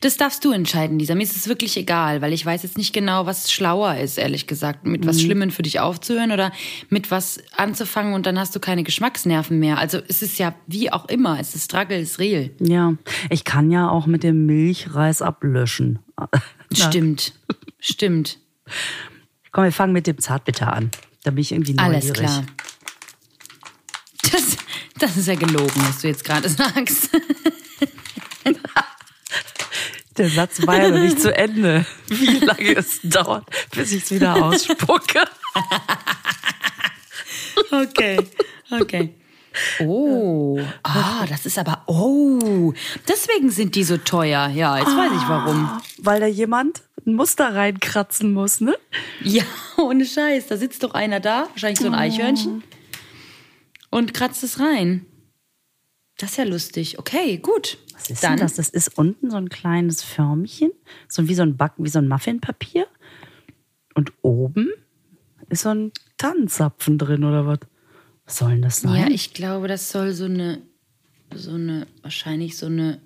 das 0.00 0.16
darfst 0.16 0.44
du 0.44 0.52
entscheiden, 0.52 0.98
Lisa. 0.98 1.14
Mir 1.14 1.24
ist 1.24 1.36
es 1.36 1.46
wirklich 1.46 1.76
egal, 1.76 2.22
weil 2.22 2.32
ich 2.32 2.44
weiß 2.46 2.62
jetzt 2.62 2.78
nicht 2.78 2.94
genau, 2.94 3.26
was 3.26 3.52
schlauer 3.52 3.96
ist, 3.96 4.16
ehrlich 4.16 4.46
gesagt. 4.46 4.86
Mit 4.86 5.06
was 5.06 5.20
Schlimmem 5.20 5.50
für 5.50 5.62
dich 5.62 5.80
aufzuhören 5.80 6.32
oder 6.32 6.52
mit 6.88 7.10
was 7.10 7.42
anzufangen 7.56 8.14
und 8.14 8.24
dann 8.24 8.38
hast 8.38 8.56
du 8.56 8.60
keine 8.60 8.82
Geschmacksnerven 8.82 9.58
mehr. 9.58 9.78
Also 9.78 10.00
es 10.08 10.22
ist 10.22 10.38
ja 10.38 10.54
wie 10.66 10.90
auch 10.90 11.06
immer. 11.08 11.38
Es 11.38 11.54
ist 11.54 11.66
Struggle, 11.66 11.98
es 11.98 12.12
ist 12.12 12.18
real. 12.18 12.50
Ja, 12.60 12.94
ich 13.28 13.44
kann 13.44 13.70
ja 13.70 13.90
auch 13.90 14.06
mit 14.06 14.22
dem 14.22 14.46
Milchreis 14.46 15.20
ablöschen. 15.20 15.98
Stimmt. 16.72 17.34
Stimmt. 17.78 18.38
Komm, 19.52 19.64
wir 19.64 19.72
fangen 19.72 19.92
mit 19.92 20.06
dem 20.06 20.18
Zartbitter 20.18 20.72
an. 20.72 20.90
Da 21.24 21.30
bin 21.30 21.42
ich 21.42 21.52
irgendwie 21.52 21.74
neugierig. 21.74 22.04
Alles 22.04 22.12
klar. 22.12 22.44
Das, 24.32 24.56
das 25.00 25.16
ist 25.16 25.26
ja 25.26 25.34
gelogen, 25.34 25.82
was 25.88 26.00
du 26.00 26.08
jetzt 26.08 26.24
gerade 26.24 26.48
sagst. 26.48 27.10
Der 30.16 30.28
Satz 30.28 30.66
war 30.66 30.76
ja 30.76 30.90
noch 30.90 30.98
nicht 30.98 31.20
zu 31.20 31.34
Ende. 31.34 31.86
Wie 32.08 32.40
lange 32.40 32.76
es 32.76 33.00
dauert, 33.02 33.46
bis 33.70 33.92
ich 33.92 34.02
es 34.04 34.10
wieder 34.10 34.34
ausspucke. 34.44 35.24
Okay, 37.72 38.18
okay. 38.70 39.14
Oh, 39.80 40.58
ah, 40.82 41.24
das 41.28 41.46
ist 41.46 41.58
aber, 41.58 41.82
oh, 41.86 42.72
deswegen 43.06 43.50
sind 43.50 43.74
die 43.74 43.84
so 43.84 43.96
teuer. 43.96 44.48
Ja, 44.48 44.78
jetzt 44.78 44.96
weiß 44.96 45.12
ich 45.12 45.28
warum. 45.28 45.80
Weil 45.98 46.20
da 46.20 46.26
jemand 46.26 46.82
ein 47.06 47.14
Muster 47.14 47.54
reinkratzen 47.54 48.32
muss, 48.32 48.60
ne? 48.60 48.76
Ja, 49.22 49.44
ohne 49.76 50.04
Scheiß. 50.04 50.46
Da 50.48 50.56
sitzt 50.56 50.82
doch 50.82 50.94
einer 50.94 51.20
da, 51.20 51.48
wahrscheinlich 51.50 51.80
so 51.80 51.86
ein 51.86 51.94
Eichhörnchen, 51.94 52.62
und 53.90 54.14
kratzt 54.14 54.42
es 54.42 54.60
rein. 54.60 55.06
Das 56.18 56.32
ist 56.32 56.36
ja 56.36 56.44
lustig. 56.44 56.98
Okay, 56.98 57.38
gut. 57.38 57.78
Was 57.94 58.10
ist 58.10 58.22
Dann, 58.22 58.36
denn 58.36 58.40
das? 58.40 58.54
Das 58.54 58.68
ist 58.68 58.98
unten 58.98 59.30
so 59.30 59.36
ein 59.36 59.48
kleines 59.48 60.02
Förmchen, 60.02 60.70
so 61.08 61.28
wie 61.28 61.34
so 61.34 61.42
ein 61.42 61.56
Backen, 61.56 61.84
wie 61.84 61.88
so 61.88 61.98
ein 61.98 62.08
Muffinpapier. 62.08 62.86
Und 63.94 64.12
oben 64.22 64.68
ist 65.48 65.62
so 65.62 65.70
ein 65.70 65.92
Tannenzapfen 66.18 66.98
drin 66.98 67.24
oder 67.24 67.46
was? 67.46 67.60
Was 68.26 68.38
soll 68.38 68.50
denn 68.52 68.62
das 68.62 68.80
sein? 68.80 68.96
Ja, 68.96 69.08
ich 69.08 69.32
glaube, 69.32 69.66
das 69.66 69.90
soll 69.90 70.12
so 70.12 70.26
eine, 70.26 70.62
so 71.34 71.52
eine, 71.52 71.86
wahrscheinlich 72.02 72.56
so 72.56 72.66
eine, 72.66 73.00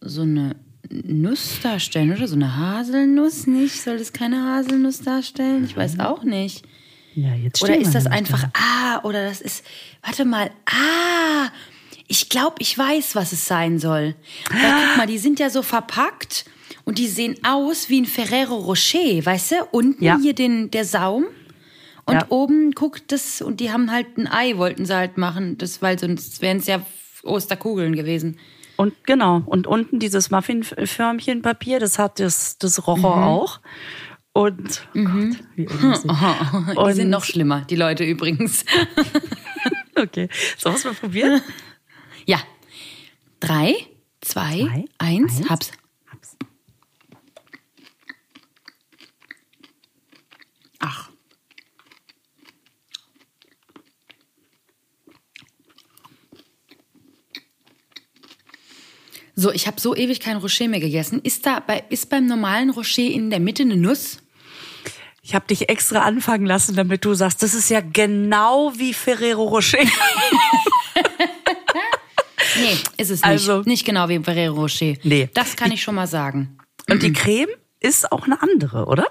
so 0.00 0.22
eine 0.22 0.56
Nuss 0.90 1.60
darstellen, 1.62 2.12
oder? 2.12 2.26
So 2.26 2.34
eine 2.34 2.56
Haselnuss 2.56 3.46
nicht? 3.46 3.80
Soll 3.80 3.98
das 3.98 4.12
keine 4.12 4.44
Haselnuss 4.44 5.00
darstellen? 5.00 5.64
Ich 5.64 5.76
weiß 5.76 6.00
auch 6.00 6.24
nicht. 6.24 6.66
Ja, 7.14 7.34
jetzt 7.34 7.62
Oder 7.62 7.76
ist 7.76 7.94
das 7.94 8.06
einfach, 8.06 8.42
da. 8.44 8.50
ah, 8.54 9.00
oder 9.04 9.24
das 9.24 9.40
ist, 9.40 9.64
warte 10.02 10.24
mal, 10.24 10.50
ah, 10.66 11.48
ich 12.06 12.28
glaube, 12.28 12.56
ich 12.60 12.76
weiß, 12.76 13.14
was 13.16 13.32
es 13.32 13.46
sein 13.46 13.78
soll. 13.78 14.14
Weil, 14.50 14.72
guck 14.72 14.96
mal, 14.96 15.06
die 15.06 15.18
sind 15.18 15.38
ja 15.40 15.50
so 15.50 15.62
verpackt 15.62 16.44
und 16.84 16.98
die 16.98 17.06
sehen 17.08 17.36
aus 17.44 17.88
wie 17.88 18.00
ein 18.00 18.06
Ferrero 18.06 18.56
Rocher, 18.56 19.24
weißt 19.24 19.52
du? 19.52 19.56
Unten 19.72 20.04
Ja. 20.04 20.18
hier 20.20 20.34
den, 20.34 20.70
der 20.70 20.84
Saum 20.84 21.24
und 22.06 22.14
Ja. 22.14 22.26
oben 22.30 22.72
guckt 22.72 23.12
das 23.12 23.42
und 23.42 23.60
die 23.60 23.70
haben 23.72 23.90
halt 23.90 24.16
ein 24.16 24.26
Ei, 24.30 24.56
wollten 24.56 24.86
sie 24.86 24.94
halt 24.94 25.18
machen, 25.18 25.58
das, 25.58 25.82
weil 25.82 25.98
sonst 25.98 26.40
wären 26.42 26.58
es 26.58 26.66
ja 26.66 26.80
Osterkugeln 27.22 27.94
gewesen. 27.94 28.38
Und 28.76 28.94
genau, 29.04 29.42
und 29.44 29.66
unten 29.66 29.98
dieses 29.98 30.30
Muffinförmchen-Papier, 30.30 31.80
das 31.80 31.98
hat 31.98 32.18
das, 32.18 32.56
das 32.58 32.86
Rocher 32.86 33.16
Mhm. 33.16 33.22
auch. 33.24 33.60
Und, 34.32 34.86
oh 34.94 35.04
Gott, 35.04 35.36
wie. 35.56 35.66
Die 36.86 36.92
sind 36.94 37.10
noch 37.10 37.24
schlimmer, 37.24 37.62
die 37.68 37.76
Leute 37.76 38.04
übrigens. 38.04 38.64
Okay, 39.96 40.30
so 40.56 40.72
was 40.72 40.84
wir 40.84 40.92
probieren? 40.94 41.42
ja. 42.24 42.38
Drei, 43.40 43.74
zwei, 44.22 44.60
Zwei, 44.60 44.84
eins, 44.98 45.38
eins. 45.40 45.50
hab's. 45.50 45.72
Ach. 50.78 51.09
So, 59.40 59.50
ich 59.52 59.66
habe 59.66 59.80
so 59.80 59.96
ewig 59.96 60.20
kein 60.20 60.36
Rocher 60.36 60.68
mehr 60.68 60.80
gegessen. 60.80 61.20
Ist 61.22 61.46
da 61.46 61.60
bei, 61.60 61.82
ist 61.88 62.10
beim 62.10 62.26
normalen 62.26 62.68
Rocher 62.68 63.00
in 63.02 63.30
der 63.30 63.40
Mitte 63.40 63.62
eine 63.62 63.74
Nuss? 63.76 64.18
Ich 65.22 65.34
habe 65.34 65.46
dich 65.46 65.70
extra 65.70 66.00
anfangen 66.00 66.44
lassen, 66.44 66.76
damit 66.76 67.04
du 67.06 67.14
sagst, 67.14 67.42
das 67.42 67.54
ist 67.54 67.70
ja 67.70 67.80
genau 67.80 68.72
wie 68.76 68.92
Ferrero 68.92 69.44
Rocher. 69.44 69.78
Nee, 72.56 72.76
ist 72.96 73.10
es 73.10 73.20
nicht. 73.20 73.24
Also- 73.24 73.62
nicht 73.64 73.84
genau 73.86 74.08
wie 74.08 74.18
Ferrero 74.18 74.54
Rocher. 74.62 74.94
Nee. 75.04 75.28
Das 75.34 75.56
kann 75.56 75.70
ich 75.72 75.80
schon 75.82 75.94
mal 75.94 76.06
sagen. 76.06 76.58
Und 76.90 77.02
die 77.02 77.12
Creme 77.12 77.48
ist 77.78 78.10
auch 78.12 78.24
eine 78.24 78.42
andere, 78.42 78.86
oder? 78.86 79.06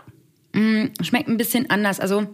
Schmeckt 1.02 1.30
ein 1.30 1.38
bisschen 1.38 1.70
anders. 1.70 2.00
Also 2.00 2.28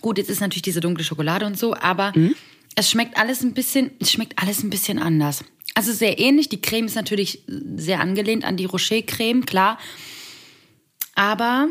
gut, 0.00 0.18
jetzt 0.18 0.28
ist 0.28 0.40
natürlich 0.40 0.62
diese 0.62 0.80
dunkle 0.80 1.02
Schokolade 1.04 1.46
und 1.46 1.58
so, 1.58 1.74
aber 1.74 2.12
Mhm. 2.14 2.34
es 2.74 2.90
schmeckt 2.90 3.16
alles 3.16 3.42
ein 3.42 3.54
bisschen, 3.54 3.90
es 4.00 4.12
schmeckt 4.12 4.40
alles 4.40 4.62
ein 4.62 4.70
bisschen 4.70 4.98
anders. 4.98 5.44
Also 5.78 5.92
sehr 5.92 6.18
ähnlich. 6.18 6.48
Die 6.48 6.60
Creme 6.60 6.86
ist 6.86 6.96
natürlich 6.96 7.44
sehr 7.76 8.00
angelehnt 8.00 8.44
an 8.44 8.56
die 8.56 8.64
Rocher-Creme, 8.64 9.46
klar. 9.46 9.78
Aber 11.14 11.68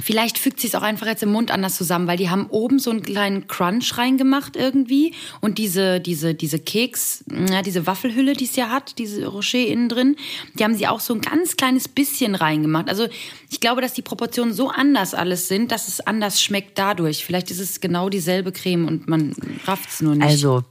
vielleicht 0.00 0.38
fügt 0.38 0.60
sich 0.60 0.74
auch 0.74 0.82
einfach 0.82 1.06
jetzt 1.06 1.22
im 1.22 1.30
Mund 1.30 1.50
anders 1.50 1.76
zusammen, 1.76 2.06
weil 2.06 2.16
die 2.16 2.30
haben 2.30 2.46
oben 2.46 2.78
so 2.78 2.90
einen 2.90 3.02
kleinen 3.02 3.48
Crunch 3.48 3.98
reingemacht 3.98 4.56
irgendwie 4.56 5.12
und 5.42 5.58
diese 5.58 6.00
diese 6.00 6.34
diese 6.34 6.58
Keks, 6.58 7.22
ja, 7.50 7.60
diese 7.60 7.86
Waffelhülle, 7.86 8.32
die 8.32 8.44
es 8.44 8.56
ja 8.56 8.70
hat, 8.70 8.96
diese 8.96 9.26
Rocher 9.26 9.58
innen 9.58 9.90
drin, 9.90 10.16
die 10.58 10.64
haben 10.64 10.74
sie 10.74 10.88
auch 10.88 11.00
so 11.00 11.12
ein 11.12 11.20
ganz 11.20 11.56
kleines 11.56 11.88
bisschen 11.88 12.34
reingemacht. 12.34 12.88
Also 12.88 13.08
ich 13.50 13.60
glaube, 13.60 13.82
dass 13.82 13.92
die 13.92 14.00
Proportionen 14.00 14.54
so 14.54 14.70
anders 14.70 15.12
alles 15.12 15.48
sind, 15.48 15.70
dass 15.70 15.86
es 15.86 16.00
anders 16.00 16.42
schmeckt 16.42 16.78
dadurch. 16.78 17.26
Vielleicht 17.26 17.50
ist 17.50 17.60
es 17.60 17.82
genau 17.82 18.08
dieselbe 18.08 18.52
Creme 18.52 18.86
und 18.86 19.06
man 19.06 19.34
rafft 19.66 19.90
es 19.90 20.00
nur 20.00 20.14
nicht. 20.14 20.24
Also, 20.24 20.64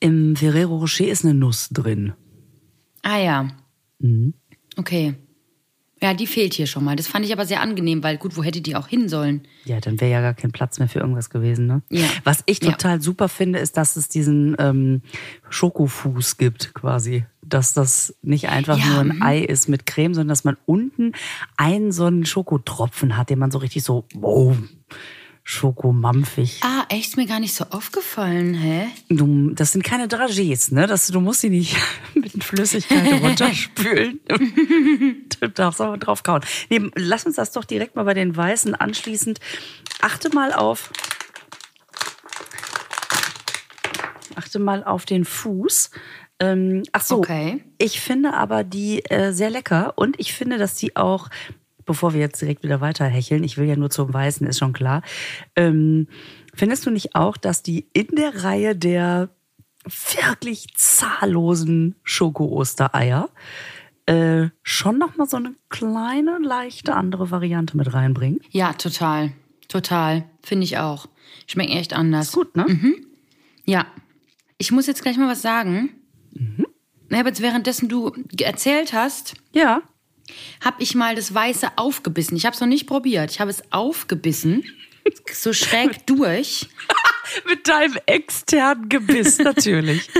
im 0.00 0.36
Ferrero 0.36 0.76
Rocher 0.78 1.06
ist 1.08 1.24
eine 1.24 1.34
Nuss 1.34 1.68
drin. 1.70 2.12
ah 3.02 3.18
ja, 3.18 3.48
Mhm. 4.00 4.34
okay. 4.76 5.14
Ja, 6.00 6.14
die 6.14 6.28
fehlt 6.28 6.54
hier 6.54 6.68
schon 6.68 6.84
mal. 6.84 6.94
Das 6.94 7.08
fand 7.08 7.24
ich 7.26 7.32
aber 7.32 7.44
sehr 7.44 7.60
angenehm, 7.60 8.04
weil 8.04 8.18
gut, 8.18 8.36
wo 8.36 8.44
hätte 8.44 8.60
die 8.60 8.76
auch 8.76 8.86
hin 8.86 9.08
sollen? 9.08 9.42
Ja, 9.64 9.80
dann 9.80 10.00
wäre 10.00 10.12
ja 10.12 10.20
gar 10.20 10.34
kein 10.34 10.52
Platz 10.52 10.78
mehr 10.78 10.88
für 10.88 11.00
irgendwas 11.00 11.28
gewesen, 11.28 11.66
ne? 11.66 11.82
Ja. 11.90 12.06
Was 12.22 12.44
ich 12.46 12.62
Ja. 12.62 12.70
total 12.70 13.02
super 13.02 13.28
finde, 13.28 13.58
ist, 13.58 13.76
dass 13.76 13.96
es 13.96 14.08
diesen 14.08 14.54
ähm, 14.60 15.02
Schokofuß 15.50 16.36
gibt, 16.36 16.72
quasi. 16.72 17.24
Dass 17.42 17.72
das 17.74 18.14
nicht 18.22 18.48
einfach 18.48 18.78
Ja, 18.78 18.86
nur 18.86 19.00
ein. 19.00 19.22
Ei 19.22 19.40
ist 19.40 19.68
mit 19.68 19.86
Creme, 19.86 20.14
sondern 20.14 20.28
dass 20.28 20.44
man 20.44 20.56
unten 20.66 21.14
einen 21.56 21.90
so 21.90 22.04
einen 22.04 22.24
Schokotropfen 22.26 23.16
hat, 23.16 23.30
den 23.30 23.40
man 23.40 23.50
so 23.50 23.58
richtig 23.58 23.82
so, 23.82 24.04
wow, 24.14 24.56
schokomampfig. 25.48 26.60
Ah, 26.62 26.84
echt 26.90 27.08
ist 27.08 27.16
mir 27.16 27.24
gar 27.24 27.40
nicht 27.40 27.54
so 27.54 27.64
aufgefallen, 27.70 28.52
hä? 28.52 28.88
Du, 29.08 29.48
das 29.54 29.72
sind 29.72 29.82
keine 29.82 30.06
Dragés, 30.06 30.74
ne? 30.74 30.86
Das, 30.86 31.06
du 31.06 31.20
musst 31.22 31.40
sie 31.40 31.48
nicht 31.48 31.74
mit 32.14 32.44
Flüssigkeit 32.44 33.10
runterspülen. 33.22 34.20
du 35.40 35.48
darfst 35.48 35.80
aber 35.80 35.96
drauf 35.96 36.22
kauen. 36.22 36.42
Nee, 36.68 36.90
lass 36.96 37.24
uns 37.24 37.36
das 37.36 37.50
doch 37.52 37.64
direkt 37.64 37.96
mal 37.96 38.02
bei 38.02 38.12
den 38.12 38.36
Weißen 38.36 38.74
anschließend. 38.74 39.40
Achte 40.02 40.28
mal 40.34 40.52
auf. 40.52 40.92
Achte 44.34 44.58
mal 44.58 44.84
auf 44.84 45.06
den 45.06 45.24
Fuß. 45.24 45.90
Ähm, 46.40 46.82
ach 46.92 47.00
so. 47.00 47.16
Okay. 47.16 47.64
Ich 47.78 48.02
finde 48.02 48.34
aber 48.34 48.64
die 48.64 49.02
äh, 49.06 49.32
sehr 49.32 49.48
lecker 49.48 49.94
und 49.96 50.20
ich 50.20 50.34
finde, 50.34 50.58
dass 50.58 50.74
die 50.74 50.94
auch, 50.94 51.30
bevor 51.88 52.12
wir 52.12 52.20
jetzt 52.20 52.40
direkt 52.40 52.62
wieder 52.62 52.80
weiter 52.80 53.06
hecheln, 53.06 53.42
ich 53.42 53.56
will 53.56 53.66
ja 53.66 53.74
nur 53.74 53.90
zum 53.90 54.12
Weißen, 54.14 54.46
ist 54.46 54.58
schon 54.58 54.72
klar. 54.72 55.02
Ähm, 55.56 56.06
findest 56.54 56.86
du 56.86 56.90
nicht 56.90 57.16
auch, 57.16 57.36
dass 57.36 57.62
die 57.64 57.88
in 57.92 58.06
der 58.12 58.44
Reihe 58.44 58.76
der 58.76 59.30
wirklich 59.84 60.68
zahllosen 60.76 61.96
Schoko-Ostereier 62.04 63.30
äh, 64.06 64.48
schon 64.62 64.98
noch 64.98 65.16
mal 65.16 65.26
so 65.26 65.38
eine 65.38 65.54
kleine, 65.70 66.38
leichte 66.38 66.94
andere 66.94 67.30
Variante 67.30 67.76
mit 67.76 67.92
reinbringen? 67.92 68.40
Ja, 68.50 68.74
total. 68.74 69.32
Total. 69.68 70.24
Finde 70.42 70.64
ich 70.64 70.78
auch. 70.78 71.08
Schmecken 71.46 71.72
echt 71.72 71.94
anders. 71.94 72.32
Gut, 72.32 72.54
ne? 72.56 72.66
Ja. 73.64 73.86
Ich 74.58 74.72
muss 74.72 74.86
jetzt 74.86 75.02
gleich 75.02 75.16
mal 75.16 75.28
was 75.28 75.42
sagen. 75.42 75.90
Ich 77.10 77.16
habe 77.16 77.28
jetzt 77.28 77.40
währenddessen 77.42 77.88
du 77.88 78.12
erzählt 78.40 78.92
hast, 78.92 79.34
Ja. 79.52 79.82
Habe 80.64 80.82
ich 80.82 80.94
mal 80.94 81.14
das 81.14 81.34
Weiße 81.34 81.72
aufgebissen. 81.76 82.36
Ich 82.36 82.46
habe 82.46 82.54
es 82.54 82.60
noch 82.60 82.68
nicht 82.68 82.86
probiert. 82.86 83.30
Ich 83.30 83.40
habe 83.40 83.50
es 83.50 83.62
aufgebissen, 83.70 84.64
so 85.32 85.52
schräg 85.52 86.06
durch. 86.06 86.68
Mit 87.46 87.68
deinem 87.68 87.98
externen 88.06 88.88
Gebiss, 88.88 89.38
natürlich. 89.38 90.08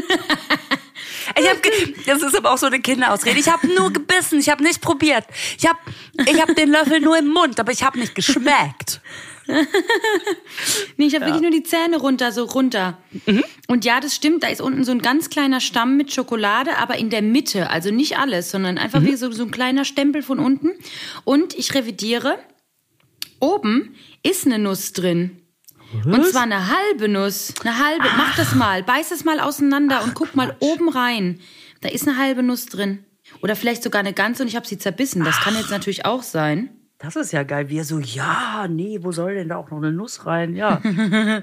Ich 1.39 1.49
hab 1.49 1.59
das 2.07 2.23
ist 2.23 2.37
aber 2.37 2.53
auch 2.53 2.59
so 2.59 2.67
eine 2.67 2.81
Kinderausrede. 2.81 3.39
Ich 3.39 3.49
habe 3.49 3.67
nur 3.69 3.93
gebissen, 3.93 4.41
ich 4.41 4.49
habe 4.49 4.63
nicht 4.63 4.81
probiert. 4.81 5.25
Ich 5.59 5.69
habe 5.69 5.79
ich 6.27 6.41
hab 6.41 6.55
den 6.57 6.71
Löffel 6.71 7.01
nur 7.01 7.19
im 7.19 7.29
Mund, 7.29 7.61
aber 7.61 7.71
ich 7.71 7.83
habe 7.83 7.99
nicht 7.99 8.15
geschmeckt. 8.15 9.01
Nee, 10.97 11.07
ich 11.07 11.15
habe 11.15 11.27
wirklich 11.27 11.43
nur 11.43 11.51
die 11.51 11.63
Zähne 11.63 11.97
runter, 11.97 12.33
so 12.33 12.45
runter. 12.45 12.99
Und 13.69 13.85
ja, 13.85 14.01
das 14.01 14.15
stimmt, 14.15 14.43
da 14.43 14.49
ist 14.49 14.61
unten 14.61 14.85
so 14.85 14.93
ein 14.93 15.01
ganz 15.01 15.31
kleiner 15.31 15.61
Stamm 15.61 15.97
mit 15.97 16.13
Schokolade, 16.13 16.77
aber 16.77 16.99
in 16.99 17.11
der 17.11 17.23
Mitte, 17.23 17.71
also 17.71 17.91
nicht 17.91 18.19
alles, 18.19 18.51
sondern 18.51 18.79
einfach 18.79 19.03
wie 19.03 19.17
so, 19.17 19.31
so 19.31 19.45
ein 19.45 19.51
kleiner 19.51 19.85
Stempel 19.85 20.23
von 20.23 20.39
unten. 20.39 20.71
Und 21.25 21.55
ich 21.55 21.75
revidiere, 21.75 22.39
oben 23.41 23.95
ist 24.23 24.47
eine 24.47 24.59
Nuss 24.59 24.93
drin. 24.93 25.43
Und 26.05 26.27
zwar 26.27 26.43
eine 26.43 26.69
halbe 26.69 27.09
Nuss. 27.09 27.55
Eine 27.63 27.79
halbe. 27.79 28.05
Mach 28.17 28.37
das 28.37 28.55
mal. 28.55 28.83
Beiß 28.83 29.11
es 29.11 29.25
mal 29.25 29.41
auseinander 29.41 30.03
und 30.05 30.15
guck 30.15 30.35
mal 30.35 30.55
oben 30.61 30.89
rein. 30.91 31.41
Da 31.81 31.89
ist 31.89 32.07
eine 32.07 32.19
halbe 32.19 32.43
Nuss 32.43 32.67
drin. 32.67 33.05
Oder 33.41 33.57
vielleicht 33.57 33.83
sogar 33.83 34.01
eine 34.01 34.13
ganze 34.13 34.43
und 34.43 34.49
ich 34.49 34.57
habe 34.57 34.67
sie 34.67 34.79
zerbissen. 34.79 35.25
Das 35.25 35.41
kann 35.41 35.55
jetzt 35.55 35.71
natürlich 35.71 36.05
auch 36.05 36.23
sein. 36.23 36.71
Das 36.99 37.15
ist 37.15 37.33
ja 37.33 37.45
geil. 37.45 37.69
Wir 37.69 37.85
so, 37.85 38.01
ja, 38.01 38.67
nee, 38.69 38.99
wo 39.03 39.13
soll 39.13 39.35
denn 39.35 39.49
da 39.49 39.57
auch 39.57 39.71
noch 39.71 39.79
eine 39.79 39.93
Nuss 39.93 40.27
rein? 40.27 40.57
Ja. 40.57 40.83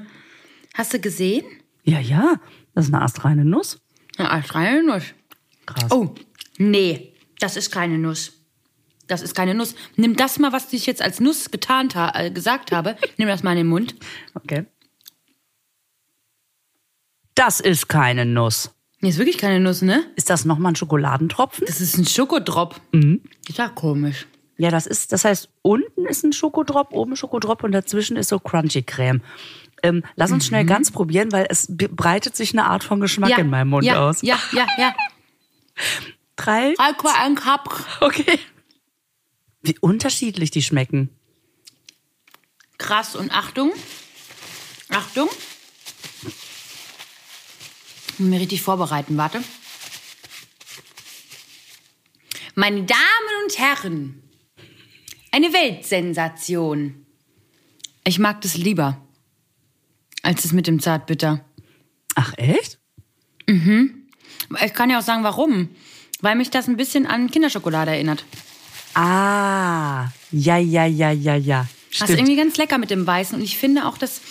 Hast 0.73 0.93
du 0.93 0.99
gesehen? 0.99 1.45
ja, 1.85 1.99
ja, 1.99 2.39
das 2.73 2.85
ist 2.85 2.93
eine 2.93 3.03
astreine 3.03 3.45
Nuss. 3.45 3.79
Ja, 4.17 4.29
als 4.29 4.53
reine 4.53 4.83
Nuss. 4.83 5.03
Krass. 5.65 5.91
Oh, 5.91 6.13
nee, 6.57 7.13
das 7.39 7.55
ist 7.55 7.71
keine 7.71 7.97
Nuss. 7.97 8.33
Das 9.07 9.21
ist 9.21 9.35
keine 9.35 9.53
Nuss. 9.53 9.75
Nimm 9.95 10.15
das 10.15 10.39
mal, 10.39 10.51
was 10.51 10.73
ich 10.73 10.87
jetzt 10.87 11.01
als 11.01 11.19
Nuss 11.19 11.51
getarnt 11.51 11.95
ha 11.95 12.11
äh, 12.15 12.31
gesagt 12.31 12.71
habe. 12.71 12.97
Nimm 13.17 13.27
das 13.27 13.43
mal 13.43 13.51
in 13.51 13.57
den 13.57 13.67
Mund. 13.67 13.95
Okay. 14.33 14.65
Das 17.35 17.59
ist 17.59 17.87
keine 17.87 18.25
Nuss. 18.25 18.71
Nee, 19.01 19.09
ist 19.09 19.19
wirklich 19.19 19.37
keine 19.37 19.59
Nuss, 19.59 19.81
ne? 19.81 20.05
Ist 20.15 20.29
das 20.29 20.45
nochmal 20.45 20.71
ein 20.71 20.75
Schokoladentropfen? 20.75 21.65
Das 21.67 21.81
ist 21.81 21.97
ein 21.97 22.05
Schokodrop. 22.05 22.81
Ist 23.47 23.57
ja 23.57 23.69
komisch. 23.69 24.25
Ja, 24.57 24.71
das 24.71 24.87
ist, 24.87 25.11
das 25.11 25.25
heißt, 25.25 25.49
unten 25.61 26.05
ist 26.05 26.23
ein 26.23 26.31
Schokodrop, 26.31 26.93
oben 26.93 27.15
Schokodrop 27.15 27.63
und 27.63 27.73
dazwischen 27.73 28.15
ist 28.15 28.29
so 28.29 28.39
Crunchy 28.39 28.83
Creme. 28.83 29.21
Ähm, 29.83 30.03
lass 30.15 30.31
uns 30.31 30.47
schnell 30.47 30.65
ganz 30.65 30.91
probieren, 30.91 31.31
weil 31.31 31.45
es 31.49 31.67
breitet 31.69 32.35
sich 32.35 32.53
eine 32.53 32.65
Art 32.65 32.83
von 32.83 33.01
Geschmack 33.01 33.31
ja, 33.31 33.37
in 33.37 33.49
meinem 33.49 33.69
Mund 33.69 33.83
ja, 33.83 34.07
aus. 34.07 34.21
Ja, 34.21 34.39
ja, 34.53 34.65
ja. 34.77 34.95
Drei. 36.37 36.73
Ein. 36.77 37.37
Okay. 38.01 38.39
Wie 39.61 39.77
unterschiedlich 39.79 40.51
die 40.51 40.61
schmecken. 40.61 41.09
Krass 42.77 43.15
und 43.15 43.31
Achtung. 43.35 43.71
Achtung. 44.89 45.29
Ich 48.07 48.19
muss 48.19 48.29
Mir 48.29 48.39
richtig 48.39 48.61
vorbereiten, 48.61 49.17
warte. 49.17 49.43
Meine 52.55 52.83
Damen 52.83 53.43
und 53.43 53.59
Herren, 53.59 54.24
eine 55.35 55.51
Weltsensation. 55.51 57.05
Ich 58.05 58.19
mag 58.19 58.39
das 58.39 58.55
lieber 58.55 59.01
als 60.23 60.43
das 60.43 60.53
mit 60.53 60.65
dem 60.65 60.79
Zartbitter. 60.79 61.43
Ach, 62.15 62.33
echt? 62.37 62.79
Ich 63.45 64.73
kann 64.73 64.89
ja 64.89 64.99
auch 64.99 65.03
sagen, 65.03 65.23
warum. 65.23 65.69
Weil 66.21 66.37
mich 66.37 66.51
das 66.51 66.69
ein 66.69 66.77
bisschen 66.77 67.05
an 67.05 67.29
Kinderschokolade 67.29 67.91
erinnert. 67.91 68.23
Ah, 68.93 70.07
ja, 70.31 70.57
ja, 70.57 70.85
ja, 70.85 71.11
ja, 71.11 71.35
ja. 71.35 71.67
Das 71.99 72.09
ist 72.09 72.17
irgendwie 72.17 72.37
ganz 72.37 72.55
lecker 72.55 72.77
mit 72.77 72.89
dem 72.89 73.05
Weißen. 73.05 73.37
Und 73.37 73.43
ich 73.43 73.57
finde 73.57 73.87
auch, 73.87 73.97
dass 73.97 74.21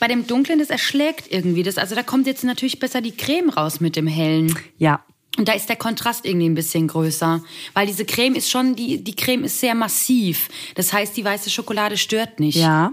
bei 0.00 0.08
dem 0.08 0.26
Dunklen, 0.26 0.58
das 0.58 0.70
erschlägt 0.70 1.30
irgendwie. 1.30 1.62
Das, 1.62 1.76
also 1.76 1.94
da 1.94 2.02
kommt 2.02 2.26
jetzt 2.26 2.42
natürlich 2.42 2.78
besser 2.78 3.02
die 3.02 3.14
Creme 3.14 3.50
raus 3.50 3.80
mit 3.80 3.96
dem 3.96 4.06
Hellen. 4.06 4.58
Ja, 4.78 5.04
Und 5.38 5.48
da 5.48 5.52
ist 5.52 5.68
der 5.68 5.76
Kontrast 5.76 6.26
irgendwie 6.26 6.48
ein 6.48 6.54
bisschen 6.54 6.88
größer. 6.88 7.42
Weil 7.72 7.86
diese 7.86 8.04
Creme 8.04 8.34
ist 8.34 8.50
schon, 8.50 8.74
die, 8.74 9.02
die 9.02 9.14
Creme 9.16 9.44
ist 9.44 9.60
sehr 9.60 9.74
massiv. 9.74 10.48
Das 10.74 10.92
heißt, 10.92 11.16
die 11.16 11.24
weiße 11.24 11.48
Schokolade 11.48 11.96
stört 11.96 12.40
nicht. 12.40 12.56
ja. 12.56 12.92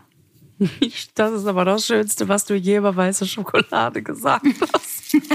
Das 1.15 1.33
ist 1.33 1.45
aber 1.47 1.65
das 1.65 1.85
Schönste, 1.85 2.29
was 2.29 2.45
du 2.45 2.55
je 2.55 2.77
über 2.77 2.95
weiße 2.95 3.27
Schokolade 3.27 4.01
gesagt 4.01 4.45
hast. 4.71 5.17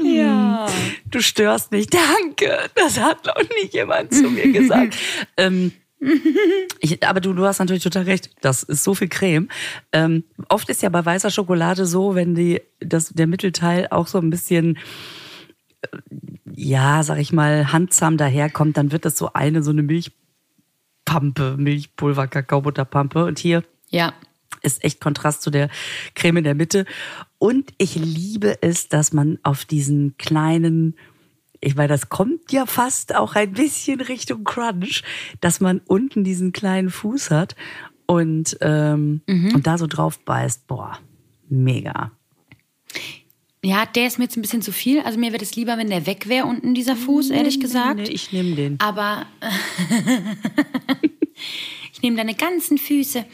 Ja. 0.00 0.66
Du 1.10 1.20
störst 1.20 1.72
nicht. 1.72 1.94
Danke. 1.94 2.70
Das 2.74 2.98
hat 2.98 3.24
noch 3.26 3.40
nie 3.42 3.68
jemand 3.72 4.12
zu 4.12 4.28
mir 4.28 4.50
gesagt. 4.52 4.96
ähm, 5.36 5.72
ich, 6.80 7.02
aber 7.06 7.20
du, 7.20 7.32
du 7.32 7.44
hast 7.46 7.58
natürlich 7.60 7.82
total 7.82 8.02
recht. 8.04 8.30
Das 8.40 8.62
ist 8.62 8.84
so 8.84 8.94
viel 8.94 9.08
Creme. 9.08 9.48
Ähm, 9.92 10.24
oft 10.48 10.68
ist 10.68 10.82
ja 10.82 10.88
bei 10.88 11.04
weißer 11.04 11.30
Schokolade 11.30 11.86
so, 11.86 12.14
wenn 12.14 12.34
die, 12.34 12.60
das, 12.80 13.08
der 13.10 13.26
Mittelteil 13.26 13.88
auch 13.90 14.06
so 14.06 14.18
ein 14.18 14.30
bisschen, 14.30 14.76
äh, 15.82 15.88
ja, 16.54 17.02
sag 17.02 17.18
ich 17.18 17.32
mal, 17.32 17.72
handsam 17.72 18.16
daherkommt, 18.16 18.76
dann 18.76 18.92
wird 18.92 19.04
das 19.04 19.16
so 19.16 19.32
eine, 19.32 19.62
so 19.62 19.70
eine 19.70 19.82
Milchpampe, 19.82 21.56
Milchpulver, 21.58 22.26
Kakaobutterpampe. 22.28 23.24
Und 23.24 23.38
hier 23.38 23.64
Ja. 23.90 24.12
ist 24.62 24.84
echt 24.84 25.00
Kontrast 25.00 25.42
zu 25.42 25.50
der 25.50 25.68
Creme 26.14 26.38
in 26.38 26.44
der 26.44 26.54
Mitte. 26.54 26.84
Und 27.38 27.72
ich 27.78 27.94
liebe 27.96 28.62
es, 28.62 28.88
dass 28.88 29.12
man 29.12 29.38
auf 29.42 29.64
diesen 29.64 30.16
kleinen, 30.18 30.96
ich 31.60 31.74
meine, 31.74 31.88
das 31.88 32.08
kommt 32.08 32.52
ja 32.52 32.66
fast 32.66 33.14
auch 33.14 33.34
ein 33.34 33.52
bisschen 33.52 34.00
Richtung 34.00 34.44
Crunch, 34.44 35.02
dass 35.40 35.60
man 35.60 35.80
unten 35.86 36.24
diesen 36.24 36.52
kleinen 36.52 36.90
Fuß 36.90 37.30
hat 37.30 37.56
und, 38.06 38.56
ähm, 38.60 39.22
und 39.54 39.66
da 39.66 39.78
so 39.78 39.86
drauf 39.86 40.18
beißt. 40.20 40.66
Boah, 40.66 40.98
mega. 41.48 42.12
Ja, 43.64 43.86
der 43.86 44.06
ist 44.06 44.18
mir 44.18 44.24
jetzt 44.24 44.36
ein 44.36 44.42
bisschen 44.42 44.60
zu 44.60 44.72
viel. 44.72 45.00
Also 45.00 45.18
mir 45.18 45.32
wäre 45.32 45.42
es 45.42 45.56
lieber, 45.56 45.78
wenn 45.78 45.88
der 45.88 46.06
weg 46.06 46.28
wäre 46.28 46.46
unten, 46.46 46.74
dieser 46.74 46.96
Fuß, 46.96 47.30
ehrlich 47.30 47.60
gesagt. 47.60 47.96
Nee, 47.96 48.10
ich 48.10 48.30
nehme 48.30 48.54
den. 48.54 48.78
Aber 48.78 49.24
ich 51.92 52.02
nehme 52.02 52.16
deine 52.16 52.34
ganzen 52.34 52.76
Füße. 52.76 53.24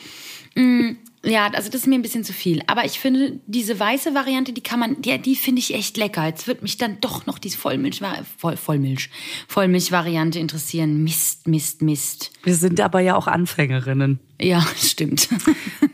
Ja, 1.22 1.48
also 1.48 1.68
das 1.70 1.82
ist 1.82 1.86
mir 1.86 1.96
ein 1.96 2.02
bisschen 2.02 2.24
zu 2.24 2.32
viel. 2.32 2.62
Aber 2.66 2.84
ich 2.86 2.98
finde, 2.98 3.40
diese 3.46 3.78
weiße 3.78 4.14
Variante, 4.14 4.54
die 4.54 4.62
kann 4.62 4.80
man, 4.80 5.02
die, 5.02 5.18
die 5.18 5.36
finde 5.36 5.60
ich 5.60 5.74
echt 5.74 5.98
lecker. 5.98 6.24
Jetzt 6.26 6.46
wird 6.46 6.62
mich 6.62 6.78
dann 6.78 6.98
doch 7.00 7.26
noch 7.26 7.38
diese 7.38 7.58
Vollmilch, 7.58 8.00
Voll, 8.38 8.56
Vollmilch, 8.56 9.10
Vollmilch-Variante 9.48 10.38
interessieren. 10.38 11.04
Mist, 11.04 11.46
Mist, 11.46 11.82
Mist. 11.82 12.32
Wir 12.42 12.54
sind 12.54 12.80
aber 12.80 13.00
ja 13.00 13.16
auch 13.16 13.26
Anfängerinnen. 13.26 14.18
Ja, 14.40 14.64
stimmt. 14.76 15.28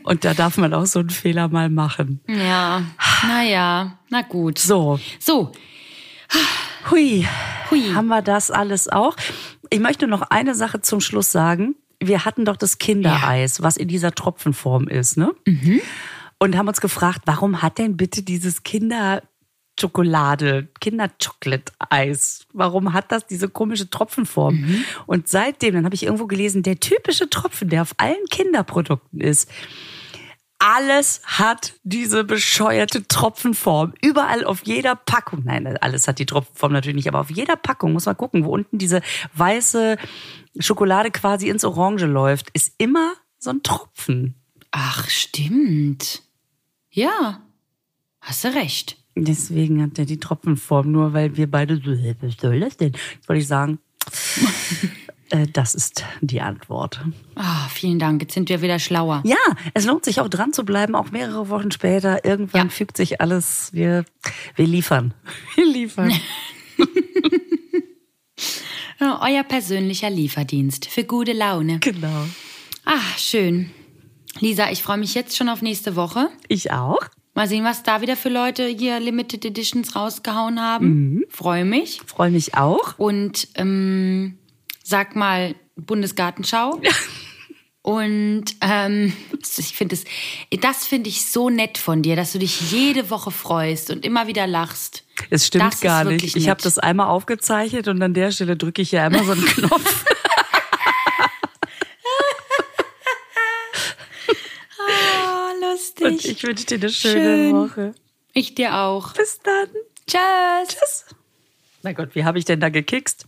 Und 0.03 0.23
da 0.23 0.33
darf 0.33 0.57
man 0.57 0.73
auch 0.73 0.85
so 0.85 0.99
einen 0.99 1.09
Fehler 1.09 1.49
mal 1.49 1.69
machen. 1.69 2.21
ja, 2.27 2.83
naja, 3.27 3.99
na 4.09 4.21
gut. 4.21 4.59
So, 4.59 4.99
So, 5.19 5.51
Hui. 6.89 7.27
Hui. 7.69 7.93
Haben 7.93 8.07
wir 8.07 8.21
das 8.21 8.49
alles 8.51 8.87
auch? 8.87 9.15
Ich 9.69 9.79
möchte 9.79 10.07
noch 10.07 10.21
eine 10.21 10.55
Sache 10.55 10.81
zum 10.81 11.01
Schluss 11.01 11.31
sagen. 11.31 11.75
Wir 12.01 12.25
hatten 12.25 12.45
doch 12.45 12.57
das 12.57 12.77
Kindereis, 12.77 13.63
was 13.63 13.77
in 13.77 13.87
dieser 13.87 14.11
Tropfenform 14.11 14.87
ist, 14.87 15.17
ne? 15.17 15.33
Und 16.39 16.55
haben 16.55 16.67
uns 16.67 16.81
gefragt, 16.81 17.21
warum 17.25 17.63
hat 17.63 17.79
denn 17.79 17.97
bitte 17.97 18.21
dieses 18.21 18.61
Kinderschokolade, 18.61 20.67
Kinderchocolate-Eis, 20.79 22.45
warum 22.53 22.93
hat 22.93 23.11
das 23.11 23.25
diese 23.25 23.49
komische 23.49 23.89
Tropfenform? 23.89 24.63
Und 25.07 25.27
seitdem, 25.27 25.73
dann 25.73 25.85
habe 25.85 25.95
ich 25.95 26.03
irgendwo 26.03 26.27
gelesen, 26.27 26.61
der 26.61 26.79
typische 26.79 27.27
Tropfen, 27.29 27.69
der 27.69 27.81
auf 27.81 27.95
allen 27.97 28.23
Kinderprodukten 28.29 29.19
ist, 29.19 29.49
alles 30.59 31.21
hat 31.23 31.73
diese 31.83 32.23
bescheuerte 32.23 33.07
Tropfenform. 33.07 33.93
Überall 34.01 34.43
auf 34.43 34.65
jeder 34.65 34.95
Packung. 34.95 35.43
Nein, 35.45 35.77
alles 35.77 36.07
hat 36.07 36.19
die 36.19 36.25
Tropfenform 36.25 36.73
natürlich 36.73 36.95
nicht, 36.95 37.07
aber 37.07 37.19
auf 37.19 37.29
jeder 37.29 37.55
Packung 37.55 37.93
muss 37.93 38.05
man 38.05 38.17
gucken, 38.17 38.43
wo 38.43 38.49
unten 38.49 38.77
diese 38.77 39.01
weiße 39.35 39.97
Schokolade 40.59 41.11
quasi 41.11 41.49
ins 41.49 41.63
Orange 41.63 42.05
läuft, 42.05 42.49
ist 42.53 42.73
immer 42.77 43.13
so 43.37 43.51
ein 43.51 43.61
Tropfen. 43.63 44.35
ach, 44.71 45.09
stimmt. 45.09 46.23
Ja, 46.91 47.41
hast 48.21 48.43
du 48.43 48.53
recht. 48.53 48.97
Deswegen 49.15 49.81
hat 49.81 49.97
er 49.97 50.05
die 50.05 50.19
Tropfenform, 50.19 50.91
nur 50.91 51.13
weil 51.13 51.37
wir 51.37 51.49
beide 51.49 51.77
so, 51.77 51.91
"Hä, 51.91 52.15
was 52.21 52.35
soll 52.39 52.59
das 52.59 52.77
denn? 52.77 52.93
Jetzt 53.15 53.27
wollte 53.29 53.41
ich 53.41 53.47
sagen, 53.47 53.79
das 55.53 55.75
ist 55.75 56.03
die 56.21 56.41
Antwort. 56.41 57.01
Ah, 57.35 57.67
vielen 57.69 57.99
Dank. 57.99 58.21
Jetzt 58.21 58.33
sind 58.33 58.49
wir 58.49 58.61
wieder 58.61 58.79
schlauer. 58.79 59.21
Ja, 59.25 59.35
es 59.73 59.85
lohnt 59.85 60.05
sich 60.05 60.21
auch 60.21 60.29
dran 60.29 60.53
zu 60.53 60.63
bleiben, 60.63 60.95
auch 60.95 61.11
mehrere 61.11 61.49
Wochen 61.49 61.71
später. 61.71 62.23
Irgendwann 62.25 62.67
Ja. 62.67 62.71
fügt 62.71 62.97
sich 62.97 63.19
alles. 63.21 63.69
Wir, 63.73 64.05
wir 64.55 64.67
liefern. 64.67 65.13
Wir 65.55 65.65
liefern. 65.65 66.13
Euer 68.99 69.43
persönlicher 69.43 70.09
Lieferdienst 70.09 70.85
für 70.87 71.03
gute 71.03 71.33
Laune. 71.33 71.79
genau. 71.79 72.25
Ah, 72.85 72.99
schön. 73.17 73.69
Lisa, 74.39 74.71
ich 74.71 74.81
freue 74.81 74.97
mich 74.97 75.13
jetzt 75.13 75.35
schon 75.35 75.49
auf 75.49 75.61
nächste 75.61 75.95
Woche. 75.95 76.29
Ich 76.47 76.71
auch. 76.71 76.99
Mal 77.33 77.47
sehen, 77.47 77.63
was 77.63 77.83
da 77.83 78.01
wieder 78.01 78.15
für 78.15 78.29
Leute 78.29 78.65
hier 78.67 78.99
Limited 78.99 79.45
Editions 79.45 79.95
rausgehauen 79.95 80.59
haben. 80.59 81.23
Freue 81.29 81.65
mich. 81.65 82.01
Freue 82.05 82.31
mich 82.31 82.55
auch. 82.55 82.97
Und 82.97 83.47
ähm, 83.55 84.37
sag 84.87 85.15
mal 85.15 85.55
Bundesgartenschau. 85.75 86.81
Und 87.81 88.45
ähm, 88.61 89.13
ich 89.57 89.73
finde 89.73 89.95
es, 89.95 90.03
das 90.61 90.85
finde 90.85 91.09
ich 91.09 91.29
so 91.29 91.49
nett 91.49 91.77
von 91.77 92.01
dir, 92.01 92.15
dass 92.15 92.33
du 92.33 92.39
dich 92.39 92.71
jede 92.71 93.09
Woche 93.09 93.31
freust 93.31 93.91
und 93.91 94.05
immer 94.05 94.27
wieder 94.27 94.47
lachst. 94.47 95.03
Es 95.29 95.47
stimmt 95.47 95.73
Das 95.73 95.81
gar 95.81 96.03
nicht. 96.03 96.35
Ich 96.35 96.49
habe 96.49 96.61
das 96.61 96.79
einmal 96.79 97.07
aufgezeichnet 97.07 97.87
und 97.87 98.01
an 98.01 98.13
der 98.13 98.31
Stelle 98.31 98.55
drücke 98.57 98.81
ich 98.81 98.89
hier 98.91 99.03
einmal 99.03 99.23
so 99.23 99.33
einen 99.33 99.45
Knopf. 99.45 100.05
Oh, 104.79 105.61
lustig. 105.71 106.05
Und 106.05 106.25
ich 106.25 106.43
wünsche 106.43 106.65
dir 106.65 106.75
eine 106.75 106.89
schöne 106.89 107.13
Schön. 107.15 107.53
Woche. 107.53 107.95
Ich 108.33 108.55
dir 108.55 108.75
auch. 108.75 109.13
Bis 109.13 109.39
dann. 109.39 109.67
Tschüss. 110.07 110.67
Tschüss. 110.67 111.05
Na 111.83 111.93
Gott, 111.93 112.15
wie 112.15 112.25
habe 112.25 112.39
ich 112.39 112.45
denn 112.45 112.59
da 112.59 112.69
gekickst? 112.69 113.27